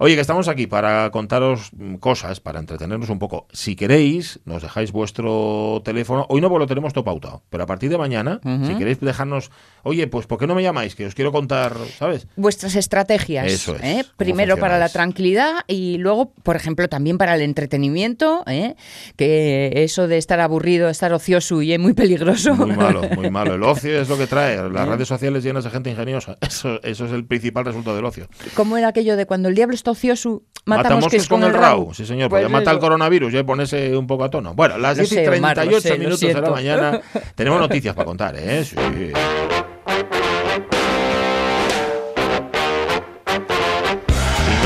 Oye, 0.00 0.14
que 0.14 0.20
estamos 0.20 0.46
aquí 0.46 0.68
para 0.68 1.10
contaros 1.10 1.70
mm, 1.76 1.96
cosas, 1.96 2.38
para 2.38 2.60
entretenernos 2.60 3.10
un 3.10 3.18
poco. 3.18 3.48
Si 3.52 3.74
queréis, 3.74 4.38
nos 4.44 4.62
dejáis 4.62 4.92
vuestro 4.92 5.82
teléfono. 5.84 6.26
Hoy 6.28 6.40
no, 6.40 6.48
porque 6.48 6.60
lo 6.60 6.66
tenemos 6.68 6.92
todo 6.92 7.04
pautado. 7.04 7.42
Pero 7.50 7.64
a 7.64 7.66
partir 7.66 7.90
de 7.90 7.98
mañana, 7.98 8.40
si 8.64 8.74
queréis 8.76 9.00
dejarnos, 9.00 9.50
oye, 9.82 10.06
pues 10.06 10.26
¿por 10.26 10.38
qué 10.38 10.46
no 10.46 10.54
me 10.54 10.62
llamáis? 10.62 10.94
Que 10.94 11.06
os 11.06 11.14
quiero 11.14 11.32
contar, 11.32 11.74
¿sabes? 11.98 12.28
Vuestras 12.36 12.76
estrategias. 12.76 13.46
Eso 13.46 13.74
es, 13.74 13.82
¿eh? 13.82 14.04
Primero 14.16 14.56
para 14.56 14.78
la 14.78 14.88
tranquilidad 14.88 15.64
y 15.66 15.98
luego, 15.98 16.32
por 16.42 16.54
ejemplo, 16.54 16.88
también 16.88 17.18
para 17.18 17.34
el 17.34 17.42
entretenimiento, 17.42 18.44
¿eh? 18.46 18.76
que 19.16 19.72
eso 19.84 20.06
de 20.06 20.18
estar 20.18 20.38
aburrido, 20.40 20.88
estar 20.88 21.12
ocioso 21.12 21.60
y 21.62 21.72
es 21.72 21.80
muy 21.80 21.94
peligroso. 21.94 22.54
Muy 22.54 22.76
malo, 22.76 23.02
muy 23.16 23.30
malo. 23.32 23.54
El 23.54 23.62
ocio 23.64 24.00
es 24.00 24.08
lo 24.08 24.16
que 24.16 24.26
trae. 24.26 24.56
Las 24.70 24.88
redes 24.88 25.08
sociales 25.08 25.42
llenas 25.42 25.64
de 25.64 25.70
gente 25.70 25.90
ingeniosa. 25.90 26.36
Eso, 26.48 26.80
eso 26.82 27.04
es 27.04 27.12
el 27.12 27.24
principal 27.24 27.64
resultado 27.64 27.94
del 27.94 28.04
ocio. 28.04 28.26
¿Cómo 28.54 28.76
era 28.76 28.88
aquello 28.88 29.16
de 29.16 29.26
cuando 29.26 29.48
el 29.48 29.54
diablo 29.54 29.74
está 29.74 29.87
ocioso, 29.90 30.42
matamos 30.64 30.84
Matamos 30.84 31.10
que 31.10 31.16
es 31.16 31.28
con 31.28 31.42
el 31.44 31.52
rabo? 31.52 31.94
Sí, 31.94 32.04
señor, 32.06 32.28
Pues 32.30 32.42
porque 32.42 32.52
mata 32.52 32.70
el 32.70 32.78
coronavirus 32.78 33.34
y 33.34 33.42
ponerse 33.42 33.96
un 33.96 34.06
poco 34.06 34.24
a 34.24 34.30
tono. 34.30 34.54
Bueno, 34.54 34.78
las 34.78 34.96
Lo 34.96 35.04
10 35.04 35.12
y 35.12 35.14
sé, 35.14 35.28
Omar, 35.28 35.56
lo 35.56 35.62
38 35.62 35.80
sé, 35.80 35.88
lo 35.90 35.98
minutos 35.98 36.20
de 36.20 36.34
la 36.34 36.50
mañana. 36.50 37.00
Tenemos 37.34 37.60
noticias 37.60 37.94
para 37.94 38.06
contar, 38.06 38.36
¿eh? 38.36 38.64
Sí. 38.64 38.76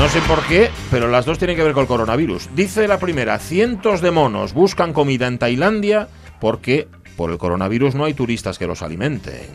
No 0.03 0.09
sé 0.09 0.19
por 0.27 0.43
qué, 0.47 0.69
pero 0.91 1.07
las 1.07 1.25
dos 1.25 1.37
tienen 1.37 1.55
que 1.55 1.63
ver 1.63 1.71
con 1.71 1.83
el 1.83 1.87
coronavirus. 1.87 2.49
Dice 2.53 2.89
la 2.89 2.99
primera, 2.99 3.39
cientos 3.39 4.01
de 4.01 4.11
monos 4.11 4.53
buscan 4.53 4.91
comida 4.91 5.27
en 5.27 5.39
Tailandia 5.39 6.09
porque 6.41 6.89
por 7.15 7.31
el 7.31 7.37
coronavirus 7.37 7.95
no 7.95 8.03
hay 8.03 8.13
turistas 8.13 8.57
que 8.57 8.67
los 8.67 8.81
alimenten. 8.81 9.47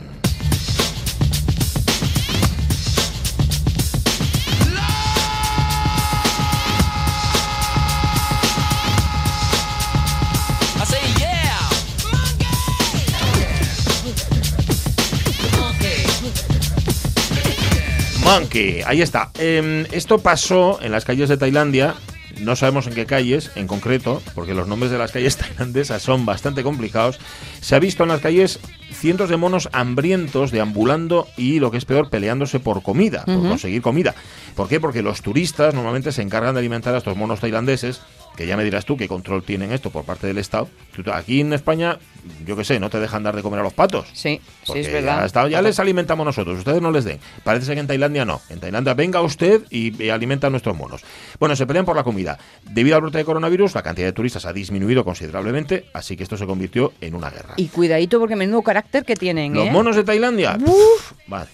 Monkey, 18.29 18.83
ahí 18.85 19.01
está. 19.01 19.31
Em, 19.39 19.87
esto 19.91 20.19
pasó 20.19 20.81
en 20.83 20.93
las 20.93 21.07
calles 21.07 21.31
de 21.31 21.39
Tailandia. 21.39 21.95
No 22.41 22.57
sabemos 22.57 22.87
en 22.87 22.93
qué 22.93 23.07
calles, 23.07 23.51
en 23.55 23.67
concreto, 23.67 24.23
porque 24.35 24.53
los 24.53 24.69
nombres 24.69 24.93
de 24.93 24.99
las 24.99 25.13
calles 25.13 25.37
tailandesas 25.39 26.03
son 26.03 26.27
bastante 26.27 26.63
complicados. 26.63 27.19
Se 27.63 27.75
ha 27.75 27.79
visto 27.79 28.03
en 28.03 28.11
las 28.11 28.21
calles 28.21 28.61
cientos 28.93 29.31
de 29.31 29.39
monos 29.39 29.71
hambrientos 29.73 30.51
deambulando 30.51 31.27
y, 31.39 31.59
lo 31.59 31.71
que 31.71 31.79
es 31.79 31.87
peor, 31.87 32.11
peleándose 32.11 32.61
por 32.61 32.83
comida, 32.83 33.25
por 33.25 33.41
conseguir 33.49 33.81
comida. 33.81 34.15
¿Por 34.55 34.69
qué? 34.69 34.79
Porque 34.79 35.03
los 35.03 35.23
turistas 35.23 35.73
normalmente 35.73 36.13
se 36.13 36.21
encargan 36.21 36.55
de 36.55 36.61
alimentar 36.61 36.95
a 36.95 36.99
estos 36.99 37.17
monos 37.17 37.41
tailandeses, 37.41 38.03
que 38.39 38.47
ya 38.47 38.57
me 38.57 38.63
dirás 38.63 38.85
tú 38.85 38.97
qué 38.97 39.09
control 39.09 39.43
tienen 39.43 39.73
esto 39.73 39.91
por 39.91 40.05
parte 40.05 40.29
del 40.29 40.39
Estado. 40.39 40.69
Aquí 41.13 41.41
en 41.41 41.53
España, 41.53 41.99
yo 42.47 42.57
qué 42.57 42.63
sé, 42.63 42.79
no 42.79 42.89
te 42.89 43.01
dejan 43.01 43.25
dar 43.25 43.35
de 43.35 43.43
comer 43.43 43.59
a 43.59 43.63
los 43.65 43.73
patos. 43.73 44.07
Sí, 44.13 44.41
sí, 44.63 44.79
es 44.79 44.93
verdad. 44.93 45.29
Ya, 45.51 45.61
les 45.61 45.81
alimentamos 45.81 46.25
nosotros, 46.25 46.57
ustedes 46.57 46.81
no 46.81 46.93
les 46.93 47.05
den. 47.05 47.19
Parece 47.43 47.67
ser 47.67 47.75
que 47.75 47.81
en 47.81 47.89
Tailandia 47.89 48.25
no. 48.25 48.41
En 48.49 48.61
Tailandia 48.61 48.95
venga 48.95 49.21
usted 49.23 49.63
y, 49.71 50.01
y 50.01 50.11
alimenta 50.11 50.47
a 50.47 50.51
nuestros 50.51 50.77
monos. 50.77 51.03
Bueno, 51.41 51.57
se 51.57 51.67
pelean 51.67 51.85
por 51.85 51.97
la 51.97 52.05
comida. 52.05 52.39
Debido 52.63 52.95
al 52.95 53.03
brote 53.03 53.19
de 53.19 53.25
coronavirus, 53.25 53.75
la 53.75 53.83
cantidad 53.83 54.07
de 54.07 54.13
turistas 54.13 54.47
ha 54.47 54.53
disminuido 54.53 55.05
considerablemente, 55.05 55.87
así 55.93 56.17
que 56.17 56.23
esto 56.23 56.37
se 56.37 56.47
convirtió 56.47 56.93
en 57.01 57.17
una 57.17 57.31
guerra. 57.31 57.55
Y 57.57 57.67
cuidadito 57.67 58.21
porque 58.21 58.37
menudo 58.37 58.63
carácter 58.63 59.05
que 59.05 59.17
tienen, 59.17 59.53
Los 59.53 59.67
¿eh? 59.67 59.71
monos 59.73 59.97
de 59.97 60.05
Tailandia, 60.05 60.57
puf, 60.59 61.13
vale, 61.27 61.51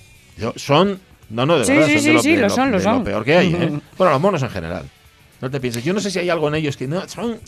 son... 0.56 1.00
No, 1.30 1.46
no, 1.46 1.58
de 1.58 1.64
Sí, 1.64 1.72
verdad, 1.72 1.86
sí, 1.86 1.94
son 1.94 2.02
de 2.02 2.02
sí, 2.02 2.12
lo, 2.12 2.22
sí, 2.22 2.36
de 2.36 2.42
lo 2.42 2.50
son, 2.50 2.70
lo 2.70 2.78
son. 2.80 3.02
peor 3.04 3.24
que 3.24 3.34
hay. 3.38 3.54
¿eh? 3.54 3.80
Bueno, 3.96 4.12
los 4.12 4.20
monos 4.20 4.42
en 4.42 4.50
general. 4.50 4.84
No 5.44 5.50
te 5.50 5.60
pienses. 5.60 5.84
Yo 5.84 5.92
no 5.92 6.00
sé 6.00 6.10
si 6.10 6.18
hay 6.18 6.30
algo 6.30 6.48
en 6.48 6.54
ellos 6.54 6.74
que 6.78 6.86
no 6.88 7.06
son... 7.06 7.38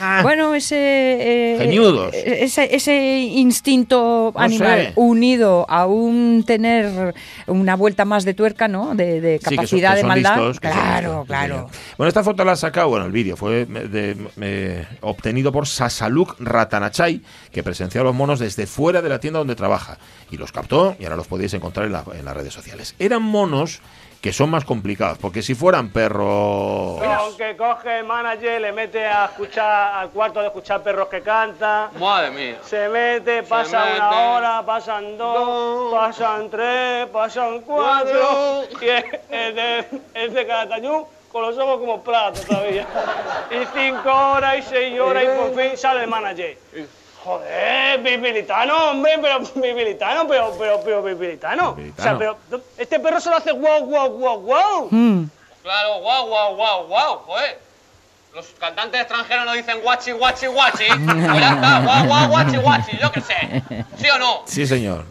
ah, 0.00 0.20
Bueno, 0.22 0.54
ese, 0.54 0.76
eh, 0.76 1.56
Geniudos. 1.58 2.12
ese, 2.14 2.74
ese 2.76 3.18
instinto 3.20 4.32
No 4.34 4.40
animal 4.40 4.80
sé. 4.88 4.92
unido 4.96 5.64
a 5.66 5.86
un 5.86 6.44
tener 6.46 7.14
una 7.46 7.74
vuelta 7.74 8.04
más 8.04 8.26
de 8.26 8.34
tuerca, 8.34 8.68
¿no? 8.68 8.94
De, 8.94 9.22
de 9.22 9.38
Sí, 9.38 9.44
que 9.44 9.44
son- 9.46 9.56
capacidad 9.56 9.90
que 9.92 9.96
de 9.96 10.04
maldad. 10.04 10.36
listos, 10.36 10.60
claro, 10.60 11.08
listos, 11.10 11.26
claro. 11.26 11.70
Bueno, 11.96 12.08
esta 12.08 12.22
foto 12.22 12.44
la 12.44 12.52
ha 12.52 12.56
sacado, 12.56 12.90
bueno, 12.90 13.06
el 13.06 13.12
vídeo 13.12 13.34
fue 13.34 13.64
de- 13.64 14.14
de- 14.36 14.86
obtenido 15.00 15.50
por 15.50 15.66
Sasaluk 15.66 16.36
Ratanachai, 16.38 17.22
que 17.50 17.62
presenció 17.62 18.02
a 18.02 18.04
los 18.04 18.14
monos 18.14 18.40
desde 18.40 18.66
fuera 18.66 19.00
de 19.00 19.08
la 19.08 19.20
tienda 19.20 19.38
donde 19.38 19.56
trabaja. 19.56 19.96
Y 20.30 20.36
los 20.36 20.52
captó 20.52 20.96
y 21.00 21.04
ahora 21.04 21.16
los 21.16 21.26
podéis 21.28 21.54
encontrar 21.54 21.86
en, 21.86 21.92
la- 21.92 22.04
en 22.16 22.26
las 22.26 22.36
redes 22.36 22.52
sociales. 22.52 22.94
Eran 22.98 23.22
monos 23.22 23.80
que 24.20 24.32
son 24.32 24.50
más 24.50 24.64
complicados, 24.64 25.18
porque 25.18 25.42
si 25.42 25.54
fueran 25.54 25.90
perros... 25.90 27.00
Aunque 27.00 27.56
coge 27.56 28.00
el 28.00 28.04
manager, 28.04 28.60
le 28.60 28.72
mete 28.72 29.06
a 29.06 29.26
escuchar 29.26 29.94
al 29.94 30.10
cuarto 30.10 30.40
de 30.40 30.46
escuchar 30.46 30.82
perros 30.82 31.08
que 31.08 31.20
cantan. 31.20 31.90
Madre 31.98 32.30
mía. 32.30 32.58
Se 32.64 32.88
mete, 32.88 33.44
pasa 33.44 33.84
mete. 33.84 33.96
una 33.98 34.20
hora, 34.30 34.62
pasan 34.66 35.16
dos, 35.16 35.92
pasan 35.92 36.50
tres, 36.50 37.06
pasan 37.12 37.60
cuatro. 37.60 38.64
Y 38.80 38.88
es, 38.88 39.04
es 39.30 39.54
de, 39.54 39.86
es 40.14 40.34
de 40.34 40.46
Calatayud 40.46 41.04
con 41.30 41.42
los 41.42 41.56
ojos 41.58 41.78
como 41.78 42.02
platos 42.02 42.44
todavía. 42.44 42.86
Y 43.50 43.66
cinco 43.78 44.10
horas 44.10 44.58
y 44.58 44.62
seis 44.62 44.98
horas 44.98 45.24
y 45.24 45.38
por 45.38 45.54
fin 45.54 45.76
sale 45.76 46.02
el 46.02 46.08
manager. 46.08 46.56
Joder, 47.24 48.00
Bibilitano, 48.00 48.90
hombre, 48.90 49.18
pero 49.20 49.40
Bibilitano, 49.54 50.26
pero, 50.28 50.54
pero, 50.58 50.80
pero 50.84 51.02
Bibilitano. 51.02 51.76
O 51.98 52.02
sea, 52.02 52.16
pero 52.16 52.38
este 52.76 52.98
perro 53.00 53.20
solo 53.20 53.36
hace 53.36 53.52
wow, 53.52 53.84
wow, 53.84 54.08
wow, 54.10 54.40
wow. 54.40 54.88
Mm. 54.90 55.24
Claro, 55.62 56.00
guau, 56.00 56.28
guau, 56.28 56.56
guau, 56.56 56.86
guau, 56.86 57.18
joder. 57.26 57.58
Los 58.34 58.46
cantantes 58.58 59.00
extranjeros 59.00 59.44
no 59.46 59.52
dicen 59.52 59.80
guachi, 59.82 60.12
guachi, 60.12 60.46
guachi. 60.46 60.84
Pues 60.88 61.40
ya 61.40 61.52
está, 61.54 61.80
guau, 61.80 62.06
guau, 62.06 62.28
guachi, 62.28 62.56
guachi, 62.56 62.98
yo 62.98 63.10
qué 63.10 63.20
sé. 63.20 63.62
¿Sí 63.96 64.08
o 64.10 64.18
no? 64.18 64.42
Sí, 64.46 64.66
señor. 64.66 65.04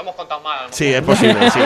Lo 0.00 0.04
hemos 0.04 0.14
contado 0.16 0.40
mal. 0.40 0.60
Sí, 0.70 0.86
es 0.86 1.02
posible, 1.02 1.50
sí. 1.50 1.58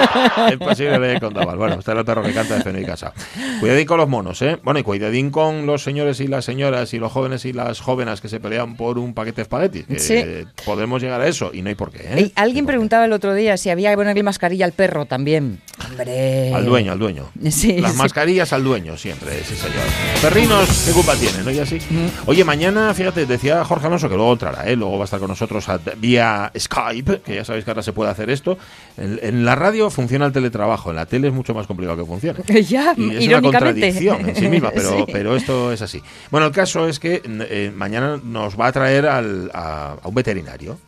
Es 0.50 0.56
posible 0.58 1.14
que 1.14 1.20
contado 1.20 1.46
mal. 1.46 1.56
Bueno, 1.56 1.74
está 1.76 1.92
el 1.92 2.04
perro 2.04 2.20
que 2.24 2.32
canta 2.32 2.56
de 2.56 2.62
Feno 2.64 2.80
y 2.80 2.84
Casa. 2.84 3.12
Cuidadín 3.60 3.86
con 3.86 3.98
los 3.98 4.08
monos, 4.08 4.42
¿eh? 4.42 4.58
Bueno, 4.64 4.80
y 4.80 4.82
cuidadín 4.82 5.30
con 5.30 5.66
los 5.66 5.84
señores 5.84 6.18
y 6.18 6.26
las 6.26 6.44
señoras 6.44 6.92
y 6.94 6.98
los 6.98 7.12
jóvenes 7.12 7.44
y 7.44 7.52
las 7.52 7.78
jóvenes 7.80 8.20
que 8.20 8.28
se 8.28 8.40
pelean 8.40 8.76
por 8.76 8.98
un 8.98 9.14
paquete 9.14 9.36
de 9.36 9.42
espaguetis. 9.42 9.86
Que 9.86 10.00
Sí. 10.00 10.14
eh, 10.16 10.46
podemos 10.64 11.00
llegar 11.00 11.20
a 11.20 11.28
eso 11.28 11.52
y 11.54 11.62
no 11.62 11.68
hay 11.68 11.76
por 11.76 11.92
qué, 11.92 11.98
¿eh? 12.02 12.20
Y 12.22 12.32
alguien 12.34 12.66
preguntaba 12.66 13.04
el 13.04 13.12
otro 13.12 13.34
día 13.34 13.56
si 13.56 13.70
había 13.70 13.90
que 13.90 13.96
ponerle 13.98 14.24
mascarilla 14.24 14.64
al 14.64 14.72
perro 14.72 15.06
también. 15.06 15.60
Hombre. 15.88 16.52
Al 16.52 16.64
dueño, 16.64 16.90
al 16.90 16.98
dueño. 16.98 17.30
Sí, 17.50 17.78
Las 17.80 17.92
sí. 17.92 17.98
mascarillas 17.98 18.52
al 18.52 18.64
dueño, 18.64 18.96
siempre, 18.96 19.44
sí 19.44 19.54
señor. 19.54 19.84
Perrinos, 20.20 20.84
¿qué 20.86 20.92
culpa 20.92 21.14
tienen? 21.14 21.44
¿No? 21.44 21.52
Y 21.52 21.60
así. 21.60 21.78
Oye, 22.26 22.42
mañana, 22.42 22.92
fíjate, 22.94 23.26
decía 23.26 23.64
Jorge 23.64 23.86
Alonso 23.86 24.08
que 24.08 24.16
luego 24.16 24.32
entrará, 24.32 24.68
¿eh? 24.68 24.74
luego 24.74 24.98
va 24.98 25.04
a 25.04 25.06
estar 25.06 25.20
con 25.20 25.28
nosotros 25.28 25.68
a- 25.68 25.78
vía 25.98 26.50
Skype, 26.58 27.20
que 27.20 27.36
ya 27.36 27.44
sabéis 27.44 27.64
que 27.64 27.70
ahora 27.70 27.82
se 27.82 27.92
puede 27.92 28.10
hacer 28.10 28.23
esto. 28.30 28.58
En, 28.96 29.18
en 29.22 29.44
la 29.44 29.54
radio 29.54 29.90
funciona 29.90 30.26
el 30.26 30.32
teletrabajo, 30.32 30.90
en 30.90 30.96
la 30.96 31.06
tele 31.06 31.28
es 31.28 31.34
mucho 31.34 31.54
más 31.54 31.66
complicado 31.66 31.96
que 31.98 32.04
funcione. 32.04 32.40
Ya, 32.64 32.94
Y 32.96 33.16
es 33.16 33.28
una 33.28 33.42
contradicción 33.42 34.28
en 34.28 34.36
sí 34.36 34.48
misma, 34.48 34.70
pero, 34.74 34.90
Sí. 34.98 35.04
pero 35.12 35.36
esto 35.36 35.72
es 35.72 35.82
así. 35.82 36.00
Bueno, 36.30 36.46
el 36.46 36.52
caso 36.52 36.88
es 36.88 36.98
que 36.98 37.20
eh, 37.24 37.72
mañana 37.74 38.20
nos 38.22 38.58
va 38.58 38.68
a 38.68 38.72
traer 38.72 39.06
al- 39.06 39.50
a, 39.52 39.96
a 40.02 40.08
un 40.08 40.14
veterinario 40.14 40.78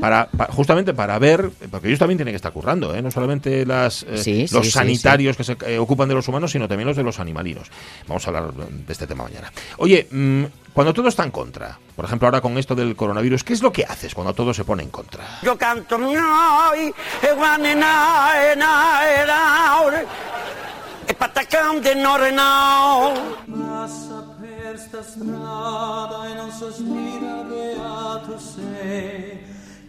para, 0.00 0.28
pa- 0.28 0.46
justamente 0.50 0.94
para 0.94 1.18
ver, 1.18 1.50
porque 1.70 1.88
ellos 1.88 1.98
también 1.98 2.18
tienen 2.18 2.32
que 2.32 2.36
estar 2.36 2.52
currando, 2.52 2.94
¿eh? 2.94 3.02
no 3.02 3.10
solamente 3.10 3.66
las, 3.66 4.04
eh, 4.04 4.18
Sí, 4.18 4.46
los 4.52 4.66
sí, 4.66 4.72
sanitarios 4.72 5.36
que 5.36 5.44
se 5.44 5.78
ocupan 5.78 6.08
de 6.08 6.14
los 6.14 6.26
humanos, 6.28 6.52
sino 6.52 6.68
también 6.68 6.86
los 6.88 6.96
de 6.96 7.02
los 7.02 7.18
animalinos. 7.20 7.68
Vamos 8.08 8.24
a 8.26 8.30
hablar 8.30 8.52
de 8.54 8.92
este 8.92 9.06
tema 9.06 9.24
mañana. 9.24 9.52
Oye, 9.78 10.06
mm, 10.10 10.44
cuando 10.76 10.92
todo 10.92 11.08
está 11.08 11.24
en 11.24 11.30
contra, 11.30 11.78
por 11.96 12.04
ejemplo 12.04 12.28
ahora 12.28 12.42
con 12.42 12.58
esto 12.58 12.74
del 12.74 12.94
coronavirus, 12.94 13.42
¿qué 13.42 13.54
es 13.54 13.62
lo 13.62 13.72
que 13.72 13.86
haces 13.86 14.14
cuando 14.14 14.34
todo 14.34 14.52
se 14.52 14.62
pone 14.62 14.82
en 14.82 14.90
contra? 14.90 15.24
Yo 15.40 15.56
canto 15.56 15.96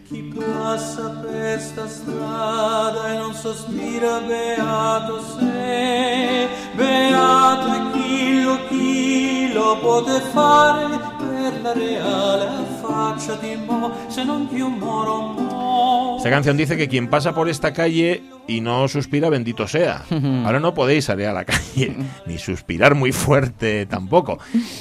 Chi 0.08 0.22
passa 0.22 1.10
per 1.20 1.60
sta 1.60 1.86
strada 1.86 3.12
e 3.12 3.18
non 3.18 3.34
sospira 3.34 4.20
beato 4.20 5.20
sei, 5.36 6.48
beato 6.74 7.66
è 7.66 7.90
chi 7.92 8.42
lo 8.42 8.58
chi 8.68 9.52
lo 9.52 9.78
pote 9.80 10.20
fare 10.32 11.17
per 11.38 11.60
la 11.62 11.72
reale 11.72 12.46
faccia 12.82 13.36
di 13.36 13.56
mo, 13.56 13.92
se 14.08 14.24
non 14.24 14.48
più 14.48 14.68
moro 14.68 15.20
mo. 15.20 16.16
Esta 16.18 16.30
canción 16.30 16.56
dice 16.56 16.76
que 16.76 16.88
quien 16.88 17.08
pasa 17.08 17.32
por 17.32 17.48
esta 17.48 17.72
calle 17.72 18.22
y 18.48 18.60
no 18.60 18.88
suspira, 18.88 19.28
bendito 19.28 19.68
sea. 19.68 20.02
Ahora 20.44 20.58
no 20.58 20.74
podéis 20.74 21.04
salir 21.04 21.26
a 21.26 21.32
la 21.32 21.44
calle, 21.44 21.94
ni 22.26 22.38
suspirar 22.38 22.94
muy 22.94 23.12
fuerte 23.12 23.86
tampoco. 23.86 24.38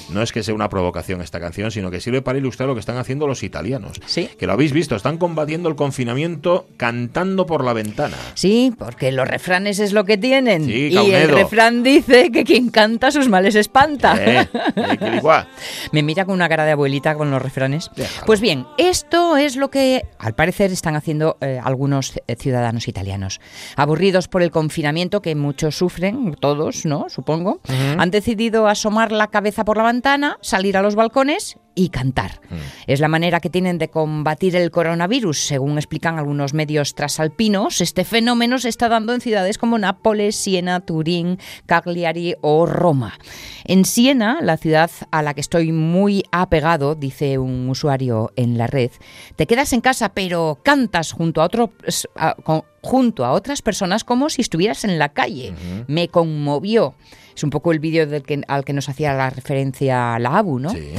No 0.10 0.24
es 0.24 0.32
que 0.32 0.42
sea 0.42 0.56
una 0.56 0.70
provocación 0.70 1.22
esta 1.22 1.40
canción, 1.40 1.70
sino 1.70 1.92
que 1.92 2.00
sirve 2.00 2.22
para 2.22 2.40
ilustrar 2.40 2.68
lo 2.68 2.74
que 2.74 2.80
están 2.80 2.98
haciendo 2.98 3.28
los 3.28 3.44
italianos. 3.44 4.02
Sí. 4.06 4.30
Que 4.40 4.48
lo 4.48 4.54
habéis 4.54 4.72
visto, 4.72 4.96
están 4.96 5.18
combatiendo 5.18 5.70
el 5.70 5.76
confinamiento 5.76 6.68
cantando 6.78 7.46
por 7.46 7.64
la 7.64 7.74
ventana. 7.74 8.16
Sí, 8.34 8.74
porque 8.78 9.12
los 9.12 9.28
refranes 9.28 9.80
es 9.80 9.92
lo 9.92 10.06
que 10.06 10.18
tienen. 10.18 10.66
Sí, 10.66 10.90
y 10.92 11.12
el 11.12 11.30
refrán 11.30 11.84
dice 11.84 12.32
que 12.32 12.44
quien 12.46 12.70
canta 12.70 13.12
sus 13.12 13.28
males 13.28 13.56
espanta. 13.56 14.16
Eh, 14.18 14.48
eh, 14.76 14.98
que 14.98 15.16
igual. 15.18 15.48
Me 15.92 16.02
mira 16.04 16.26
con 16.26 16.36
una 16.36 16.47
cara 16.50 16.66
de 16.66 16.72
abuelita 16.72 17.16
con 17.16 17.32
los 17.32 17.42
refranes. 17.42 17.92
Déjalo. 17.96 18.26
Pues 18.26 18.42
bien, 18.42 18.66
esto 18.78 19.38
es 19.38 19.56
lo 19.56 19.70
que 19.70 20.04
al 20.20 20.36
parecer 20.36 20.72
están 20.72 20.96
haciendo 20.96 21.38
eh, 21.42 21.60
algunos 21.64 22.14
eh, 22.28 22.36
ciudadanos 22.36 22.88
italianos. 22.88 23.40
Aburridos 23.76 24.28
por 24.28 24.42
el 24.42 24.52
confinamiento 24.52 25.22
que 25.22 25.36
muchos 25.36 25.78
sufren, 25.78 26.36
todos, 26.36 26.86
¿no? 26.86 27.10
Supongo, 27.10 27.62
han 27.98 28.12
decidido 28.12 28.68
asomar 28.68 29.12
la 29.12 29.28
cabeza 29.28 29.66
por 29.66 29.78
la 29.78 29.84
ventana, 29.84 30.38
salir 30.42 30.78
a 30.78 30.82
los 30.82 30.96
balcones 30.96 31.58
y 31.78 31.90
cantar. 31.90 32.42
Es 32.88 33.00
la 33.00 33.08
manera 33.08 33.40
que 33.40 33.50
tienen 33.52 33.78
de 33.78 33.90
combatir 33.90 34.56
el 34.56 34.72
coronavirus. 34.72 35.38
Según 35.46 35.78
explican 35.78 36.18
algunos 36.18 36.54
medios 36.54 36.96
trasalpinos, 36.96 37.80
este 37.82 38.04
fenómeno 38.04 38.58
se 38.58 38.68
está 38.70 38.90
dando 38.90 39.14
en 39.14 39.22
ciudades 39.22 39.58
como 39.60 39.78
Nápoles, 39.78 40.36
Siena, 40.36 40.80
Turín, 40.82 41.38
Cagliari 41.68 42.36
o 42.42 42.66
Roma. 42.66 43.14
En 43.66 43.86
Siena, 43.86 44.40
la 44.42 44.58
ciudad 44.58 44.90
a 45.12 45.22
la 45.22 45.34
que 45.36 45.42
estoy 45.42 45.72
muy 45.72 46.24
apegado, 46.32 46.96
dice 46.96 47.38
un 47.38 47.70
usuario 47.70 48.32
en 48.36 48.58
la 48.58 48.66
red, 48.68 48.90
te 49.36 49.46
quedas 49.46 49.72
en 49.74 49.82
casa 49.82 50.10
pero 50.10 50.60
cantas 50.64 51.12
junto 51.12 51.42
a 51.42 51.46
otro 51.46 51.72
a- 52.16 52.34
con- 52.44 52.64
junto 52.82 53.24
a 53.26 53.34
otras 53.34 53.62
personas 53.62 54.04
como 54.04 54.30
si 54.30 54.42
estuvieras 54.42 54.84
en 54.86 54.98
la 54.98 55.10
calle. 55.10 55.54
Me 55.88 56.08
conmovió. 56.08 56.96
Es 57.38 57.44
un 57.44 57.52
poco 57.52 57.72
el 57.72 57.78
vídeo 57.78 58.08
que, 58.24 58.42
al 58.48 58.66
que 58.66 58.74
nos 58.74 58.90
hacía 58.90 59.14
la 59.14 59.30
referencia 59.30 60.18
la 60.18 60.40
ABU, 60.40 60.58
¿no? 60.58 60.72
Sí. 60.72 60.90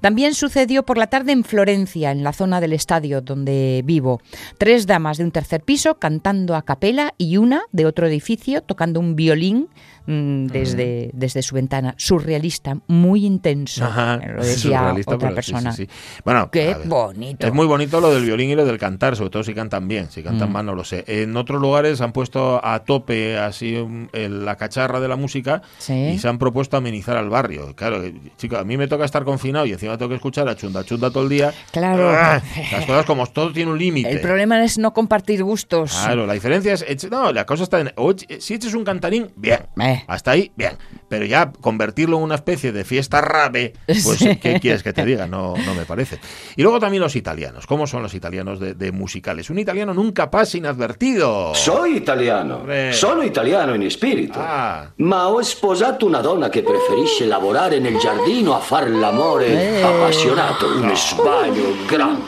También 0.00 0.32
sucedió 0.34 0.84
por 0.84 0.96
la 0.96 1.08
tarde 1.08 1.32
en 1.32 1.42
Florencia, 1.42 2.12
en 2.12 2.22
la 2.22 2.32
zona 2.32 2.60
del 2.60 2.72
estadio 2.72 3.20
donde 3.20 3.82
vivo. 3.84 4.20
Tres 4.58 4.86
damas 4.86 5.18
de 5.18 5.24
un 5.24 5.32
tercer 5.32 5.60
piso 5.60 5.96
cantando 5.96 6.54
a 6.54 6.62
capela 6.62 7.14
y 7.18 7.36
una 7.36 7.62
de 7.72 7.84
otro 7.84 8.06
edificio 8.06 8.62
tocando 8.62 9.00
un 9.00 9.16
violín 9.16 9.70
mm, 10.08 10.46
desde, 10.46 11.10
desde 11.12 11.42
su 11.42 11.54
ventana. 11.54 11.94
Surrealista, 11.96 12.76
muy 12.88 13.24
intenso. 13.26 13.84
Ajá, 13.84 14.16
lo 14.16 14.42
decía 14.42 14.94
otra 15.06 15.28
sí, 15.28 15.34
persona. 15.34 15.72
sí, 15.72 15.84
sí. 15.86 15.90
Bueno, 16.24 16.50
Qué 16.50 16.66
ver, 16.74 16.88
bonito. 16.88 17.46
Es 17.46 17.52
muy 17.52 17.66
bonito 17.66 18.00
lo 18.00 18.12
del 18.12 18.24
violín 18.24 18.50
y 18.50 18.54
lo 18.56 18.64
del 18.64 18.78
cantar, 18.78 19.14
sobre 19.16 19.30
todo 19.30 19.44
si 19.44 19.54
cantan 19.54 19.86
bien. 19.86 20.10
Si 20.10 20.20
Mm. 20.20 20.24
cantan 20.24 20.52
mal, 20.52 20.66
no 20.66 20.74
lo 20.74 20.82
sé. 20.84 21.04
En 21.06 21.36
otros 21.36 21.60
lugares 21.60 22.00
han 22.00 22.12
puesto 22.12 22.60
a 22.64 22.80
tope 22.84 23.38
así 23.38 23.76
el- 24.12 24.44
la 24.44 24.56
cacharra 24.56 24.98
de 25.00 25.08
la 25.08 25.16
música 25.16 25.62
Sí. 25.78 25.92
y 26.14 26.18
se 26.18 26.26
han 26.28 26.38
propuesto 26.38 26.76
amenizar 26.76 27.16
al 27.16 27.28
barrio. 27.28 27.74
Claro, 27.76 28.02
eh, 28.02 28.14
chico, 28.36 28.56
a 28.56 28.64
mí 28.64 28.76
me 28.76 28.88
toca 28.88 29.04
estar 29.04 29.24
confinado 29.24 29.66
y 29.66 29.72
encima 29.72 29.96
tengo 29.98 30.08
que 30.08 30.14
escuchar 30.16 30.48
a 30.48 30.56
chunda 30.56 30.84
chunda 30.84 31.10
todo 31.10 31.22
el 31.24 31.28
día. 31.28 31.52
Claro. 31.72 32.08
Ah, 32.10 32.40
Las 32.72 32.86
cosas 32.86 33.04
como 33.06 33.26
todo 33.26 33.52
tiene 33.52 33.70
un 33.70 33.78
límite. 33.78 34.10
El 34.10 34.20
problema 34.20 34.62
es 34.64 34.78
no 34.78 34.92
compartir 34.92 35.42
gustos. 35.44 35.92
Claro, 35.92 36.26
la 36.26 36.32
diferencia 36.32 36.72
es, 36.74 37.10
no, 37.10 37.32
la 37.32 37.44
cosa 37.44 37.64
está 37.64 37.80
en, 37.80 37.92
o 37.96 38.14
si 38.38 38.54
eches 38.54 38.74
un 38.74 38.84
cantarín, 38.84 39.30
bien, 39.36 39.60
Eh. 39.80 39.97
Hasta 40.06 40.30
ahí, 40.32 40.52
bien, 40.56 40.72
pero 41.08 41.24
ya 41.24 41.50
convertirlo 41.60 42.16
en 42.18 42.22
una 42.22 42.34
especie 42.36 42.72
de 42.72 42.84
fiesta 42.84 43.20
rave, 43.20 43.72
pues 43.86 44.18
Sí. 44.18 44.36
¿qué 44.36 44.58
quieres 44.60 44.82
que 44.82 44.92
te 44.92 45.04
diga? 45.04 45.26
No, 45.26 45.54
no 45.64 45.74
me 45.74 45.84
parece. 45.84 46.18
Y 46.56 46.62
luego 46.62 46.78
también 46.80 47.02
los 47.02 47.16
italianos, 47.16 47.66
¿cómo 47.66 47.86
son 47.86 48.02
los 48.02 48.14
italianos 48.14 48.60
de, 48.60 48.74
de 48.74 48.92
musicales? 48.92 49.50
Un 49.50 49.58
italiano 49.58 49.92
nunca 49.94 50.30
pasa 50.30 50.56
inadvertido. 50.58 51.54
Soy 51.54 51.96
italiano, 51.96 52.62
Eh. 52.68 52.90
sono 52.92 53.22
italiano 53.22 53.74
in 53.74 53.90
spirito. 53.90 54.38
Ah. 54.42 54.90
Ma 54.98 55.28
ho 55.28 55.42
sposato 55.42 56.06
una 56.06 56.20
donna 56.20 56.48
che 56.48 56.62
preferisce 56.62 57.26
lavorare 57.26 57.80
nel 57.80 57.96
giardino 57.98 58.54
a 58.54 58.60
fare 58.60 58.90
l'amore 58.90 59.78
Eh. 59.78 59.82
appassionato. 59.82 60.66
Un 60.66 60.94
sbaglio 60.96 61.74
grande. 61.86 62.22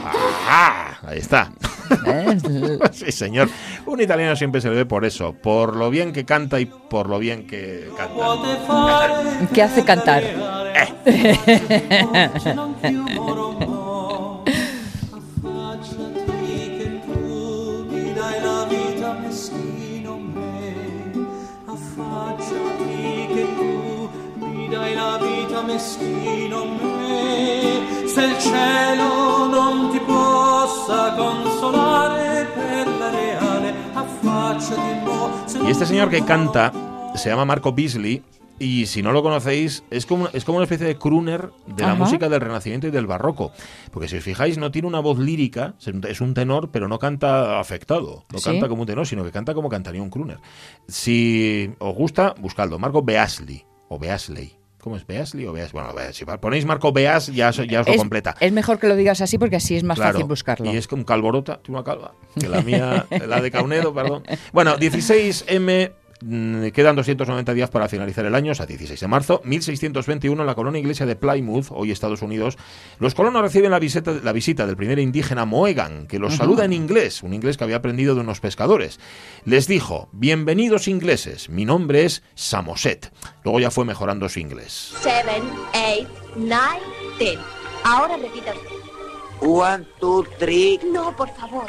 Ah, 0.49 0.99
ahí 1.07 1.19
está. 1.19 1.51
¿Eh? 2.07 2.79
sí, 2.93 3.13
señor. 3.13 3.49
Un 3.87 4.01
italiano 4.01 4.37
siempre 4.37 4.61
se 4.61 4.69
le 4.69 4.77
ve 4.77 4.87
por 4.87 5.05
eso, 5.05 5.33
por 5.33 5.77
lo 5.77 5.91
bien 5.91 6.13
que 6.13 6.25
canta 6.25 6.61
y 6.61 6.67
por 6.67 7.09
lo 7.09 7.19
bien 7.19 7.47
que 7.47 7.89
canta. 7.97 9.49
¿Qué 9.53 9.63
hace 9.63 9.85
cantar? 9.85 10.23
dai 18.21 18.41
la 18.43 18.65
vita 18.69 19.13
meschino 19.23 20.19
me. 20.19 20.75
Affacciati 21.67 23.29
che 23.33 23.45
tu 23.57 24.11
mi 24.35 24.69
dai 24.69 24.95
la 24.95 25.19
vita 25.19 25.63
meschino 25.63 26.65
me. 26.65 28.07
Se 28.07 28.23
il 28.25 28.39
cielo 28.39 29.47
non 29.47 29.91
ti 29.91 30.01
possa 30.91 31.15
consolare 31.17 32.47
per 32.55 32.87
la 32.99 33.11
reale, 33.11 33.75
affacciati 33.95 35.05
mo. 35.05 35.31
se 35.47 35.59
Y 35.63 35.71
este 35.71 35.87
señor 35.87 36.11
que 36.11 36.25
canta 36.25 36.73
se 37.15 37.29
llama 37.31 37.45
Marco 37.45 37.73
Beasley. 37.73 38.23
Y 38.63 38.85
si 38.85 39.01
no 39.03 39.13
lo 39.13 39.23
conocéis, 39.23 39.85
es 39.89 40.05
como, 40.05 40.29
es 40.35 40.45
como 40.45 40.59
una 40.59 40.65
especie 40.65 40.87
de 40.87 40.99
crooner 40.99 41.49
de 41.67 41.83
la 41.83 41.93
Ajá. 41.93 42.05
música 42.05 42.29
del 42.29 42.43
Renacimiento 42.43 42.87
y 42.87 42.91
del 42.91 43.07
Barroco. 43.07 43.53
Porque 43.91 44.07
si 44.07 44.19
os 44.19 44.23
fijáis, 44.25 44.59
no 44.59 44.71
tiene 44.71 44.87
una 44.87 45.01
voz 45.01 45.19
lírica, 45.19 45.77
es 45.81 45.87
un- 45.87 46.05
es 46.07 46.21
un 46.21 46.35
tenor, 46.35 46.69
pero 46.71 46.87
no 46.87 46.99
canta 46.99 47.59
afectado. 47.59 48.25
No 48.31 48.39
Sí. 48.39 48.45
canta 48.51 48.69
como 48.69 48.83
un 48.83 48.87
tenor, 48.87 49.07
sino 49.07 49.25
que 49.25 49.31
canta 49.31 49.55
como 49.55 49.71
cantaría 49.71 50.03
un 50.03 50.11
crooner. 50.11 50.41
Si 50.89 51.73
os 51.79 51.95
gusta, 51.95 52.35
buscadlo. 52.39 52.79
Marco 52.79 53.01
Beasley. 53.03 53.65
O 53.89 53.99
Beasley. 53.99 54.53
¿Cómo 54.81 54.97
es? 54.97 55.07
¿Beasley 55.07 55.47
o 55.47 55.53
Beasley? 55.53 55.83
Bueno, 55.83 56.13
si 56.13 56.25
ponéis 56.25 56.65
Marco 56.65 56.93
Beas, 56.93 57.27
ya, 57.29 57.51
os- 57.51 57.57
ya 57.69 57.81
os 57.83 57.87
lo 57.87 57.93
Es, 57.93 57.99
completa. 57.99 58.35
es 58.41 58.51
mejor 58.53 58.79
que 58.79 58.89
lo 58.89 58.97
digas 58.97 59.21
así 59.21 59.37
porque 59.39 59.57
así 59.57 59.77
es 59.77 59.85
más 59.85 59.97
Claro, 59.99 60.13
fácil 60.15 60.27
buscarlo. 60.29 60.73
Y 60.73 60.77
es 60.77 60.89
con 60.89 61.05
calvorota, 61.05 61.61
tiene 61.63 61.79
una 61.79 61.85
calva, 61.85 62.13
que 62.39 62.49
la 62.49 62.63
mía, 62.63 63.07
la 63.29 63.41
de 63.41 63.51
Caunedo, 63.51 63.93
perdón. 63.95 64.23
Bueno, 64.53 64.77
16M 64.79 65.91
Mm, 65.91 66.00
quedan 66.21 66.97
290 66.97 67.55
días 67.55 67.71
para 67.71 67.89
finalizar 67.89 68.25
el 68.25 68.35
año, 68.35 68.53
o 68.53 68.55
sea, 68.55 68.67
16 68.67 69.01
de 69.01 69.09
marzo. 69.09 69.41
1621, 69.45 70.43
en 70.43 70.47
la 70.47 70.55
colonia 70.55 70.79
inglesa 70.79 71.07
de 71.07 71.17
Plymouth, 71.17 71.67
hoy 71.71 71.91
Estados 71.91 72.23
Unidos, 72.23 72.59
los 72.99 73.15
colonos 73.15 73.43
reciben 73.43 73.71
la 73.71 73.79
visita, 73.79 74.13
la 74.23 74.33
visita 74.33 74.67
del 74.67 74.77
primer 74.77 74.99
indígena 74.99 75.45
Moegan, 75.45 76.07
que 76.07 76.19
los 76.19 76.37
saluda 76.37 76.65
en 76.65 76.73
inglés, 76.73 77.23
un 77.23 77.35
inglés 77.35 77.57
que 77.57 77.65
había 77.65 77.77
aprendido 77.77 78.15
de 78.15 78.21
unos 78.21 78.41
pescadores. 78.41 79.01
Les 79.45 79.67
dijo, 79.67 80.09
bienvenidos 80.13 80.89
ingleses, 80.89 81.49
mi 81.49 81.65
nombre 81.65 82.05
es 82.05 82.23
Samoset. 82.35 83.13
Luego 83.45 83.61
ya 83.61 83.71
fue 83.71 83.85
mejorando 83.85 84.29
su 84.29 84.41
inglés. 84.41 84.93
Seven, 85.01 85.43
eight, 85.73 86.09
nine, 86.37 86.81
ten. 87.19 87.39
Ahora 87.85 88.17
repita 88.17 88.53
usted. 88.53 88.81
One, 89.41 89.87
two, 89.99 90.25
three. 90.39 90.79
No, 90.93 91.17
por 91.17 91.31
favor. 91.31 91.67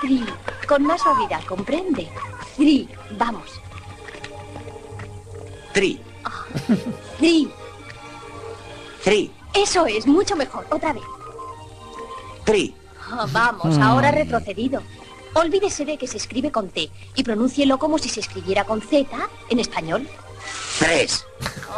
Three. 0.00 0.24
Con 0.68 0.84
más 0.84 1.02
suavidad, 1.02 1.42
¿comprende? 1.44 2.08
Three. 2.56 2.88
Vamos. 3.18 3.60
Three. 5.72 6.00
Three. 7.18 7.48
Three. 9.04 9.30
Eso 9.54 9.86
es, 9.86 10.06
mucho 10.06 10.36
mejor. 10.36 10.66
Otra 10.70 10.92
vez. 10.92 11.02
Three. 12.44 12.74
Ah, 13.10 13.26
vamos, 13.30 13.78
ahora 13.78 14.10
retrocedido. 14.10 14.82
Olvídese 15.34 15.84
de 15.84 15.98
que 15.98 16.06
se 16.06 16.16
escribe 16.16 16.50
con 16.50 16.68
T 16.68 16.90
y 17.14 17.22
pronúncielo 17.22 17.78
como 17.78 17.98
si 17.98 18.08
se 18.08 18.20
escribiera 18.20 18.64
con 18.64 18.80
Z 18.80 19.08
en 19.50 19.60
español. 19.60 20.08
Tres. 20.78 21.24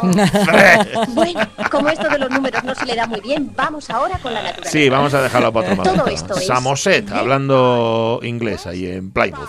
Bueno, 1.13 1.39
como 1.69 1.89
esto 1.89 2.09
de 2.09 2.17
los 2.17 2.29
números 2.31 2.63
no 2.63 2.73
se 2.73 2.85
le 2.87 2.95
da 2.95 3.05
muy 3.05 3.19
bien, 3.21 3.51
vamos 3.55 3.87
ahora 3.91 4.17
con 4.17 4.33
la 4.33 4.41
naturaleza. 4.41 4.71
Sí, 4.71 4.89
vamos 4.89 5.13
a 5.13 5.21
dejarlo 5.21 5.53
para 5.53 5.73
otro 5.73 5.83
Todo 5.83 5.95
momento. 5.97 6.09
esto 6.15 6.35
es- 6.39 6.47
Samoset, 6.47 7.11
hablando 7.11 8.19
inglés 8.23 8.65
ahí 8.65 8.87
en 8.87 9.11
Plymouth. 9.11 9.47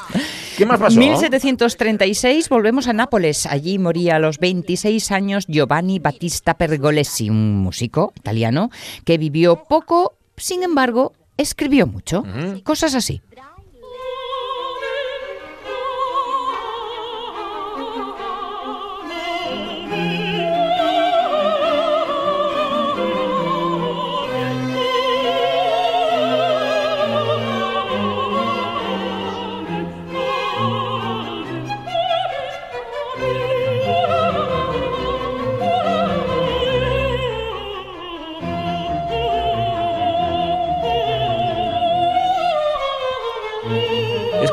¿Qué 0.59 0.67
más 0.67 0.79
pasó? 0.79 0.99
1736 0.99 2.51
volvemos 2.51 2.87
a 2.89 2.93
Nápoles. 2.93 3.47
Allí 3.47 3.79
moría 3.79 4.17
a 4.17 4.19
los 4.19 4.39
26 4.39 5.11
años 5.13 5.47
Giovanni 5.49 5.99
Battista 5.99 6.55
Pergolesi, 6.55 7.31
un 7.31 7.57
músico 7.61 8.13
italiano 8.17 8.69
que 9.07 9.17
vivió 9.17 9.65
poco, 9.65 10.17
sin 10.37 10.63
embargo, 10.63 11.15
escribió 11.39 11.87
mucho. 11.87 12.25
Cosas 12.65 12.95
así. 12.95 13.23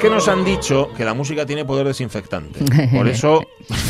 Que 0.10 0.16
nos 0.16 0.28
han 0.28 0.44
dicho 0.44 0.90
que 0.96 1.06
la 1.06 1.14
música 1.14 1.46
tiene 1.46 1.66
poder 1.66 1.88
desinfectante. 1.88 2.60
Por 2.92 3.08
eso. 3.10 3.42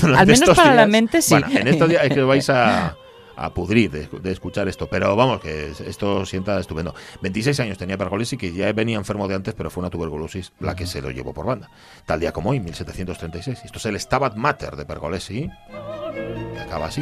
Al 0.03 0.25
menos 0.27 0.41
estos 0.41 0.55
para 0.57 0.69
la 0.73 0.81
días- 0.85 0.89
mente, 0.89 1.21
sí. 1.21 1.33
Bueno, 1.33 1.47
en 1.59 1.67
estos 1.67 1.89
días 1.89 2.03
es 2.05 2.13
que 2.13 2.21
vais 2.21 2.49
a, 2.49 2.95
a 3.35 3.53
pudrir 3.53 3.89
de, 3.91 4.07
de 4.21 4.31
escuchar 4.31 4.67
esto. 4.67 4.87
Pero 4.87 5.15
vamos, 5.15 5.39
que 5.39 5.71
esto 5.87 6.25
sienta 6.25 6.59
estupendo. 6.59 6.93
26 7.21 7.59
años 7.61 7.77
tenía 7.77 7.97
Pergolesi, 7.97 8.37
que 8.37 8.51
ya 8.53 8.71
venía 8.73 8.97
enfermo 8.97 9.27
de 9.27 9.35
antes, 9.35 9.53
pero 9.53 9.69
fue 9.69 9.81
una 9.81 9.89
tuberculosis 9.89 10.51
la 10.59 10.75
que 10.75 10.85
se 10.85 11.01
lo 11.01 11.09
llevó 11.11 11.33
por 11.33 11.45
banda. 11.45 11.69
Tal 12.05 12.19
día 12.19 12.31
como 12.31 12.49
hoy, 12.51 12.59
1736. 12.59 13.59
Esto 13.65 13.77
es 13.77 13.85
el 13.85 13.99
Stabat 13.99 14.35
Mater 14.35 14.75
de 14.75 14.85
Pergolesi. 14.85 15.49
Que 16.53 16.59
acaba 16.59 16.87
así. 16.87 17.01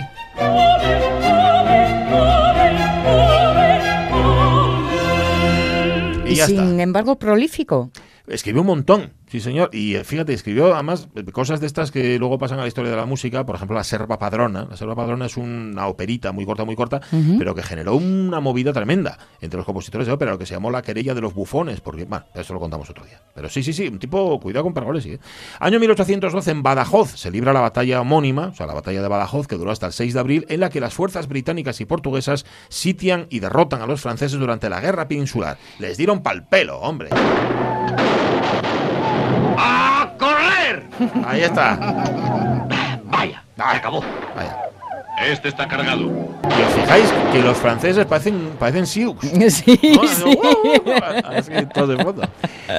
Y 6.25 6.31
Y 6.31 6.35
ya 6.35 6.45
está. 6.45 6.61
sin 6.67 6.79
embargo, 6.79 7.17
prolífico. 7.17 7.89
Escribió 8.27 8.59
un 8.61 8.67
montón, 8.67 9.13
sí 9.27 9.39
señor. 9.39 9.69
Y 9.71 9.95
eh, 9.95 10.03
fíjate, 10.03 10.33
escribió 10.33 10.73
además 10.73 11.07
cosas 11.31 11.61
de 11.61 11.67
estas 11.67 11.91
que 11.91 12.19
luego 12.19 12.37
pasan 12.37 12.59
a 12.59 12.63
la 12.63 12.67
historia 12.67 12.91
de 12.91 12.97
la 12.97 13.05
música. 13.05 13.45
Por 13.45 13.55
ejemplo, 13.55 13.77
La 13.77 13.85
Serva 13.85 14.19
Padrona. 14.19 14.67
La 14.69 14.75
Serva 14.75 14.95
Padrona 14.95 15.27
es 15.27 15.37
una 15.37 15.87
operita 15.87 16.33
muy 16.33 16.45
corta, 16.45 16.65
muy 16.65 16.75
corta, 16.75 16.99
pero 17.37 17.55
que 17.55 17.63
generó 17.63 17.95
una 17.95 18.41
movida 18.41 18.73
tremenda 18.73 19.17
entre 19.39 19.57
los 19.57 19.65
compositores 19.65 20.07
de 20.07 20.13
ópera, 20.13 20.31
lo 20.31 20.37
que 20.37 20.45
se 20.45 20.55
llamó 20.55 20.69
la 20.69 20.81
querella 20.81 21.13
de 21.13 21.21
los 21.21 21.33
bufones. 21.33 21.79
Porque, 21.79 22.03
bueno, 22.03 22.25
eso 22.35 22.53
lo 22.53 22.59
contamos 22.59 22.89
otro 22.89 23.05
día. 23.05 23.21
Pero 23.33 23.47
sí, 23.47 23.63
sí, 23.63 23.71
sí, 23.71 23.87
un 23.87 23.97
tipo, 23.97 24.37
cuidado 24.41 24.65
con 24.65 24.73
Pergolesi. 24.73 25.13
¿eh? 25.13 25.19
Año 25.61 25.79
1812, 25.79 26.51
en 26.51 26.63
Badajoz, 26.63 27.17
se 27.17 27.31
libra 27.31 27.53
la 27.53 27.61
batalla 27.61 28.01
homónima, 28.01 28.47
o 28.47 28.55
sea, 28.55 28.67
la 28.67 28.73
batalla 28.73 29.01
de 29.01 29.07
Badajoz, 29.07 29.47
que 29.47 29.55
duró 29.55 29.71
hasta 29.71 29.87
el 29.87 29.93
6 29.93 30.13
de 30.13 30.19
abril, 30.19 30.45
en 30.49 30.59
la 30.59 30.69
que 30.69 30.81
las 30.81 30.93
fuerzas 30.93 31.29
británicas 31.29 31.79
y 31.79 31.85
portuguesas 31.85 32.45
sitian 32.67 33.27
y 33.29 33.39
derrotan 33.39 33.81
a 33.81 33.87
los 33.87 34.01
franceses 34.01 34.37
durante 34.37 34.69
la 34.69 34.81
guerra 34.81 35.07
peninsular. 35.07 35.57
Les 35.79 35.97
dieron 35.97 36.21
pal 36.21 36.45
pelo, 36.49 36.79
hombre. 36.79 37.09
¡A 39.57 40.13
correr! 40.19 40.83
Ahí 41.25 41.41
está. 41.41 41.75
Vaya, 43.05 43.43
acabó. 43.57 44.03
Vaya. 44.35 44.57
Este 45.25 45.47
está 45.49 45.67
cargado. 45.67 46.03
Y 46.03 46.61
os 46.61 46.73
fijáis 46.79 47.11
que 47.31 47.41
los 47.41 47.57
franceses 47.57 48.05
parecen, 48.05 48.51
parecen 48.59 48.85
Sioux. 48.85 49.17
Sí, 49.49 49.79
¿no? 49.95 50.07
sí. 50.07 50.39
Así, 51.25 51.51
todos 51.73 51.89
de 51.97 52.03
fondo. 52.03 52.21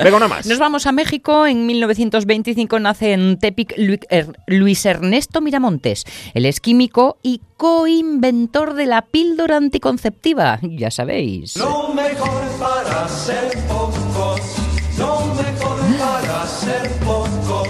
Venga, 0.05 0.17
una 0.19 0.29
más. 0.29 0.47
Nos 0.47 0.61
vamos 0.61 0.87
a 0.87 0.93
México. 0.93 1.47
En 1.47 1.67
1925 1.67 2.79
nace 2.79 3.13
en 3.13 3.39
Tepic 3.41 3.75
Er- 4.09 4.37
Luis 4.47 4.87
Ernesto 4.87 5.41
Miramontes. 5.41 6.05
Él 6.33 6.47
es 6.47 6.61
químico 6.61 7.19
y 7.25 7.41
coinventor 7.57 8.75
de 8.75 8.87
la 8.87 9.03
píldora 9.03 9.57
anticonceptiva. 9.57 10.61
Ya 10.63 10.93
sabéis. 10.93 11.57
Lo 11.57 11.89
mejor 11.89 12.43
para 12.61 13.09
ser 13.09 13.51
pocos, 13.67 14.41
lo 14.97 15.27
mejor 15.35 15.81
para 15.98 15.98
ser 16.69 16.91
pocos 17.05 17.69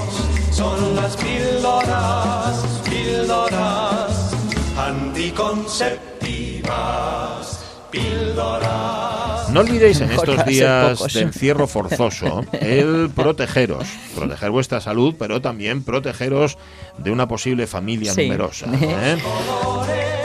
son 0.50 0.96
las 0.96 1.16
píldoras, 1.16 2.82
píldoras 2.88 4.32
anticonceptivas, 4.76 7.64
píldoras. 7.90 9.48
No 9.50 9.60
olvidéis 9.60 10.00
en 10.00 10.10
estos 10.10 10.44
días 10.44 11.12
de 11.12 11.20
encierro 11.20 11.66
forzoso 11.68 12.44
el 12.60 13.10
protegeros, 13.14 13.86
proteger 14.14 14.50
vuestra 14.50 14.80
salud, 14.80 15.14
pero 15.18 15.40
también 15.40 15.82
protegeros 15.84 16.58
de 16.98 17.10
una 17.12 17.26
posible 17.28 17.66
familia 17.66 18.12
Sí. 18.12 18.24
numerosa. 18.24 18.66
¿eh? 18.80 19.16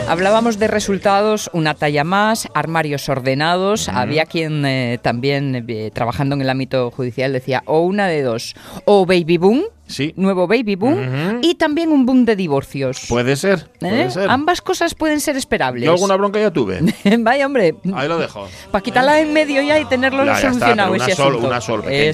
Hablábamos 0.07 0.59
de 0.59 0.67
resultados, 0.67 1.49
una 1.53 1.73
talla 1.73 2.03
más, 2.03 2.47
armarios 2.53 3.07
ordenados. 3.09 3.89
Había 3.89 4.25
quien 4.25 4.65
eh, 4.65 4.99
también 5.01 5.65
eh, 5.67 5.91
trabajando 5.93 6.35
en 6.35 6.41
el 6.41 6.49
ámbito 6.49 6.91
judicial 6.91 7.31
decía 7.33 7.63
o 7.65 7.79
una 7.81 8.07
de 8.07 8.21
dos, 8.21 8.53
o 8.85 9.05
baby 9.05 9.37
boom, 9.37 9.63
Sí, 9.85 10.13
nuevo 10.15 10.47
baby 10.47 10.75
boom, 10.75 11.39
y 11.41 11.55
también 11.55 11.91
un 11.91 12.05
boom 12.05 12.23
de 12.25 12.35
divorcios. 12.37 13.01
puede 13.09 13.35
ser, 13.35 13.69
puede 13.79 14.03
¿Eh? 14.03 14.11
ser. 14.11 14.29
Ambas 14.29 14.61
cosas 14.61 14.95
pueden 14.95 15.19
ser 15.19 15.35
esperables. 15.35 15.83
Yo 15.83 15.91
alguna 15.91 16.15
bronca 16.15 16.39
ya 16.39 16.51
tuve. 16.51 16.79
Vaya, 17.19 17.45
hombre. 17.45 17.75
Ahí 17.93 18.07
lo 18.07 18.17
dejo. 18.17 18.47
Para 18.71 18.81
quitarla 18.81 19.19
en 19.19 19.33
medio 19.33 19.61
ya 19.61 19.79
y 19.79 19.85
tenerlo 19.85 20.23
Ya, 20.25 20.31
ya 20.31 20.37
está, 20.37 20.51
solucionado 20.53 20.91
pero 20.93 21.03
una 21.03 21.11
ese 21.11 21.15
sol, 21.15 21.27
asunto. 21.31 21.47
una 21.47 21.61
sol 21.61 21.81
pequeña, 21.83 22.09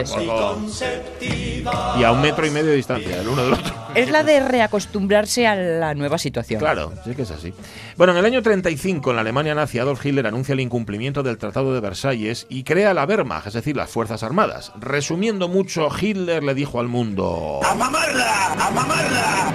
Eso, 0.00 0.18
eh, 0.20 1.64
Y 1.98 2.04
a 2.04 2.12
un 2.12 2.20
metro 2.20 2.46
y 2.46 2.50
medio 2.50 2.70
de 2.70 2.76
distancia, 2.76 3.20
el 3.20 3.28
uno 3.28 3.44
del 3.44 3.52
otro. 3.54 3.74
Es 3.94 4.10
la 4.10 4.22
de 4.22 4.40
reacostumbrarse 4.40 5.46
a 5.46 5.54
la 5.54 5.94
nueva 5.94 6.16
situación. 6.16 6.60
Claro, 6.60 6.92
sí 7.04 7.14
que 7.14 7.22
es 7.22 7.30
así. 7.30 7.52
Bueno, 7.96 8.12
en 8.12 8.20
el 8.20 8.24
año 8.24 8.42
35, 8.42 9.10
en 9.10 9.16
la 9.16 9.20
Alemania 9.22 9.54
nazi, 9.54 9.78
Adolf 9.78 10.04
Hitler 10.04 10.26
anuncia 10.26 10.54
el 10.54 10.60
incumplimiento 10.60 11.22
del 11.22 11.36
Tratado 11.36 11.74
de 11.74 11.80
Versalles 11.80 12.46
y 12.48 12.64
crea 12.64 12.94
la 12.94 13.04
Wehrmacht, 13.04 13.48
es 13.48 13.52
decir, 13.54 13.76
las 13.76 13.90
Fuerzas 13.90 14.22
Armadas. 14.22 14.72
Resumiendo 14.80 15.48
mucho, 15.48 15.88
Hitler 16.00 16.42
le 16.42 16.54
dijo 16.54 16.80
al 16.80 16.88
mundo... 16.88 17.60
¡A 17.62 17.74
mamarla! 17.74 18.52
¡A 18.54 18.70
mamarla! 18.70 19.52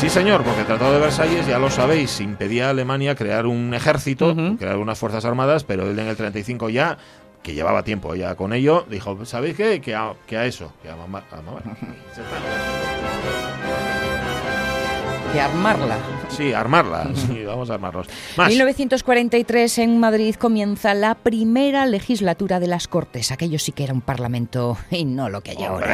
Sí, 0.00 0.08
señor, 0.08 0.42
porque 0.44 0.60
el 0.60 0.66
Tratado 0.66 0.94
de 0.94 1.00
Versalles, 1.00 1.46
ya 1.46 1.58
lo 1.58 1.68
sabéis, 1.68 2.20
impedía 2.20 2.68
a 2.68 2.70
Alemania 2.70 3.14
crear 3.14 3.46
un 3.46 3.74
ejército, 3.74 4.34
crear 4.58 4.78
unas 4.78 4.98
Fuerzas 4.98 5.26
Armadas, 5.26 5.64
pero 5.64 5.90
él 5.90 5.98
en 5.98 6.06
el 6.06 6.16
35 6.16 6.70
ya, 6.70 6.96
que 7.42 7.54
llevaba 7.54 7.82
tiempo 7.82 8.14
ya 8.14 8.34
con 8.34 8.52
ello, 8.52 8.84
dijo, 8.88 9.24
¿sabéis 9.24 9.56
qué? 9.56 9.80
Que 9.80 9.94
a, 9.94 10.14
que 10.26 10.36
a 10.36 10.46
eso, 10.46 10.72
que 10.82 10.90
a 10.90 10.96
mamar. 10.96 11.24
A 11.30 11.40
mamar. 11.40 11.62
De 15.32 15.40
armarla. 15.40 15.96
Sí, 16.28 16.52
armarla. 16.52 17.06
Sí, 17.14 17.44
vamos 17.44 17.70
a 17.70 17.74
armarnos. 17.74 18.08
Más. 18.36 18.48
1943 18.48 19.78
en 19.78 19.98
Madrid 19.98 20.34
comienza 20.36 20.94
la 20.94 21.14
primera 21.14 21.86
legislatura 21.86 22.58
de 22.60 22.66
las 22.66 22.88
Cortes. 22.88 23.30
Aquello 23.30 23.58
sí 23.58 23.72
que 23.72 23.84
era 23.84 23.92
un 23.92 24.00
parlamento 24.00 24.76
y 24.90 25.04
no 25.04 25.28
lo 25.28 25.40
que 25.40 25.52
hay 25.52 25.64
ahora. 25.64 25.86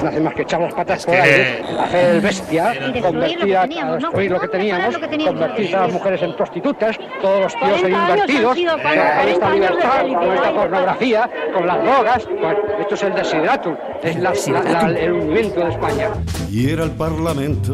No 0.00 0.08
hace 0.08 0.20
más 0.20 0.34
que 0.34 0.42
echar 0.42 0.60
las 0.60 0.72
patas 0.74 1.04
por 1.04 1.14
que- 1.14 1.20
aire, 1.20 1.62
hacer 1.80 2.14
el 2.14 2.20
bestia, 2.20 2.74
Y 2.74 2.78
destruir 2.78 3.02
convertir 3.02 3.38
lo 3.40 3.46
que 3.46 3.56
a, 3.56 3.62
teníamos, 3.62 3.92
a 3.94 3.98
¿no? 3.98 4.06
destruir 4.08 4.30
lo 4.30 4.40
que 4.40 4.48
teníamos, 4.48 4.94
lo 4.94 5.00
que 5.00 5.24
convertir 5.26 5.76
a 5.76 5.80
las 5.82 5.92
mujeres 5.92 6.22
en 6.22 6.36
prostitutas, 6.36 6.96
todos 7.20 7.40
los 7.40 7.52
tíos 7.54 7.82
en 7.82 7.90
40 7.90 7.98
años 7.98 8.14
invertidos, 8.28 8.56
sido, 8.56 8.72
con 8.72 8.82
cuando- 8.82 9.02
esta 9.02 9.16
40 9.20 9.46
años 9.46 9.60
de 9.60 9.68
libertad, 9.68 10.02
con 10.20 10.32
esta 10.34 10.54
pornografía, 10.54 11.30
con 11.54 11.66
las 11.66 11.82
drogas. 11.82 12.26
Bueno, 12.26 12.58
esto 12.80 12.94
es 12.94 13.02
el 13.02 13.14
desideratum, 13.14 13.76
es 14.02 14.16
la- 14.16 14.32
la- 14.62 14.62
la- 14.88 15.00
el 15.00 15.12
hundimiento 15.12 15.60
de 15.60 15.70
España. 15.70 16.08
Y 16.50 16.70
era 16.70 16.84
el 16.84 16.90
Parlamento 16.92 17.72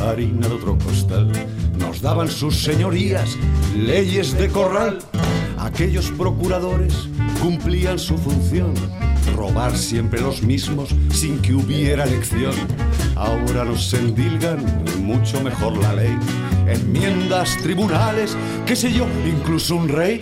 harina 0.00 0.48
de 0.48 0.54
otro 0.54 0.78
costal. 0.78 1.30
Nos 1.78 2.00
daban 2.00 2.28
sus 2.28 2.62
señorías 2.62 3.36
leyes 3.76 4.36
de 4.38 4.48
corral. 4.48 4.98
Aquellos 5.58 6.10
procuradores 6.12 7.08
cumplían 7.40 7.98
su 7.98 8.16
función. 8.18 8.74
Robar 9.36 9.76
siempre 9.76 10.20
los 10.20 10.42
mismos 10.42 10.94
sin 11.10 11.38
que 11.40 11.54
hubiera 11.54 12.04
elección. 12.04 12.54
Ahora 13.16 13.64
nos 13.64 13.92
endilgan 13.94 14.64
mucho 15.00 15.42
mejor 15.42 15.76
la 15.78 15.94
ley. 15.94 16.16
Enmiendas, 16.66 17.56
tribunales, 17.62 18.36
qué 18.66 18.76
sé 18.76 18.92
yo, 18.92 19.06
incluso 19.26 19.76
un 19.76 19.88
rey. 19.88 20.20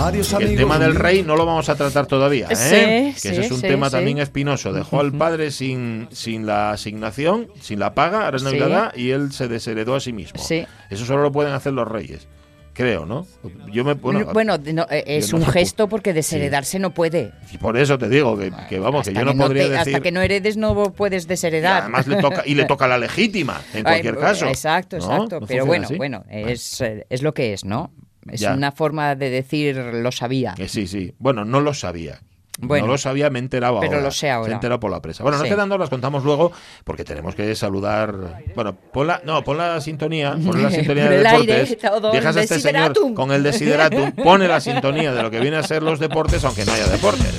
Varios 0.00 0.32
El 0.32 0.56
tema 0.56 0.78
del 0.78 0.94
rey 0.94 1.22
no 1.22 1.36
lo 1.36 1.44
vamos 1.44 1.68
a 1.68 1.74
tratar 1.76 2.06
todavía, 2.06 2.46
¿eh? 2.50 2.56
Sí, 2.56 3.12
que 3.14 3.20
sí, 3.20 3.28
ese 3.28 3.40
es 3.42 3.50
un 3.50 3.60
sí, 3.60 3.66
tema 3.68 3.86
sí. 3.90 3.96
también 3.96 4.18
espinoso. 4.18 4.72
Dejó 4.72 5.00
al 5.00 5.12
padre 5.12 5.50
sin, 5.50 6.08
sin 6.10 6.46
la 6.46 6.70
asignación, 6.72 7.48
sin 7.60 7.78
la 7.78 7.94
paga, 7.94 8.24
ahora 8.24 8.36
es 8.38 8.42
Sí. 8.42 8.48
Navidad, 8.48 8.92
y 8.96 9.10
él 9.10 9.32
se 9.32 9.46
desheredó 9.48 9.94
a 9.94 10.00
sí 10.00 10.12
mismo. 10.12 10.40
Sí. 10.42 10.64
Eso 10.88 11.04
solo 11.04 11.22
lo 11.22 11.30
pueden 11.32 11.52
hacer 11.52 11.74
los 11.74 11.86
reyes, 11.86 12.28
creo, 12.72 13.04
¿no? 13.04 13.26
Yo 13.70 13.84
me 13.84 13.92
bueno, 13.92 14.24
Bueno, 14.32 14.56
no, 14.72 14.86
eh, 14.90 15.04
es 15.06 15.28
yo 15.28 15.38
no 15.38 15.44
un 15.44 15.52
sé 15.52 15.58
gesto 15.60 15.86
porque 15.88 16.14
desheredarse 16.14 16.78
no 16.78 16.94
puede. 16.94 17.32
y 17.52 17.58
por 17.58 17.76
eso 17.76 17.98
te 17.98 18.08
digo 18.08 18.38
que, 18.38 18.50
que 18.70 18.78
vamos, 18.78 19.06
que 19.06 19.12
yo 19.12 19.22
no 19.24 19.32
que 19.32 19.36
no 19.36 19.44
podría 19.44 19.64
te- 19.64 19.68
decir. 19.70 19.94
Hasta 19.94 20.00
que 20.02 20.12
no 20.12 20.22
heredes 20.22 20.56
no 20.56 20.92
puedes 20.94 21.24
y 21.24 21.28
desheredar. 21.28 21.82
además 21.82 22.06
le 22.06 22.16
toca 22.16 22.42
y 22.46 22.54
le 22.54 22.64
toca 22.64 22.88
la 22.88 22.96
legítima 22.98 23.60
en 23.74 23.78
Ay, 23.86 24.00
cualquier 24.02 24.16
caso. 24.18 24.46
Exacto, 24.46 24.96
exacto. 24.96 25.40
¿No 25.40 25.46
Pero 25.46 25.66
bueno, 25.66 25.84
así? 25.84 25.96
bueno, 25.96 26.24
es, 26.30 26.80
eh, 26.80 27.06
es 27.10 27.22
lo 27.22 27.34
que 27.34 27.52
es, 27.52 27.66
¿no? 27.66 27.92
Es 28.28 28.40
Ya. 28.40 28.52
una 28.54 28.72
forma 28.72 29.14
de 29.14 29.30
decir 29.30 29.76
lo 29.76 30.12
sabía. 30.12 30.54
Que 30.54 30.68
sí, 30.68 30.86
sí. 30.86 31.14
Bueno, 31.18 31.44
no 31.44 31.60
lo 31.60 31.72
sabía. 31.74 32.20
Bueno. 32.62 32.84
no 32.86 32.92
lo 32.92 32.98
sabía, 32.98 33.30
me 33.30 33.38
he 33.38 33.42
enterado 33.42 33.80
Pero 33.80 33.92
ahora. 33.94 34.04
lo 34.04 34.10
sé 34.10 34.28
ahora. 34.30 34.48
Se 34.48 34.54
enterado 34.54 34.78
por 34.80 34.90
la 34.90 35.00
presa. 35.00 35.22
Bueno, 35.22 35.38
Sí. 35.38 35.44
nos 35.44 35.50
quedan 35.54 35.70
dos, 35.70 35.78
las 35.78 35.88
contamos 35.88 36.24
luego, 36.24 36.52
porque 36.84 37.04
tenemos 37.04 37.34
que 37.34 37.54
saludar. 37.54 38.42
Bueno, 38.54 38.74
pon 38.76 39.06
la, 39.06 39.22
no, 39.24 39.42
pon 39.42 39.56
la 39.56 39.80
sintonía, 39.80 40.36
pon 40.44 40.62
la 40.62 40.70
sintonía 40.70 41.08
de 41.08 41.26
aire, 41.26 41.64
deportes. 41.64 42.12
Dejas 42.12 42.36
a 42.36 42.42
este 42.42 42.60
señor 42.60 42.92
con 43.14 43.32
el 43.32 43.42
desideratum, 43.42 44.12
pone 44.22 44.46
la 44.46 44.60
sintonía 44.60 45.12
de 45.14 45.22
lo 45.22 45.30
que 45.30 45.40
viene 45.40 45.56
a 45.56 45.62
ser 45.62 45.82
los 45.82 45.98
deportes, 45.98 46.44
aunque 46.44 46.66
no 46.66 46.72
haya 46.72 46.86
deportes. 46.88 47.34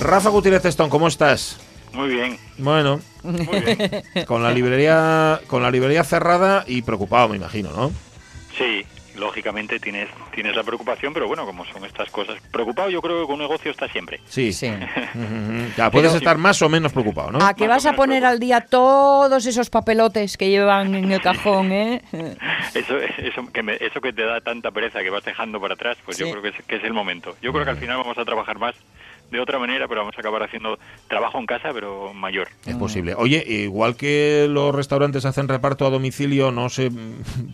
Rafa 0.00 0.28
Gutiérrez 0.30 0.62
Testón, 0.62 0.88
¿cómo 0.90 1.08
estás? 1.08 1.56
Muy 1.96 2.08
bien. 2.08 2.38
Bueno, 2.58 3.00
con 4.26 4.42
la 4.42 4.50
librería, 4.50 5.40
con 5.46 5.62
la 5.62 5.70
librería 5.70 6.04
cerrada 6.04 6.64
y 6.66 6.82
preocupado, 6.82 7.28
me 7.28 7.36
imagino, 7.36 7.70
¿no? 7.70 7.90
Sí, 8.56 8.84
lógicamente 9.16 9.78
tienes 9.80 10.08
tienes 10.34 10.54
la 10.54 10.62
preocupación, 10.62 11.14
pero 11.14 11.26
bueno, 11.26 11.46
como 11.46 11.64
son 11.64 11.84
estas 11.86 12.10
cosas. 12.10 12.36
Preocupado 12.52 12.90
yo 12.90 13.00
creo 13.00 13.20
que 13.20 13.24
con 13.26 13.34
un 13.36 13.40
negocio 13.40 13.70
está 13.70 13.88
siempre. 13.88 14.20
Sí. 14.28 14.52
Sí. 14.52 14.66
Ya, 15.76 15.90
puedes 15.90 16.10
Pero- 16.10 16.18
estar 16.18 16.36
más 16.36 16.60
o 16.60 16.68
menos 16.68 16.92
preocupado, 16.92 17.32
¿no? 17.32 17.38
¿A 17.44 17.54
que 17.54 17.66
vas 17.66 17.86
a 17.86 17.94
poner 17.94 18.24
al 18.26 18.38
día 18.38 18.60
todos 18.60 19.46
esos 19.46 19.70
papelotes 19.70 20.36
que 20.36 20.50
llevan 20.50 20.94
en 20.94 21.10
el 21.10 21.22
cajón, 21.22 21.72
eh? 21.72 22.02
Eso, 22.74 22.98
eso, 22.98 23.46
que 23.54 23.62
me- 23.62 23.76
eso 23.80 24.00
que 24.02 24.12
te 24.12 24.22
da 24.22 24.42
tanta 24.42 24.70
pereza 24.70 25.00
que 25.00 25.08
vas 25.08 25.24
dejando 25.24 25.58
para 25.58 25.72
atrás, 25.74 25.96
pues 26.04 26.18
yo 26.18 26.30
creo 26.30 26.42
que 26.42 26.48
es, 26.50 26.54
que 26.66 26.76
es 26.76 26.84
el 26.84 26.92
momento. 26.92 27.34
Yo 27.40 27.52
creo 27.52 27.64
que 27.64 27.70
al 27.70 27.78
final 27.78 27.96
vamos 27.96 28.18
a 28.18 28.24
trabajar 28.26 28.58
más 28.58 28.74
de 29.30 29.40
otra 29.40 29.58
manera, 29.58 29.88
pero 29.88 30.00
vamos 30.02 30.14
a 30.16 30.20
acabar 30.20 30.42
haciendo 30.42 30.78
trabajo 31.08 31.38
en 31.38 31.46
casa, 31.46 31.70
pero 31.72 32.12
mayor. 32.14 32.48
Es 32.66 32.74
posible. 32.76 33.14
Oye, 33.14 33.44
igual 33.46 33.96
que 33.96 34.46
los 34.48 34.74
restaurantes 34.74 35.24
hacen 35.24 35.48
reparto 35.48 35.86
a 35.86 35.90
domicilio, 35.90 36.50
no 36.52 36.68
se 36.68 36.90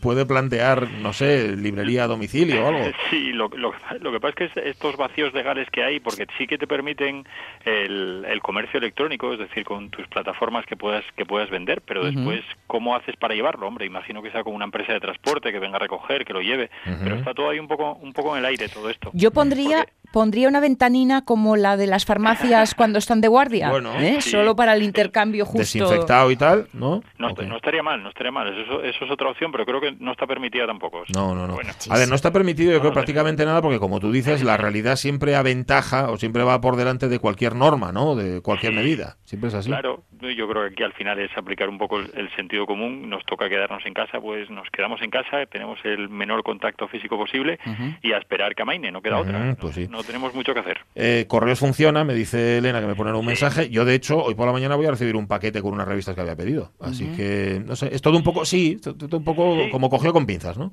puede 0.01 0.27
plantear, 0.27 0.89
no 0.91 1.13
sé, 1.13 1.57
librería 1.57 2.05
a 2.05 2.07
domicilio 2.09 2.65
o 2.65 2.69
algo. 2.69 2.81
Sí, 3.11 3.33
lo, 3.33 3.49
lo, 3.49 3.75
lo 4.01 4.11
que 4.13 4.21
pasa 4.21 4.29
es 4.31 4.35
que 4.55 4.61
es- 4.61 4.67
estos 4.73 4.97
vacíos 4.97 5.35
legales 5.35 5.69
que 5.71 5.83
hay, 5.85 6.01
porque 6.01 6.27
sí 6.39 6.47
que 6.47 6.57
te 6.57 6.67
permiten 6.67 7.27
el, 7.65 8.25
el 8.27 8.41
comercio 8.41 8.79
electrónico, 8.79 9.33
es 9.33 9.39
decir, 9.39 9.65
con 9.65 9.91
tus 9.91 10.07
plataformas 10.09 10.65
que 10.67 10.77
puedas 10.77 11.05
que 11.17 11.27
puedas 11.27 11.51
vender, 11.51 11.83
pero 11.83 12.05
después, 12.05 12.41
¿cómo 12.67 12.97
haces 12.97 13.17
para 13.17 13.35
llevarlo? 13.35 13.67
Hombre, 13.67 13.85
imagino 13.87 14.23
que 14.23 14.31
sea 14.31 14.43
con 14.45 14.55
una 14.55 14.65
empresa 14.65 14.93
de 14.93 15.01
transporte 15.01 15.53
que 15.53 15.59
venga 15.59 15.77
a 15.77 15.81
recoger, 15.81 16.25
que 16.25 16.33
lo 16.33 16.41
lleve, 16.41 16.71
pero 17.03 17.17
está 17.17 17.35
todo 17.35 17.51
ahí 17.51 17.59
un 17.59 17.69
poco 17.69 17.93
un 17.95 18.13
poco 18.13 18.33
en 18.35 18.39
el 18.41 18.47
aire 18.47 18.69
todo 18.69 18.89
esto. 18.89 19.11
Yo 19.13 19.31
pondría, 19.31 19.87
pondría 20.13 20.49
una 20.49 20.61
ventanina 20.61 21.25
como 21.25 21.57
la 21.57 21.77
de 21.77 21.87
las 21.87 22.05
farmacias 22.05 22.75
cuando 22.77 22.99
están 22.99 23.21
de 23.21 23.29
guardia, 23.29 23.71
Bueno, 23.71 23.93
¿eh? 23.99 24.19
sí. 24.21 24.31
solo 24.31 24.55
para 24.55 24.75
el 24.75 24.83
intercambio 24.83 25.45
justo. 25.45 25.59
Desinfectado 25.61 26.31
y 26.31 26.37
tal, 26.37 26.69
¿no? 26.73 27.03
No, 27.19 27.31
est- 27.31 27.41
no 27.43 27.57
estaría 27.57 27.83
mal, 27.83 28.03
no 28.03 28.11
estaría 28.11 28.31
mal, 28.33 28.47
eso, 28.57 28.83
eso 28.83 29.05
es 29.05 29.11
otra 29.11 29.31
opción, 29.31 29.51
pero 29.53 29.65
creo 29.67 29.81
que 29.81 29.93
no 29.99 30.13
está 30.13 30.27
permitida 30.27 30.67
tampoco. 30.67 31.03
No, 31.15 31.35
no, 31.35 31.47
no. 31.47 31.55
Bueno. 31.55 31.71
A 31.91 31.99
ver, 31.99 32.09
no 32.09 32.15
está 32.15 32.31
permitido, 32.33 32.73
yo 32.73 32.81
creo, 32.81 32.93
prácticamente 32.93 33.45
nada, 33.45 33.61
porque 33.63 33.79
como 33.79 33.99
tú 34.01 34.13
dices, 34.13 34.43
la 34.45 34.57
realidad 34.57 34.97
siempre 34.97 35.35
aventaja 35.35 36.11
o 36.11 36.17
siempre 36.17 36.43
va 36.43 36.61
por 36.61 36.77
delante 36.77 37.09
de 37.09 37.19
cualquier 37.19 37.55
norma, 37.55 37.93
¿no? 37.93 38.15
De 38.15 38.41
cualquier 38.43 38.73
medida. 38.75 39.17
Siempre 39.25 39.49
es 39.49 39.55
así. 39.55 39.69
Claro, 39.71 40.03
yo 40.37 40.49
creo 40.49 40.63
que 40.69 40.73
aquí 40.75 40.83
al 40.83 40.93
final 40.93 41.19
es 41.19 41.31
aplicar 41.37 41.69
un 41.69 41.79
poco 41.79 41.99
el, 41.99 42.11
el 42.15 42.31
sentido 42.37 42.67
común. 42.67 43.09
Nos 43.09 43.25
toca 43.25 43.49
quedarnos 43.49 43.85
en 43.87 43.95
casa, 43.95 44.21
pues 44.21 44.51
nos 44.51 44.69
quedamos 44.71 45.01
en 45.03 45.11
casa, 45.11 45.47
tenemos 45.51 45.79
el 45.85 46.09
menor 46.09 46.43
contacto 46.43 46.87
físico 46.89 47.17
posible 47.17 47.59
y 48.03 48.13
a 48.13 48.19
esperar 48.19 48.55
que 48.55 48.63
amaine, 48.63 48.91
no 48.93 49.01
queda 49.03 49.19
otra. 49.19 49.39
Ujú, 49.39 49.57
pues 49.57 49.75
sí. 49.75 49.89
No 49.91 50.02
tenemos 50.05 50.35
mucho 50.35 50.53
que 50.55 50.61
hacer. 50.61 50.79
Eh, 50.95 51.27
correos 51.29 51.59
funciona, 51.59 52.05
me 52.05 52.15
dice 52.15 52.59
Elena 52.59 52.81
que 52.81 52.87
me 52.87 52.95
pone 52.95 53.13
un 53.13 53.25
mensaje. 53.27 53.71
Yo, 53.71 53.85
de 53.85 53.95
hecho, 53.95 54.23
hoy 54.23 54.35
por 54.35 54.47
la 54.47 54.53
mañana 54.53 54.77
voy 54.77 54.87
a 54.87 54.91
recibir 54.91 55.17
un 55.17 55.27
paquete 55.27 55.61
con 55.63 55.73
unas 55.73 55.87
revistas 55.89 56.15
que 56.15 56.21
había 56.21 56.37
pedido. 56.37 56.73
Así 56.81 57.07
que, 57.17 57.63
no 57.65 57.77
sé, 57.77 57.95
es 57.95 58.03
todo 58.03 58.17
un 58.17 58.23
poco, 58.25 58.45
sí, 58.45 58.77
to- 58.83 58.95
todo 58.97 59.17
un 59.19 59.25
poco 59.25 59.57
Sí. 59.65 59.71
como 59.71 59.89
cogido 59.91 60.13
con 60.13 60.27
pinzas, 60.27 60.57
¿no? 60.59 60.73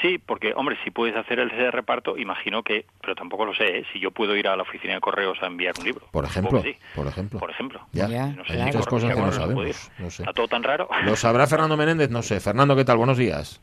Sí, 0.00 0.18
porque, 0.24 0.52
hombre, 0.54 0.76
si 0.84 0.92
puedes 0.92 1.16
hacer 1.16 1.40
el 1.40 1.50
ese 1.50 1.70
reparto, 1.72 2.16
imagino 2.16 2.62
que, 2.62 2.86
pero 3.00 3.16
tampoco 3.16 3.44
lo 3.44 3.54
sé, 3.54 3.78
¿eh? 3.78 3.84
si 3.92 3.98
yo 3.98 4.12
puedo 4.12 4.36
ir 4.36 4.46
a 4.46 4.54
la 4.54 4.62
oficina 4.62 4.94
de 4.94 5.00
correos 5.00 5.36
a 5.42 5.46
enviar 5.46 5.74
un 5.78 5.84
libro. 5.84 6.06
Por 6.12 6.24
ejemplo, 6.24 6.62
sí. 6.62 6.76
por 6.94 7.06
ejemplo. 7.08 7.40
Por 7.40 7.50
ejemplo. 7.50 7.80
Ya, 7.92 8.06
No 8.06 8.44
sé 8.44 8.52
hay 8.52 8.62
muchas 8.66 8.86
cosas 8.86 9.12
que 9.14 9.20
no 9.20 9.32
sabemos. 9.32 9.90
No 9.98 10.10
sé. 10.10 10.22
Está 10.22 10.32
todo 10.32 10.46
tan 10.46 10.62
raro. 10.62 10.88
¿Lo 11.04 11.16
sabrá 11.16 11.48
Fernando 11.48 11.76
Menéndez? 11.76 12.08
No 12.08 12.22
sé. 12.22 12.38
Fernando, 12.38 12.76
¿qué 12.76 12.84
tal? 12.84 12.98
Buenos 12.98 13.18
días. 13.18 13.60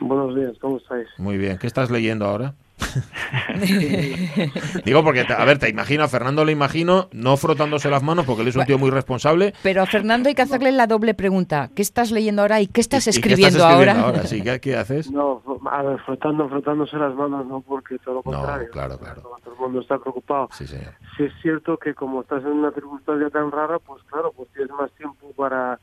Buenos 0.00 0.34
días, 0.34 0.52
¿cómo 0.60 0.78
estáis? 0.78 1.06
Muy 1.16 1.38
bien. 1.38 1.58
¿Qué 1.58 1.66
estás 1.68 1.90
leyendo 1.90 2.26
ahora? 2.26 2.54
Digo 4.84 5.02
porque, 5.02 5.24
a 5.36 5.44
ver, 5.44 5.58
te 5.58 5.68
imagino, 5.68 6.04
a 6.04 6.08
Fernando 6.08 6.44
le 6.44 6.52
imagino 6.52 7.08
no 7.12 7.36
frotándose 7.36 7.90
las 7.90 8.02
manos 8.02 8.26
porque 8.26 8.42
él 8.42 8.48
es 8.48 8.56
un 8.56 8.64
tío 8.66 8.78
muy 8.78 8.90
responsable. 8.90 9.54
Pero 9.62 9.82
a 9.82 9.86
Fernando 9.86 10.28
hay 10.28 10.34
que 10.34 10.42
hacerle 10.42 10.72
la 10.72 10.86
doble 10.86 11.14
pregunta. 11.14 11.70
¿Qué 11.74 11.82
estás 11.82 12.10
leyendo 12.10 12.42
ahora 12.42 12.60
y 12.60 12.66
qué 12.66 12.80
estás 12.80 13.06
¿Y 13.06 13.10
qué 13.10 13.18
escribiendo, 13.18 13.58
estás 13.58 13.72
escribiendo 13.72 14.02
ahora? 14.02 14.16
ahora? 14.18 14.26
Sí, 14.28 14.42
¿qué, 14.42 14.60
qué 14.60 14.76
haces? 14.76 15.10
No, 15.10 15.42
a 15.70 15.82
ver, 15.82 15.98
frotando, 16.00 16.48
frotándose 16.48 16.96
las 16.96 17.14
manos, 17.14 17.46
no 17.46 17.60
porque 17.60 17.98
todo 17.98 18.16
lo 18.16 18.20
No, 18.20 18.22
contrario. 18.38 18.70
claro, 18.70 18.98
claro. 18.98 19.22
Todo 19.42 19.54
el 19.54 19.60
mundo 19.60 19.80
está 19.80 19.98
preocupado. 19.98 20.48
Sí, 20.52 20.66
señor. 20.66 20.94
Sí 21.16 21.24
es 21.24 21.32
cierto 21.42 21.76
que 21.78 21.94
como 21.94 22.22
estás 22.22 22.42
en 22.42 22.50
una 22.52 22.70
circunstancia 22.72 23.30
tan 23.30 23.50
rara, 23.50 23.78
pues 23.78 24.02
claro, 24.04 24.32
pues 24.36 24.48
tienes 24.54 24.72
más 24.78 24.90
tiempo 24.92 25.32
para 25.36 25.78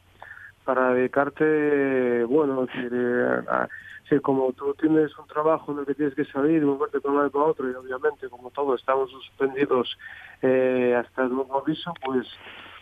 para 0.66 0.94
dedicarte, 0.94 2.24
bueno, 2.26 2.64
es 2.64 2.74
decir, 2.74 2.92
eh, 2.94 3.42
a- 3.50 3.68
sí, 4.10 4.20
como 4.20 4.52
tú 4.54 4.74
tienes 4.76 5.18
un 5.18 5.28
trabajo 5.28 5.72
en 5.72 5.80
el 5.80 5.86
que 5.86 5.96
tienes 5.96 6.16
que 6.16 6.26
salir 6.26 6.62
y 6.62 6.66
moverte 6.66 7.00
de 7.00 7.08
un 7.10 7.18
lado 7.18 7.30
para 7.32 7.46
otro 7.46 7.70
y 7.70 7.74
obviamente 7.76 8.30
como 8.30 8.50
todos 8.52 8.80
estamos 8.80 9.10
suspendidos 9.12 9.98
eh, 10.42 10.96
hasta 10.98 11.24
el 11.24 11.30
nuevo 11.34 11.60
aviso, 11.60 11.94
pues 12.04 12.28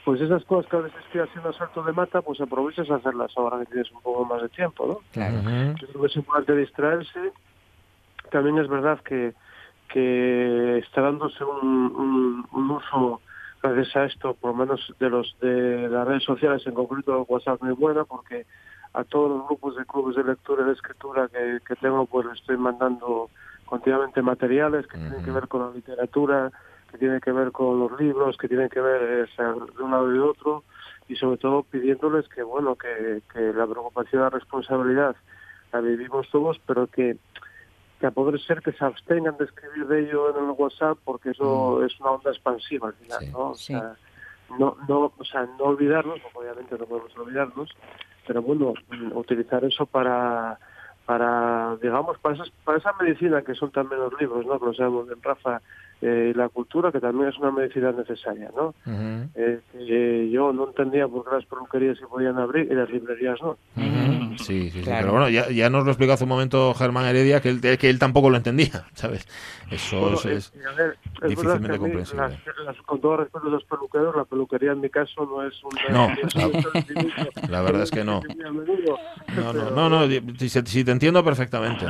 pues 0.03 0.19
esas 0.19 0.43
cosas 0.45 0.67
que 0.69 0.77
a 0.77 0.81
veces 0.81 0.99
estoy 1.05 1.21
haciendo 1.21 1.53
salto 1.53 1.83
de 1.83 1.93
mata, 1.93 2.23
pues 2.23 2.41
aprovechas 2.41 2.89
a 2.89 2.95
hacerlas 2.95 3.31
ahora 3.37 3.59
que 3.59 3.65
tienes 3.67 3.91
un 3.91 4.01
poco 4.01 4.25
más 4.25 4.41
de 4.41 4.49
tiempo, 4.49 4.87
¿no? 4.87 4.99
Yo 5.79 5.87
creo 5.87 6.01
que 6.01 6.07
es 6.07 6.15
importante 6.15 6.55
distraerse. 6.55 7.31
También 8.31 8.57
es 8.57 8.67
verdad 8.67 8.99
que, 9.01 9.33
que 9.89 10.79
está 10.79 11.01
dándose 11.01 11.43
un, 11.43 11.67
un, 11.95 12.47
un 12.51 12.71
uso, 12.71 13.21
gracias 13.61 13.95
a 13.95 14.05
esto, 14.05 14.33
por 14.33 14.51
lo 14.51 14.57
menos 14.57 14.93
de 14.99 15.09
los 15.09 15.35
de 15.41 15.87
las 15.89 16.07
redes 16.07 16.23
sociales, 16.23 16.65
en 16.65 16.73
concreto 16.73 17.25
WhatsApp, 17.27 17.61
muy 17.61 17.73
buena, 17.73 18.03
porque 18.05 18.45
a 18.93 19.03
todos 19.03 19.29
los 19.29 19.47
grupos 19.47 19.75
de 19.75 19.85
clubes 19.85 20.15
de 20.15 20.23
lectura 20.23 20.63
y 20.63 20.65
de 20.65 20.73
escritura 20.73 21.29
que, 21.29 21.59
que 21.65 21.75
tengo, 21.75 22.05
pues 22.05 22.25
les 22.25 22.39
estoy 22.39 22.57
mandando 22.57 23.29
continuamente 23.65 24.21
materiales 24.21 24.85
que 24.87 24.97
tienen 24.97 25.23
que 25.23 25.31
ver 25.31 25.47
con 25.47 25.61
la 25.61 25.71
literatura, 25.71 26.51
que 26.91 26.97
tienen 26.97 27.21
que 27.21 27.31
ver 27.31 27.51
con 27.51 27.79
los 27.79 27.99
libros, 27.99 28.35
que 28.37 28.49
tienen 28.49 28.67
que 28.67 28.81
ver 28.81 29.01
eh, 29.01 29.43
de 29.43 29.83
un 29.83 29.91
lado 29.91 30.11
y 30.11 30.15
de 30.15 30.19
otro, 30.19 30.63
y 31.07 31.15
sobre 31.15 31.37
todo 31.37 31.63
pidiéndoles 31.63 32.27
que, 32.27 32.43
bueno, 32.43 32.75
que, 32.75 33.21
que 33.31 33.53
la 33.53 33.65
preocupación 33.65 34.21
y 34.21 34.23
la 34.23 34.29
responsabilidad 34.29 35.15
la 35.71 35.79
vivimos 35.79 36.29
todos, 36.29 36.59
pero 36.67 36.87
que, 36.87 37.17
que 38.01 38.07
a 38.07 38.11
poder 38.11 38.41
ser 38.41 38.61
que 38.61 38.71
se 38.71 38.83
abstengan 38.83 39.37
de 39.37 39.45
escribir 39.45 39.85
de 39.85 40.01
ello 40.01 40.35
en 40.35 40.45
el 40.45 40.55
WhatsApp, 40.57 40.97
porque 41.05 41.29
eso 41.29 41.85
es 41.85 41.97
una 41.99 42.11
onda 42.11 42.31
expansiva 42.31 42.87
al 42.87 42.95
final, 42.95 43.31
¿no? 43.31 43.49
O 43.51 43.55
sea, 43.55 43.95
no, 44.57 44.75
no, 44.89 45.13
o 45.15 45.23
sea, 45.23 45.47
no 45.59 45.65
olvidarnos, 45.65 46.19
porque 46.19 46.39
obviamente 46.39 46.77
no 46.79 46.85
podemos 46.85 47.15
olvidarnos, 47.15 47.69
pero 48.25 48.41
bueno, 48.41 48.73
mm, 48.89 49.15
utilizar 49.15 49.63
eso 49.63 49.85
para, 49.85 50.57
para 51.05 51.77
digamos, 51.79 52.17
para, 52.17 52.33
esas, 52.35 52.49
para 52.65 52.79
esa 52.79 52.91
medicina 52.99 53.43
que 53.43 53.53
son 53.53 53.69
también 53.69 54.01
los 54.01 54.19
libros, 54.19 54.47
¿no? 54.47 54.59
Que 54.59 54.65
lo 54.65 54.73
sabemos 54.73 55.07
en 55.11 55.21
Rafa, 55.21 55.61
eh, 56.01 56.31
y 56.33 56.37
la 56.37 56.49
cultura, 56.49 56.91
que 56.91 56.99
también 56.99 57.29
es 57.29 57.37
una 57.37 57.51
medicina 57.51 57.91
necesaria, 57.91 58.51
¿no? 58.57 58.73
Eh, 59.35 59.61
que 59.73 60.29
yo 60.31 60.51
no 60.51 60.69
entendía 60.69 61.07
por 61.07 61.23
qué 61.23 61.35
las 61.35 61.45
peluquerías 61.45 61.99
se 61.99 62.07
podían 62.07 62.39
abrir 62.39 62.67
y 62.71 62.73
las 62.73 62.89
librerías 62.89 63.39
no. 63.43 63.57
Sí, 64.37 64.69
sí, 64.69 64.71
sí. 64.71 64.81
Claro. 64.81 65.01
Pero 65.01 65.11
bueno, 65.13 65.29
ya, 65.29 65.49
ya 65.49 65.69
nos 65.69 65.85
lo 65.85 65.91
explicó 65.91 66.13
hace 66.13 66.23
un 66.23 66.29
momento 66.29 66.73
Germán 66.73 67.05
Heredia, 67.05 67.41
que 67.41 67.49
él, 67.49 67.61
que 67.77 67.89
él 67.89 67.99
tampoco 67.99 68.29
lo 68.29 68.37
entendía, 68.37 68.85
¿sabes? 68.93 69.27
Eso 69.69 69.99
Bueno, 70.01 70.17
es, 70.17 70.25
es 70.25 70.53
eh, 70.53 70.59
ver, 70.77 70.97
es 70.97 71.19
verdad 71.21 71.29
difícilmente 71.29 71.77
comprensible. 71.77 72.21
las- 72.23 72.65
las- 72.65 72.77
con 72.85 72.99
todo 72.99 73.17
respeto 73.17 73.47
a 73.47 73.51
los 73.51 73.63
peluqueros, 73.63 74.15
la 74.15 74.25
peluquería 74.25 74.71
en 74.73 74.81
mi 74.81 74.89
caso 74.89 75.25
no 75.25 75.47
es 75.47 75.53
un... 75.63 75.93
No, 75.93 76.09
es 76.23 76.35
la- 76.35 77.47
la 77.49 77.61
verdad 77.61 77.83
es 77.83 77.91
que 77.91 78.03
no. 78.03 78.21
No, 78.37 78.51
no, 78.51 79.53
pero- 79.53 79.71
no, 79.71 79.89
no, 79.89 80.07
si, 80.37 80.49
si- 80.49 80.61
si 80.65 80.83
te 80.83 80.91
entiendo 80.91 81.23
perfectamente. 81.23 81.85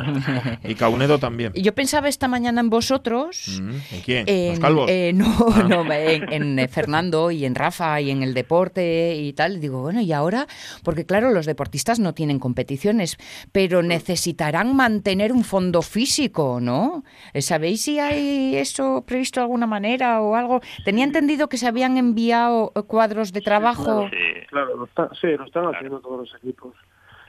Y 0.63 0.75
Caunedo 0.75 1.17
también. 1.17 1.53
Yo 1.53 1.73
pensaba 1.73 2.07
esta 2.07 2.27
mañana 2.27 2.61
en 2.61 2.69
vosotros. 2.69 3.59
Mm, 3.61 3.69
¿En 3.95 4.01
quién? 4.01 4.23
En, 4.27 4.49
¿Los 4.51 4.59
calvos? 4.59 4.89
eh, 4.89 5.11
no, 5.15 5.25
Ah. 5.53 5.63
no, 5.67 5.91
en, 5.91 6.31
en, 6.31 6.59
eh, 6.59 6.67
Fernando 6.67 7.31
y 7.31 7.45
en 7.45 7.55
Rafa 7.55 7.99
y 7.99 8.11
en 8.11 8.21
el 8.23 8.33
deporte 8.33 9.15
y 9.15 9.33
tal. 9.33 9.59
Digo, 9.59 9.81
bueno, 9.81 10.01
¿y 10.01 10.11
ahora? 10.13 10.47
Porque 10.83 11.05
claro, 11.05 11.31
los 11.31 11.45
deportistas 11.45 11.99
no 11.99 12.13
tienen 12.13 12.30
competiciones, 12.39 13.17
pero 13.51 13.81
necesitarán 13.83 14.75
mantener 14.75 15.31
un 15.31 15.43
fondo 15.43 15.81
físico, 15.81 16.59
¿no? 16.61 17.03
¿Sabéis 17.39 17.81
si 17.83 17.99
hay 17.99 18.55
eso 18.55 19.03
previsto 19.05 19.39
de 19.39 19.43
alguna 19.45 19.67
manera 19.67 20.21
o 20.21 20.35
algo? 20.35 20.61
Tenía 20.85 21.03
entendido 21.03 21.49
que 21.49 21.57
se 21.57 21.67
habían 21.67 21.97
enviado 21.97 22.71
cuadros 22.87 23.31
de 23.33 23.41
trabajo. 23.41 24.09
Claro, 24.49 24.77
lo 24.77 24.85
está- 24.85 25.09
sí, 25.19 25.27
lo 25.37 25.45
están 25.45 25.65
haciendo 25.73 25.99
todos 25.99 26.19
los 26.29 26.35
equipos. 26.41 26.75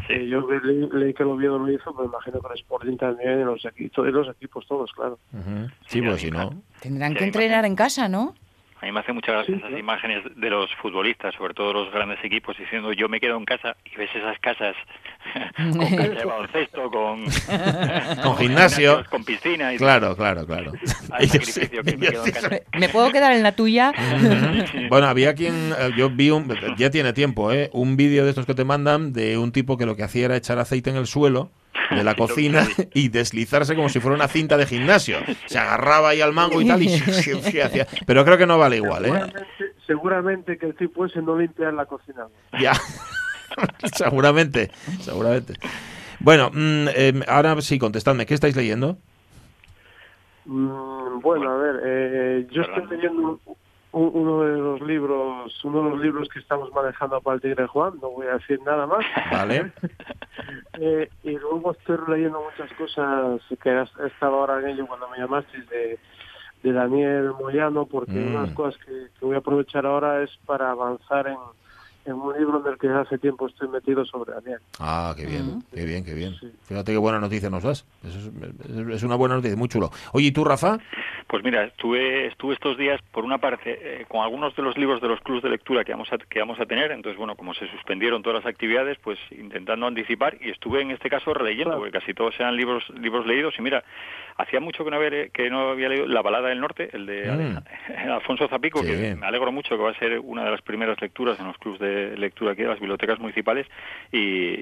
Eh, 0.08 0.26
yo 0.28 0.40
leí, 0.50 0.88
leí 0.92 1.14
que 1.14 1.22
el 1.22 1.28
Oviedo 1.28 1.58
lo 1.58 1.70
hizo, 1.70 1.94
pero 1.94 2.06
imagino 2.08 2.40
que 2.40 2.48
el 2.48 2.58
Sporting 2.60 2.96
también, 2.96 3.40
y 3.40 3.44
los, 3.44 3.64
equipos, 3.64 4.06
los 4.08 4.28
equipos 4.30 4.66
todos, 4.66 4.90
claro. 4.92 5.18
Ujú. 5.32 5.68
Sí, 5.86 6.02
pues 6.02 6.20
si 6.20 6.30
no. 6.30 6.60
Tendrán 6.80 7.14
que 7.14 7.24
entrenar 7.24 7.64
en 7.64 7.76
casa, 7.76 8.08
¿no? 8.08 8.34
A 8.82 8.86
mí 8.86 8.90
me 8.90 8.98
hace 8.98 9.12
mucha 9.12 9.30
gracia 9.30 9.54
esas 9.54 9.78
imágenes 9.78 10.24
de 10.34 10.50
los 10.50 10.68
futbolistas, 10.74 11.32
sobre 11.36 11.54
todo 11.54 11.72
los 11.72 11.92
grandes 11.92 12.18
equipos, 12.24 12.58
diciendo 12.58 12.92
yo 12.92 13.08
me 13.08 13.20
quedo 13.20 13.36
en 13.36 13.44
casa 13.44 13.76
y 13.84 13.96
ves 13.96 14.10
esas 14.12 14.36
casas 14.40 14.74
con 15.56 15.78
cancha 15.78 16.18
de 16.18 16.24
baloncesto, 16.24 16.90
con, 16.90 17.24
Con 18.24 18.36
gimnasio. 18.38 19.04
con 19.08 19.22
piscina 19.24 19.72
y 19.72 19.76
Claro, 19.76 20.16
claro, 20.16 20.44
claro. 20.44 20.72
Hay 21.12 21.28
sacrificio 21.28 21.84
que 21.84 21.96
me 21.96 22.08
quedo 22.08 22.26
en 22.26 22.32
casa. 22.32 22.50
¿Me 22.76 22.88
puedo 22.88 23.12
quedar 23.12 23.30
en 23.30 23.44
la 23.44 23.52
tuya? 23.52 23.92
Bueno, 24.88 25.06
había 25.06 25.32
quien, 25.36 25.72
eh, 25.78 25.90
yo 25.96 26.10
vi 26.10 26.30
un, 26.30 26.52
ya 26.76 26.90
tiene 26.90 27.12
tiempo, 27.12 27.52
¿eh? 27.52 27.70
un 27.72 27.96
vídeo 27.96 28.24
de 28.24 28.30
estos 28.30 28.46
que 28.46 28.54
te 28.54 28.64
mandan 28.64 29.12
de 29.12 29.38
un 29.38 29.52
tipo 29.52 29.78
que 29.78 29.86
lo 29.86 29.94
que 29.94 30.02
hacía 30.02 30.24
era 30.24 30.36
echar 30.36 30.58
aceite 30.58 30.90
en 30.90 30.96
el 30.96 31.06
suelo 31.06 31.52
de 31.94 32.04
la 32.04 32.14
cocina 32.16 32.66
y 32.94 33.08
deslizarse 33.08 33.74
como 33.74 33.88
si 33.88 34.00
fuera 34.00 34.16
una 34.16 34.28
cinta 34.28 34.56
de 34.56 34.66
gimnasio. 34.66 35.18
Se 35.46 35.58
agarraba 35.58 36.10
ahí 36.10 36.20
al 36.20 36.32
mango 36.32 36.60
y 36.60 36.66
tal 36.66 36.82
y 36.82 36.88
hacía. 36.94 37.86
Pero 38.06 38.24
creo 38.24 38.38
que 38.38 38.46
no 38.46 38.58
vale 38.58 38.76
igual, 38.76 39.06
¿eh? 39.06 39.08
Seguramente, 39.08 39.46
seguramente 39.86 40.58
que 40.58 40.66
el 40.66 40.74
tipo 40.76 41.06
ese 41.06 41.22
no 41.22 41.38
limpia 41.38 41.68
en 41.68 41.76
la 41.76 41.86
cocina. 41.86 42.26
Ya. 42.60 42.72
seguramente, 43.94 44.70
seguramente. 45.00 45.54
Bueno, 46.20 46.50
mm, 46.52 46.88
eh, 46.94 47.20
ahora 47.28 47.60
sí, 47.60 47.78
contestadme, 47.78 48.26
¿qué 48.26 48.34
estáis 48.34 48.56
leyendo? 48.56 48.96
Mm, 50.44 51.20
bueno, 51.20 51.50
a 51.50 51.56
ver, 51.56 51.80
eh, 51.84 52.46
yo 52.50 52.62
estoy 52.62 52.86
leyendo 52.96 53.40
un- 53.44 53.56
uno 53.92 54.40
de 54.42 54.56
los 54.58 54.80
libros, 54.80 55.64
uno 55.64 55.84
de 55.84 55.90
los 55.90 56.00
libros 56.00 56.28
que 56.30 56.38
estamos 56.38 56.72
manejando 56.72 57.20
para 57.20 57.34
el 57.36 57.42
Tigre 57.42 57.66
Juan, 57.66 57.94
no 58.00 58.10
voy 58.10 58.26
a 58.26 58.34
decir 58.34 58.60
nada 58.62 58.86
más. 58.86 59.04
Vale. 59.30 59.72
Eh, 60.80 61.10
y 61.22 61.32
luego 61.38 61.72
estoy 61.72 61.98
leyendo 62.08 62.42
muchas 62.42 62.72
cosas 62.78 63.40
que 63.62 63.70
has- 63.70 63.92
he 64.02 64.06
estado 64.06 64.36
ahora 64.36 64.60
en 64.60 64.68
ello 64.70 64.86
cuando 64.86 65.06
me 65.10 65.18
llamaste 65.18 65.58
de, 65.70 65.98
de 66.62 66.72
Daniel 66.72 67.32
Moyano, 67.38 67.84
porque 67.86 68.12
Mm. 68.12 68.26
una 68.28 68.40
de 68.40 68.46
las 68.46 68.56
cosas 68.56 68.80
que, 68.84 69.08
que 69.18 69.24
voy 69.26 69.34
a 69.34 69.38
aprovechar 69.38 69.84
ahora 69.84 70.22
es 70.22 70.30
para 70.46 70.70
avanzar 70.70 71.28
en, 71.28 71.36
en 72.04 72.14
un 72.14 72.36
libro 72.38 72.60
en 72.64 72.72
el 72.72 72.78
que 72.78 72.88
hace 72.88 73.18
tiempo 73.18 73.46
estoy 73.46 73.68
metido 73.68 74.04
sobre 74.04 74.32
Daniel. 74.34 74.58
Ah, 74.80 75.14
qué 75.16 75.26
bien, 75.26 75.62
qué 75.74 75.84
bien, 75.84 76.04
qué 76.04 76.14
bien. 76.14 76.34
Fíjate 76.64 76.92
qué 76.92 76.98
buena 76.98 77.18
noticia 77.20 77.50
nos 77.50 77.62
das. 77.62 77.86
Eso 78.04 78.18
es, 78.18 78.88
es 78.96 79.02
una 79.02 79.16
buena 79.16 79.36
noticia, 79.36 79.56
muy 79.56 79.68
chulo. 79.68 79.90
Oye, 80.12 80.26
¿y 80.28 80.32
tú, 80.32 80.44
Rafa? 80.44 80.78
Pues 81.28 81.42
mira, 81.44 81.64
estuve, 81.64 82.26
estuve 82.26 82.54
estos 82.54 82.76
días, 82.76 83.00
por 83.12 83.24
una 83.24 83.38
parte, 83.38 83.78
eh, 83.80 84.04
con 84.08 84.20
algunos 84.22 84.54
de 84.54 84.62
los 84.62 84.76
libros 84.76 85.00
de 85.00 85.08
los 85.08 85.20
clubes 85.20 85.42
de 85.42 85.48
lectura 85.50 85.84
que 85.84 85.92
vamos, 85.92 86.12
a, 86.12 86.18
que 86.18 86.40
vamos 86.40 86.60
a 86.60 86.66
tener. 86.66 86.90
Entonces, 86.90 87.16
bueno, 87.16 87.36
como 87.36 87.54
se 87.54 87.66
suspendieron 87.68 88.22
todas 88.22 88.44
las 88.44 88.52
actividades, 88.52 88.98
pues 89.02 89.18
intentando 89.30 89.86
anticipar 89.86 90.36
y 90.40 90.50
estuve 90.50 90.82
en 90.82 90.90
este 90.90 91.08
caso 91.08 91.32
releyendo, 91.32 91.76
porque 91.76 91.92
casi 91.92 92.12
todos 92.12 92.34
eran 92.38 92.56
libros 92.56 92.84
libros 92.90 93.26
leídos. 93.26 93.54
Y 93.58 93.62
mira, 93.62 93.82
hacía 94.36 94.60
mucho 94.60 94.84
que 94.84 94.90
no 94.90 94.96
había, 94.96 95.28
que 95.28 95.48
no 95.48 95.70
había 95.70 95.88
leído 95.88 96.06
La 96.06 96.20
balada 96.22 96.48
del 96.48 96.60
norte, 96.60 96.90
el 96.92 97.06
de 97.06 97.22
Mm. 97.32 97.58
Alfonso 98.12 98.46
Zapico, 98.48 98.80
Sí. 98.82 98.88
que 98.88 99.14
me 99.16 99.26
alegro 99.26 99.52
mucho 99.52 99.76
que 99.76 99.82
va 99.82 99.90
a 99.90 99.98
ser 99.98 100.18
una 100.18 100.44
de 100.44 100.50
las 100.50 100.60
primeras 100.60 101.00
lecturas 101.00 101.38
en 101.40 101.46
los 101.46 101.56
clubes 101.56 101.80
de 101.80 101.91
lectura 102.16 102.52
aquí 102.52 102.62
de 102.62 102.68
las 102.68 102.80
bibliotecas 102.80 103.18
municipales. 103.18 103.66
Y, 104.10 104.18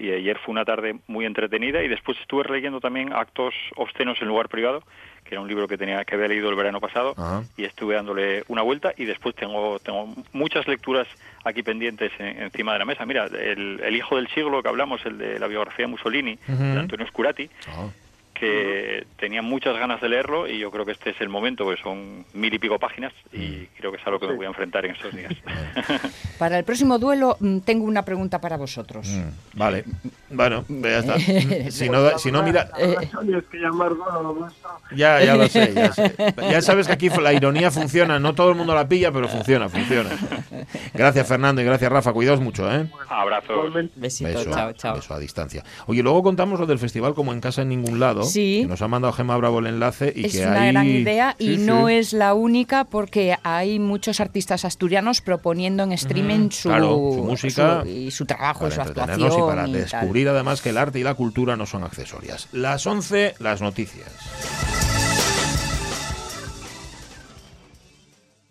y 0.07 0.12
ayer 0.12 0.39
fue 0.39 0.53
una 0.53 0.64
tarde 0.64 0.97
muy 1.07 1.24
entretenida 1.26 1.83
y 1.83 1.89
después 1.89 2.18
estuve 2.20 2.45
leyendo 2.51 2.81
también 2.81 3.12
Actos 3.12 3.55
obscenos 3.76 4.20
en 4.22 4.28
lugar 4.28 4.49
privado, 4.49 4.83
que 5.24 5.35
era 5.35 5.41
un 5.41 5.49
libro 5.49 5.68
que 5.68 5.76
tenía 5.78 6.05
que 6.05 6.14
había 6.14 6.28
leído 6.28 6.49
el 6.51 6.57
verano 6.57 6.81
pasado 6.81 7.14
Ajá. 7.16 7.43
y 7.57 7.64
estuve 7.64 7.95
dándole 7.95 8.43
una 8.49 8.62
vuelta 8.62 8.93
y 8.97 9.05
después 9.05 9.35
tengo 9.35 9.78
tengo 9.78 10.14
muchas 10.33 10.66
lecturas 10.66 11.07
aquí 11.45 11.62
pendientes 11.62 12.11
en- 12.18 12.43
encima 12.43 12.72
de 12.72 12.78
la 12.81 12.85
mesa. 12.85 13.05
Mira, 13.07 13.26
el, 13.26 13.81
el 13.85 13.97
hijo 13.97 14.16
del 14.16 14.28
siglo 14.28 14.62
que 14.62 14.68
hablamos, 14.68 15.05
el 15.07 15.18
de 15.18 15.39
la 15.39 15.47
biografía 15.47 15.87
de 15.87 15.91
Mussolini, 15.93 16.39
de 16.47 16.78
Antonio 16.81 17.07
Scurati. 17.07 17.49
Que 18.41 19.07
tenía 19.18 19.43
muchas 19.43 19.76
ganas 19.78 20.01
de 20.01 20.09
leerlo 20.09 20.49
y 20.49 20.59
yo 20.59 20.70
creo 20.70 20.86
que 20.86 20.93
este 20.93 21.11
es 21.11 21.20
el 21.20 21.28
momento, 21.28 21.64
porque 21.64 21.82
son 21.82 22.24
mil 22.32 22.53
y 22.53 22.59
pico 22.59 22.78
páginas 22.78 23.12
y 23.32 23.66
creo 23.78 23.93
que 23.93 23.99
es 23.99 24.07
a 24.07 24.11
lo 24.11 24.18
que 24.18 24.26
me 24.26 24.34
voy 24.34 24.47
a 24.47 24.49
enfrentar 24.49 24.86
en 24.86 24.93
estos 24.93 25.14
días. 25.14 25.32
Para 26.38 26.59
el 26.59 26.64
próximo 26.64 26.99
duelo 26.99 27.36
mm, 27.38 27.59
tengo 27.59 27.84
una 27.84 28.05
pregunta 28.05 28.41
para 28.41 28.57
vosotros. 28.57 29.07
Mm, 29.09 29.59
Vale. 29.59 29.84
Bueno, 30.30 30.64
ya 30.68 30.99
está. 30.99 31.16
Si 31.70 31.88
no, 31.88 32.18
si 32.18 32.32
no 32.32 32.43
mira... 32.43 32.70
Nuestro. 33.22 34.80
Ya, 34.97 35.22
ya 35.22 35.36
lo 35.36 35.47
sé, 35.49 35.72
ya 35.74 35.93
sé. 35.93 36.14
Ya 36.51 36.62
sabes 36.62 36.86
que 36.86 36.93
aquí 36.95 37.09
la 37.09 37.32
ironía 37.32 37.70
funciona. 37.70 38.18
No 38.18 38.34
todo 38.34 38.51
el 38.51 38.57
mundo 38.57 38.74
la 38.74 38.88
pilla, 38.88 39.12
pero 39.12 39.28
funciona, 39.28 39.68
funciona. 39.68 40.11
Gracias, 40.95 41.26
Fernando, 41.28 41.61
y 41.61 41.64
gracias, 41.64 41.91
Rafa. 41.91 42.12
Cuidaos 42.12 42.41
mucho, 42.41 42.70
¿eh? 42.72 42.88
Abrazos. 43.09 43.72
Besito, 43.97 44.30
Beso, 44.30 44.51
chao, 44.51 44.72
chao. 44.72 44.95
beso 44.97 45.14
a 45.14 45.18
distancia. 45.18 45.64
Oye, 45.86 46.03
luego 46.03 46.22
contamos 46.22 46.59
lo 46.59 46.66
del 46.66 46.78
festival 46.78 47.14
como 47.14 47.32
en 47.32 47.41
casa 47.41 47.62
en 47.62 47.68
ningún 47.68 48.01
lado. 48.01 48.22
Sí. 48.31 48.61
Que 48.62 48.68
nos 48.68 48.83
ha 48.83 48.89
mandado 48.89 49.12
Gema 49.12 49.37
Bravo 49.37 49.59
el 49.61 49.66
enlace 49.66 50.12
y 50.14 50.26
Es 50.26 50.33
que 50.33 50.47
una 50.47 50.62
ahí- 50.62 50.72
gran 50.72 50.87
idea 50.87 51.37
y 51.39 51.57
Sí, 51.57 51.59
no 51.59 51.89
sí. 51.89 51.95
es 51.95 52.12
la 52.12 52.35
única 52.35 52.85
porque 52.85 53.37
hay 53.43 53.78
muchos 53.78 54.20
artistas 54.20 54.64
asturianos 54.64 55.20
proponiendo 55.20 55.83
en 55.83 55.93
streaming 55.93 56.51
su, 56.51 56.68
Claro, 56.68 56.87
su 57.14 57.24
música 57.24 57.83
su- 57.83 57.89
y 57.89 58.11
su 58.11 58.26
trabajo 58.26 58.66
y 58.66 58.70
para 58.70 58.74
su 58.85 58.91
actuación. 58.91 59.33
y 59.33 59.43
para 59.43 59.68
y 59.68 59.72
tal. 59.72 59.72
descubrir 59.72 60.28
además 60.28 60.62
que 60.62 60.70
el 60.70 60.78
arte 60.78 60.99
y 60.99 61.03
la 61.03 61.14
cultura 61.14 61.57
no 61.57 61.66
son 61.66 61.85
accesorias. 61.85 62.49
Las 62.53 62.87
11, 62.87 63.35
las 63.39 63.61
noticias. 63.61 64.07